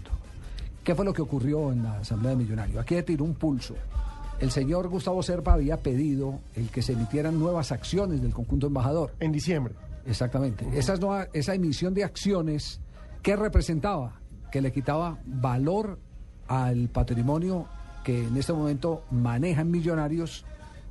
[0.82, 2.78] ¿Qué fue lo que ocurrió en la Asamblea de Millonarios?
[2.78, 3.74] Aquí tiró un pulso.
[4.40, 9.12] El señor Gustavo Serpa había pedido el que se emitieran nuevas acciones del conjunto embajador.
[9.20, 9.74] En diciembre.
[10.06, 10.66] Exactamente.
[10.76, 12.80] Esas nueva- esa emisión de acciones,
[13.24, 14.20] ¿qué representaba?
[14.52, 15.98] Que le quitaba valor
[16.46, 17.66] al patrimonio
[18.04, 20.44] que en este momento maneja en Millonarios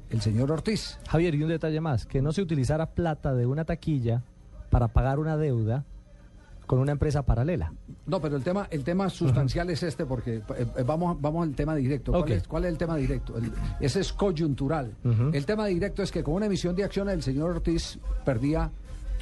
[0.10, 1.00] el señor Ortiz.
[1.08, 4.24] Javier, y un detalle más, que no se utilizara plata de una taquilla
[4.70, 5.86] para pagar una deuda
[6.66, 7.74] con una empresa paralela.
[8.08, 10.42] No, pero el tema, el tema sustancial es este, porque eh,
[10.78, 12.12] eh, vamos, vamos al tema directo.
[12.14, 13.38] ¿Cuál, es, cuál es el tema directo?
[13.38, 14.96] El- ese es coyuntural.
[15.34, 18.72] El tema directo es que con una emisión de acciones el señor Ortiz perdía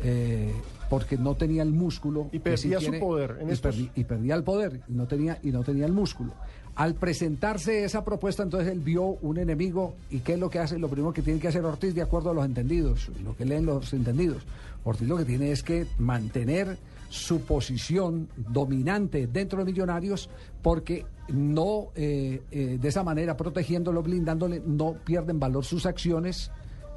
[0.03, 0.53] eh,
[0.91, 2.27] porque no tenía el músculo.
[2.33, 5.07] Y sí perdía su tiene, poder en y, estos- y perdía el poder, y no
[5.07, 6.33] tenía, y no tenía el músculo.
[6.75, 10.77] Al presentarse esa propuesta, entonces él vio un enemigo y ¿qué es lo que hace?
[10.77, 13.65] Lo primero que tiene que hacer Ortiz de acuerdo a los entendidos, lo que leen
[13.65, 14.43] los entendidos.
[14.83, 16.77] Ortiz lo que tiene es que mantener
[17.09, 20.29] su posición dominante dentro de Millonarios
[20.61, 26.51] porque no, eh, eh, de esa manera, protegiéndolo, blindándole, no pierden valor sus acciones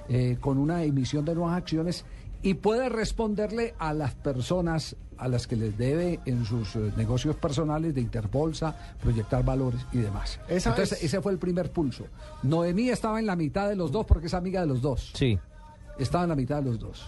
[0.08, 2.04] eh, con una emisión de nuevas acciones
[2.44, 7.36] y puede responderle a las personas a las que les debe en sus eh, negocios
[7.36, 10.38] personales de Interbolsa, proyectar valores y demás.
[10.48, 12.04] Esa Entonces, es- ese fue el primer pulso.
[12.42, 15.12] Noemí estaba en la mitad de los dos porque es amiga de los dos.
[15.14, 15.38] Sí.
[15.98, 17.06] Estaba en la mitad de los dos.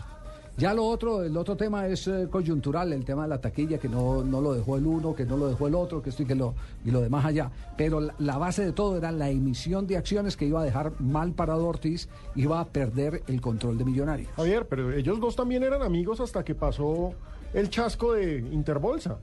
[0.59, 3.91] Ya lo otro, el otro tema es eh, coyuntural, el tema de la taquilla, que
[3.91, 6.27] no, no lo dejó el uno, que no lo dejó el otro, que esto y
[6.27, 7.51] que lo, y lo demás allá.
[7.77, 11.33] Pero la, base de todo era la emisión de acciones que iba a dejar mal
[11.33, 14.31] parado Ortiz, iba a perder el control de Millonarios.
[14.35, 17.13] Javier, pero ellos dos también eran amigos hasta que pasó
[17.53, 19.19] el chasco de Interbolsa.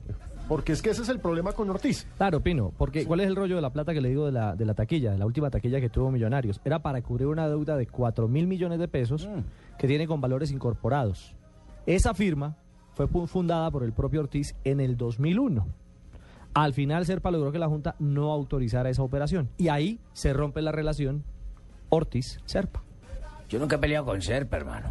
[0.48, 2.06] Porque es que ese es el problema con Ortiz.
[2.16, 4.54] Claro, Pino, porque ¿cuál es el rollo de la plata que le digo de la,
[4.54, 6.60] de la taquilla, de la última taquilla que tuvo Millonarios?
[6.64, 9.28] Era para cubrir una deuda de 4 mil millones de pesos
[9.78, 11.34] que tiene con valores incorporados.
[11.86, 12.56] Esa firma
[12.94, 15.66] fue fundada por el propio Ortiz en el 2001.
[16.54, 19.48] Al final, Serpa logró que la Junta no autorizara esa operación.
[19.58, 21.24] Y ahí se rompe la relación
[21.88, 22.82] Ortiz-Serpa.
[23.48, 24.88] Yo nunca he peleado con Serpa, hermano.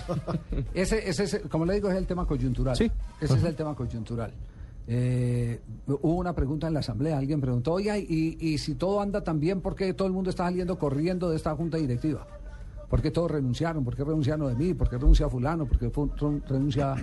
[0.74, 2.76] Ese, ese, es, como le digo, es el tema coyuntural.
[2.76, 2.90] Sí.
[3.20, 4.32] Ese es el tema coyuntural.
[4.86, 9.24] Eh, hubo una pregunta en la asamblea, alguien preguntó, oye, y, y si todo anda
[9.24, 12.26] tan bien, ¿por qué todo el mundo está saliendo corriendo de esta junta directiva?
[12.88, 13.84] ¿Por qué todos renunciaron?
[13.84, 14.74] ¿Por qué renunciaron de mí?
[14.74, 15.66] ¿Por qué renuncia fulano?
[15.66, 15.90] ¿Por qué
[16.46, 16.94] renuncia...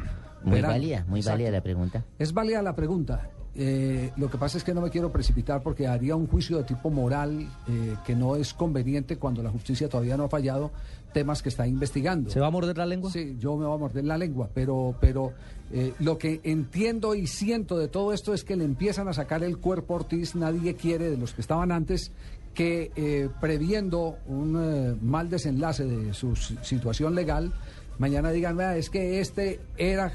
[0.44, 2.04] Muy válida, muy válida la pregunta.
[2.18, 3.30] Es válida la pregunta.
[3.54, 6.64] Eh, lo que pasa es que no me quiero precipitar porque haría un juicio de
[6.64, 10.72] tipo moral eh, que no es conveniente cuando la justicia todavía no ha fallado
[11.14, 12.30] temas que está investigando.
[12.30, 13.12] ¿Se va a morder la lengua?
[13.12, 15.34] Sí, yo me voy a morder la lengua, pero, pero
[15.74, 19.44] eh, lo que entiendo y siento de todo esto es que le empiezan a sacar
[19.44, 22.14] el cuerpo Ortiz, nadie quiere de los que estaban antes
[22.54, 27.52] que eh, previendo un mal desenlace de su si- situación legal,
[28.00, 30.14] mañana digan, "Vea, es que este era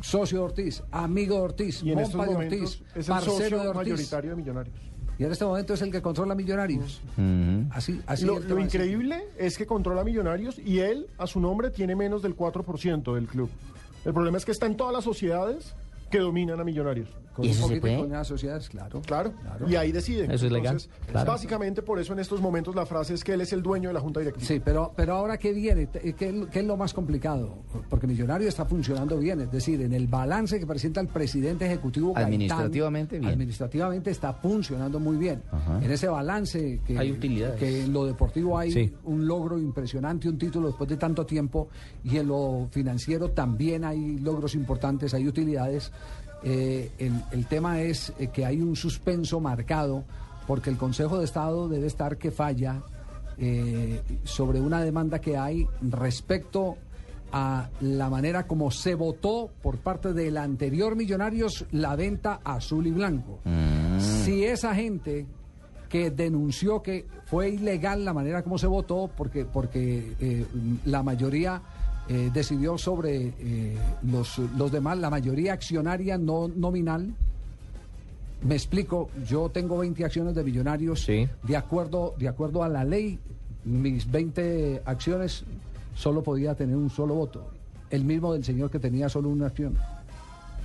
[0.00, 3.20] socio de Ortiz, amigo de Ortiz, Y en estos compa de momentos Ortiz, es el
[3.20, 3.74] socio de Ortiz.
[3.92, 4.76] mayoritario de Millonarios.
[5.18, 7.00] Y en este momento es el que controla Millonarios.
[7.70, 11.94] Así, así lo, lo increíble es que controla Millonarios y él, a su nombre, tiene
[11.94, 13.50] menos del 4% del club.
[14.04, 15.74] El problema es que está en todas las sociedades
[16.10, 17.08] que dominan a Millonarios.
[17.34, 19.00] Con un poquito y con las sociedades, claro.
[19.06, 19.32] Claro,
[19.66, 20.30] y ahí deciden.
[20.30, 21.32] Eso es legal, Entonces, claro.
[21.32, 23.94] Básicamente por eso en estos momentos la frase es que él es el dueño de
[23.94, 24.46] la Junta Directiva.
[24.46, 25.88] Sí, pero, pero ahora ¿qué viene?
[25.88, 27.58] ¿Qué, es lo más complicado?
[27.88, 32.12] Porque Millonario está funcionando bien, es decir, en el balance que presenta el presidente ejecutivo
[32.12, 33.32] Gaitán, Administrativamente bien.
[33.32, 35.42] Administrativamente está funcionando muy bien.
[35.50, 35.80] Ajá.
[35.82, 37.58] En ese balance que, Hay utilidades.
[37.58, 38.92] que en lo deportivo hay Sí.
[39.04, 41.68] un logro impresionante, un título después de tanto tiempo,
[42.04, 45.92] y en lo financiero también hay logros importantes, hay utilidades.
[46.44, 50.04] Eh, el, el tema es eh, que hay un suspenso marcado
[50.46, 52.82] porque el Consejo de Estado debe estar que falla
[53.38, 56.76] eh, sobre una demanda que hay respecto
[57.30, 62.90] a la manera como se votó por parte del anterior Millonarios la venta azul y
[62.90, 63.38] blanco.
[63.98, 65.26] Si esa gente
[65.88, 70.46] que denunció que fue ilegal la manera como se votó, porque, porque
[70.84, 71.62] la mayoría
[72.08, 77.14] eh, decidió sobre eh, los, los demás, la mayoría accionaria no nominal.
[78.42, 81.06] Me explico, yo tengo 20 acciones de millonarios.
[81.06, 83.20] De, acuerdo, de acuerdo a la ley,
[83.64, 85.44] mis 20 acciones
[85.94, 87.50] solo podía tener un solo voto.
[87.88, 89.78] El mismo del señor que tenía solo una acción.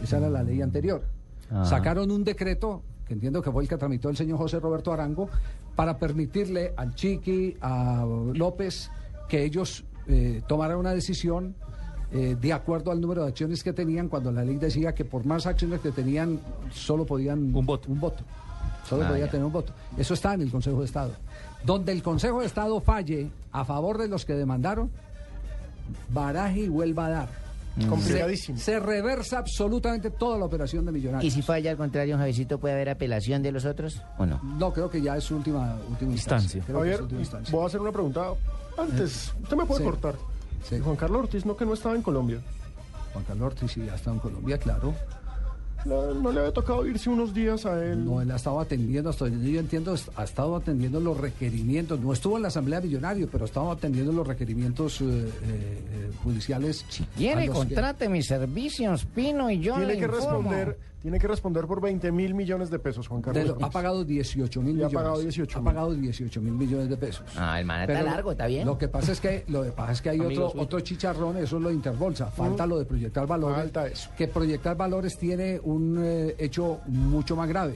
[0.01, 1.03] Esa era la ley anterior.
[1.51, 1.65] Ah.
[1.65, 5.29] Sacaron un decreto, que entiendo que fue el que tramitó el señor José Roberto Arango,
[5.75, 8.03] para permitirle al Chiqui, a
[8.33, 8.89] López,
[9.29, 11.55] que ellos eh, tomaran una decisión
[12.11, 15.25] eh, de acuerdo al número de acciones que tenían, cuando la ley decía que por
[15.25, 16.39] más acciones que tenían,
[16.71, 17.53] solo podían...
[17.53, 17.89] Un voto.
[17.91, 18.23] Un voto.
[18.87, 19.31] Solo Ah, podía ya.
[19.31, 19.73] tener un voto.
[19.97, 21.11] Eso está en el Consejo de Estado.
[21.65, 24.89] Donde el Consejo de Estado falle a favor de los que demandaron,
[26.13, 27.29] baraje y vuelva a dar.
[27.85, 28.57] Complicadísimo.
[28.57, 31.31] Se, se reversa absolutamente toda la operación de Millonarios.
[31.31, 34.39] ¿Y si falla al contrario, Javicito, puede haber apelación de los otros o no?
[34.43, 36.59] No, creo que ya es su última, última instancia.
[36.61, 37.51] Es Javier, última instancia.
[37.55, 38.29] voy a hacer una pregunta
[38.77, 39.33] antes.
[39.43, 39.85] Usted me puede Sí.
[39.85, 40.15] cortar.
[40.83, 42.39] Juan Carlos Ortiz, no que no estaba en Colombia.
[43.13, 44.93] Juan Carlos Ortiz sí, ya está en Colombia, claro.
[45.87, 48.03] No, no le había tocado irse unos días a él.
[48.03, 51.99] No, él ha estado atendiendo, hasta donde yo entiendo, ha estado atendiendo los requerimientos.
[51.99, 56.11] No estuvo en la Asamblea Millonario, pero ha estado atendiendo los requerimientos eh, eh, eh,
[56.23, 56.85] judiciales.
[56.89, 60.25] Si Quiere, contrate mis servicios, Pino, y yo tiene le que informo.
[60.51, 63.47] responder, tiene que responder por 20 mil millones de pesos, Juan Carlos.
[63.59, 64.93] Lo- ha pagado 18 mil Y ha millones.
[64.95, 67.23] pagado 18 Ha pagado 18 mil millones de pesos.
[67.37, 68.65] Ah, el man está Pero largo, está bien.
[68.65, 71.57] Lo que pasa es que, lo que pasa es que hay otro, otro chicharrón, eso
[71.57, 72.25] es lo de Interbolsa.
[72.27, 72.69] Falta Mm.
[72.69, 73.57] lo de proyectar valores.
[73.57, 74.09] Falta eso.
[74.17, 77.75] Que proyectar valores tiene un eh, hecho mucho más grave.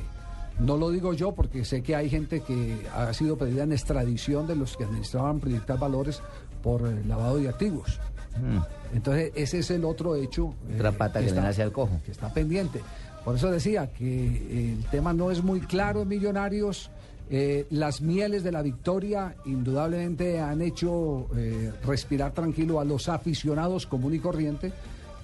[0.60, 4.46] No lo digo yo porque sé que hay gente que ha sido pedida en extradición
[4.48, 6.22] de los que administraban proyectar valores
[6.62, 8.00] por eh, lavado de activos.
[8.94, 10.54] Entonces, ese es el otro hecho.
[10.70, 12.00] eh, Otra pata que está- nace al cojo.
[12.06, 12.82] que está pendiente.
[13.26, 16.90] Por eso decía que el tema no es muy claro en Millonarios.
[17.30, 23.88] Eh, las mieles de la victoria indudablemente han hecho eh, respirar tranquilo a los aficionados
[23.88, 24.74] común y corriente,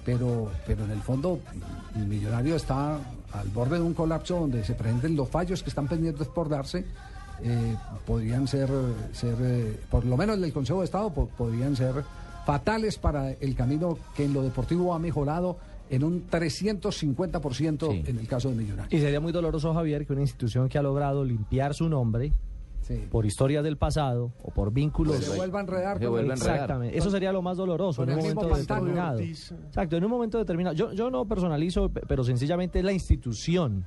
[0.04, 1.40] pero, pero en el fondo
[1.96, 2.96] el Millonario está
[3.32, 6.84] al borde de un colapso donde se presenten los fallos que están pendientes por darse.
[7.42, 7.76] eh,
[8.06, 8.68] podrían ser,
[9.12, 12.02] ser eh, por lo menos el del Consejo de Estado, po- podrían ser
[12.46, 15.58] fatales para el camino que en lo deportivo ha mejorado
[15.90, 18.92] en un 350% en el caso de Millonarios.
[18.92, 22.32] Y sería muy doloroso, Javier, que una institución que ha logrado limpiar su nombre
[23.10, 25.16] por historias del pasado o por vínculos.
[25.16, 26.96] Pues se vuelva a enredar Exactamente.
[26.98, 29.20] Eso sería lo más doloroso en un momento determinado.
[29.20, 30.74] Exacto, en un momento determinado.
[30.74, 33.84] Yo, yo no personalizo, pe- pero sencillamente es la institución.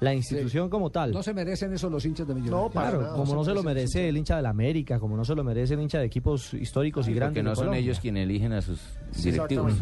[0.00, 1.10] La institución como tal.
[1.10, 2.70] No se merecen eso los hinchas de Millonarios.
[2.70, 5.42] Claro, como no se lo merece el hincha de la América, como no se lo
[5.42, 7.42] merece el hincha de equipos históricos y Porque grandes.
[7.44, 8.80] no de son ellos quienes eligen a sus
[9.24, 9.72] directivos.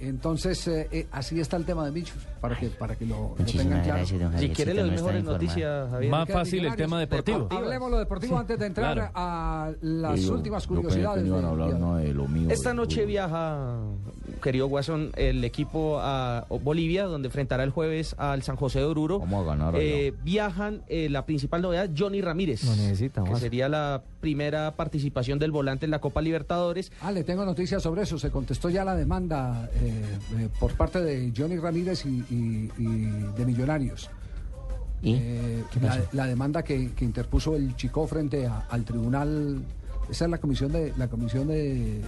[0.00, 3.44] Entonces, eh, eh, así está el tema de Michos, para que, para que lo, lo
[3.44, 3.84] tengan claro.
[3.98, 6.10] gracias, don Si quiere, no está mejores noticias, Javier.
[6.10, 7.48] Más fácil el tema deportivo.
[7.50, 9.10] Hablemos lo deportivo antes de entrar Claro.
[9.14, 11.22] a las yo- últimas yo pensé que curiosidades.
[11.24, 12.48] no iban a hablar de lo mío.
[12.50, 13.76] Esta noche viaja,
[14.40, 19.22] querido Guasón, el equipo a Bolivia, donde enfrentará el jueves al San José de Oruro.
[19.22, 19.74] A ganar.
[19.76, 22.64] Eh, viajan eh, la principal novedad, Johnny Ramírez.
[22.64, 26.92] No necesita que sería la primera participación del volante en la Copa Libertadores.
[27.00, 28.18] Ah, le tengo noticias sobre eso.
[28.18, 30.04] Se contestó ya la demanda eh,
[30.38, 32.86] eh, por parte de Johnny Ramírez y, y- y
[33.36, 34.10] de Millonarios.
[35.02, 39.62] Eh, la, la demanda que, que interpuso el Chico frente a- al tribunal,
[40.10, 42.02] esa es la comisión de la comisión de, de-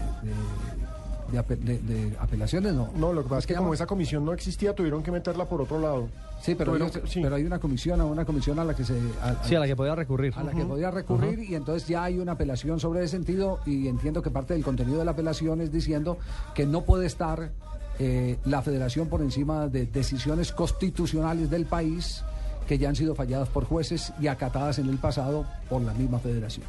[1.33, 2.91] de ape- de- de apelaciones, ¿no?
[2.95, 3.65] No, lo que pasa es que llama?
[3.65, 6.09] como esa comisión no existía, tuvieron que meterla por otro lado.
[6.43, 7.21] Sí, pero, Tuvieron sí.
[7.23, 9.67] pero hay una comisión, a una comisión a la que se a, Sí, a la
[9.67, 10.35] que podía recurrir.
[10.37, 13.87] a la que podía recurrir y entonces ya hay una apelación sobre ese sentido y
[13.89, 16.19] entiendo que parte del contenido de la apelación es diciendo
[16.55, 17.51] que no puede estar
[17.99, 22.25] eh, la federación por encima de decisiones constitucionales del país
[22.67, 26.19] que ya han sido falladas por jueces y acatadas en el pasado por la misma
[26.19, 26.67] federación.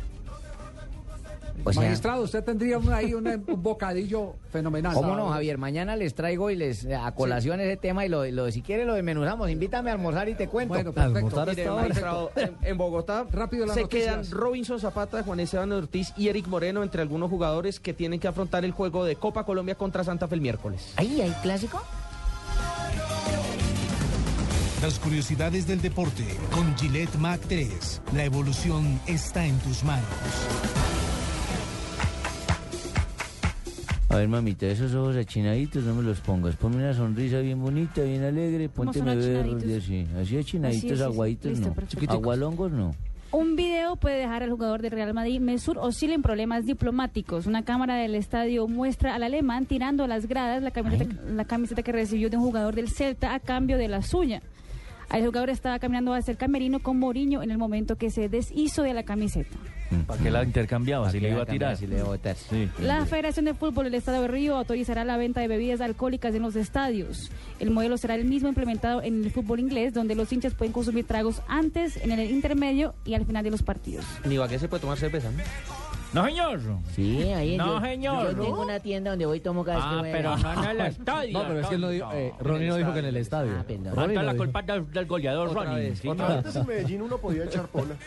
[1.65, 4.94] O sea- Magistrado, usted tendría ahí un, un bocadillo fenomenal.
[4.94, 5.57] ¿Cómo no, Javier?
[5.57, 8.94] Mañana les traigo y les a colación ese tema y lo, lo- si quiere lo
[8.95, 9.49] desmenuzamos.
[9.49, 10.73] Invítame a almorzar y te cuento.
[10.73, 11.80] Bueno, perfecto.
[11.81, 12.02] Mire,
[12.35, 14.27] en, en Bogotá Rápido las se noticias.
[14.30, 18.27] quedan Robinson Zapata, Juan Esteban Ortiz y Eric Moreno entre algunos jugadores que tienen que
[18.27, 20.94] afrontar el juego de Copa Colombia contra Santa Fe el miércoles.
[20.98, 21.81] ¿Ahí hay clásico?
[24.81, 28.02] Las curiosidades del deporte con Gillette Mac 3.
[28.14, 30.03] La evolución está en tus manos.
[34.14, 36.56] A ver, mamita, esos ojos achinaditos no me los pongas.
[36.56, 38.69] Ponme una sonrisa bien bonita, bien alegre.
[38.69, 40.07] ¿Cómo Pónteme son verde, así.
[40.15, 41.73] Así achinaditos, Así, aguaditos listo, no.
[41.73, 42.14] perfecto.
[42.14, 42.91] Agualongos no.
[43.31, 47.48] Un video puede dejar al jugador del Real Madrid, Mesut Özil, en problemas diplomáticos.
[47.48, 51.81] Una cámara del estadio muestra al alemán tirando a las gradas la camiseta, la camiseta
[51.81, 54.44] que recibió de un jugador del Celta a cambio de la suya.
[55.14, 58.81] El jugador estaba caminando hacia el camerino con Mourinho en el momento que se deshizo
[58.81, 59.56] de la camiseta.
[60.07, 61.11] ¿Para qué la intercambiaba?
[61.11, 61.77] Si le iba a tirar.
[61.77, 62.35] Si le iba a botar.
[62.35, 62.68] Sí.
[62.80, 66.41] La Federación de Fútbol del Estado de Río autorizará la venta de bebidas alcohólicas en
[66.41, 67.30] los estadios.
[67.60, 71.06] El modelo será el mismo implementado en el fútbol inglés, donde los hinchas pueden consumir
[71.06, 74.06] tragos antes, en el intermedio y al final de los partidos.
[74.26, 75.44] Ni Ibagué se puede tomar cerveza, ¿no?
[76.14, 76.60] No, señor.
[76.95, 78.35] Sí, ahí No, yo, señor.
[78.35, 80.38] yo tengo una tienda donde voy y tomo cada vez que Ah, voy a- pero
[80.38, 81.34] no en el estadio.
[81.40, 83.52] No, pero es que él no dijo, eh, Ronnie no dijo que en el estadio.
[83.60, 83.95] Ah, perdón.
[83.95, 84.44] Ronnie lo la dijo.
[84.44, 85.90] culpa del, del goleador Otra Ronnie.
[85.90, 86.34] vez, sí, otra no.
[86.35, 87.95] Antes en Medellín uno podía echar pola.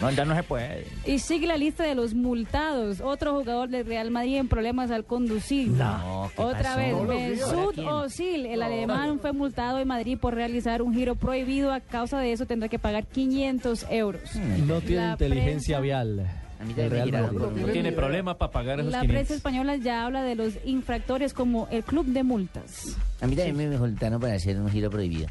[0.00, 0.84] No, ya no se puede.
[1.06, 3.00] Y sigue la lista de los multados.
[3.00, 5.68] Otro jugador del Real Madrid en problemas al conducir.
[5.68, 6.76] No, ¿qué Otra pasó?
[6.78, 7.30] vez, Todos los días.
[7.30, 7.88] Mesut ¿Ahora quién?
[7.88, 11.72] Özil, el alemán, fue multado en Madrid por realizar un giro prohibido.
[11.72, 14.22] A causa de eso tendrá que pagar 500 euros.
[14.66, 16.28] No tiene La inteligencia vial.
[16.62, 17.38] A mí también me Madrid.
[17.66, 19.14] No tiene problema para pagar esos La 500.
[19.14, 22.96] prensa española ya habla de los infractores como el club de multas.
[23.20, 25.26] A mí también me multaron para hacer un giro prohibido.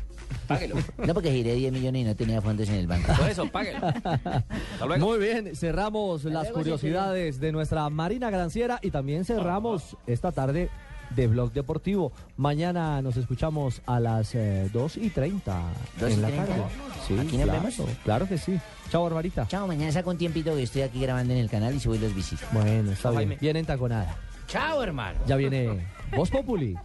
[0.47, 0.75] Páguelo.
[0.97, 3.13] No, porque giré 10 millones y no tenía fondos en el banco.
[3.17, 3.79] Por eso, páguelo.
[4.03, 5.05] Hasta luego.
[5.05, 10.69] Muy bien, cerramos las luego, curiosidades de nuestra Marina Granciera y también cerramos esta tarde
[11.15, 12.11] de Blog Deportivo.
[12.37, 15.61] Mañana nos escuchamos a las eh, 2 y 30
[15.99, 16.45] ¿Dos y en la 30?
[16.47, 16.63] tarde.
[17.07, 17.97] Sí, ¿Aquí nos claro, vemos?
[18.03, 18.59] Claro que sí.
[18.89, 19.47] Chao, Barbarita.
[19.47, 22.13] Chao, mañana saco un tiempito que estoy aquí grabando en el canal y subo los
[22.13, 22.45] visito.
[22.51, 23.37] Bueno, está bien.
[23.39, 24.17] Viene entaconada.
[24.47, 25.19] Chao, hermano.
[25.27, 25.85] Ya viene
[26.15, 26.75] Voz Populi.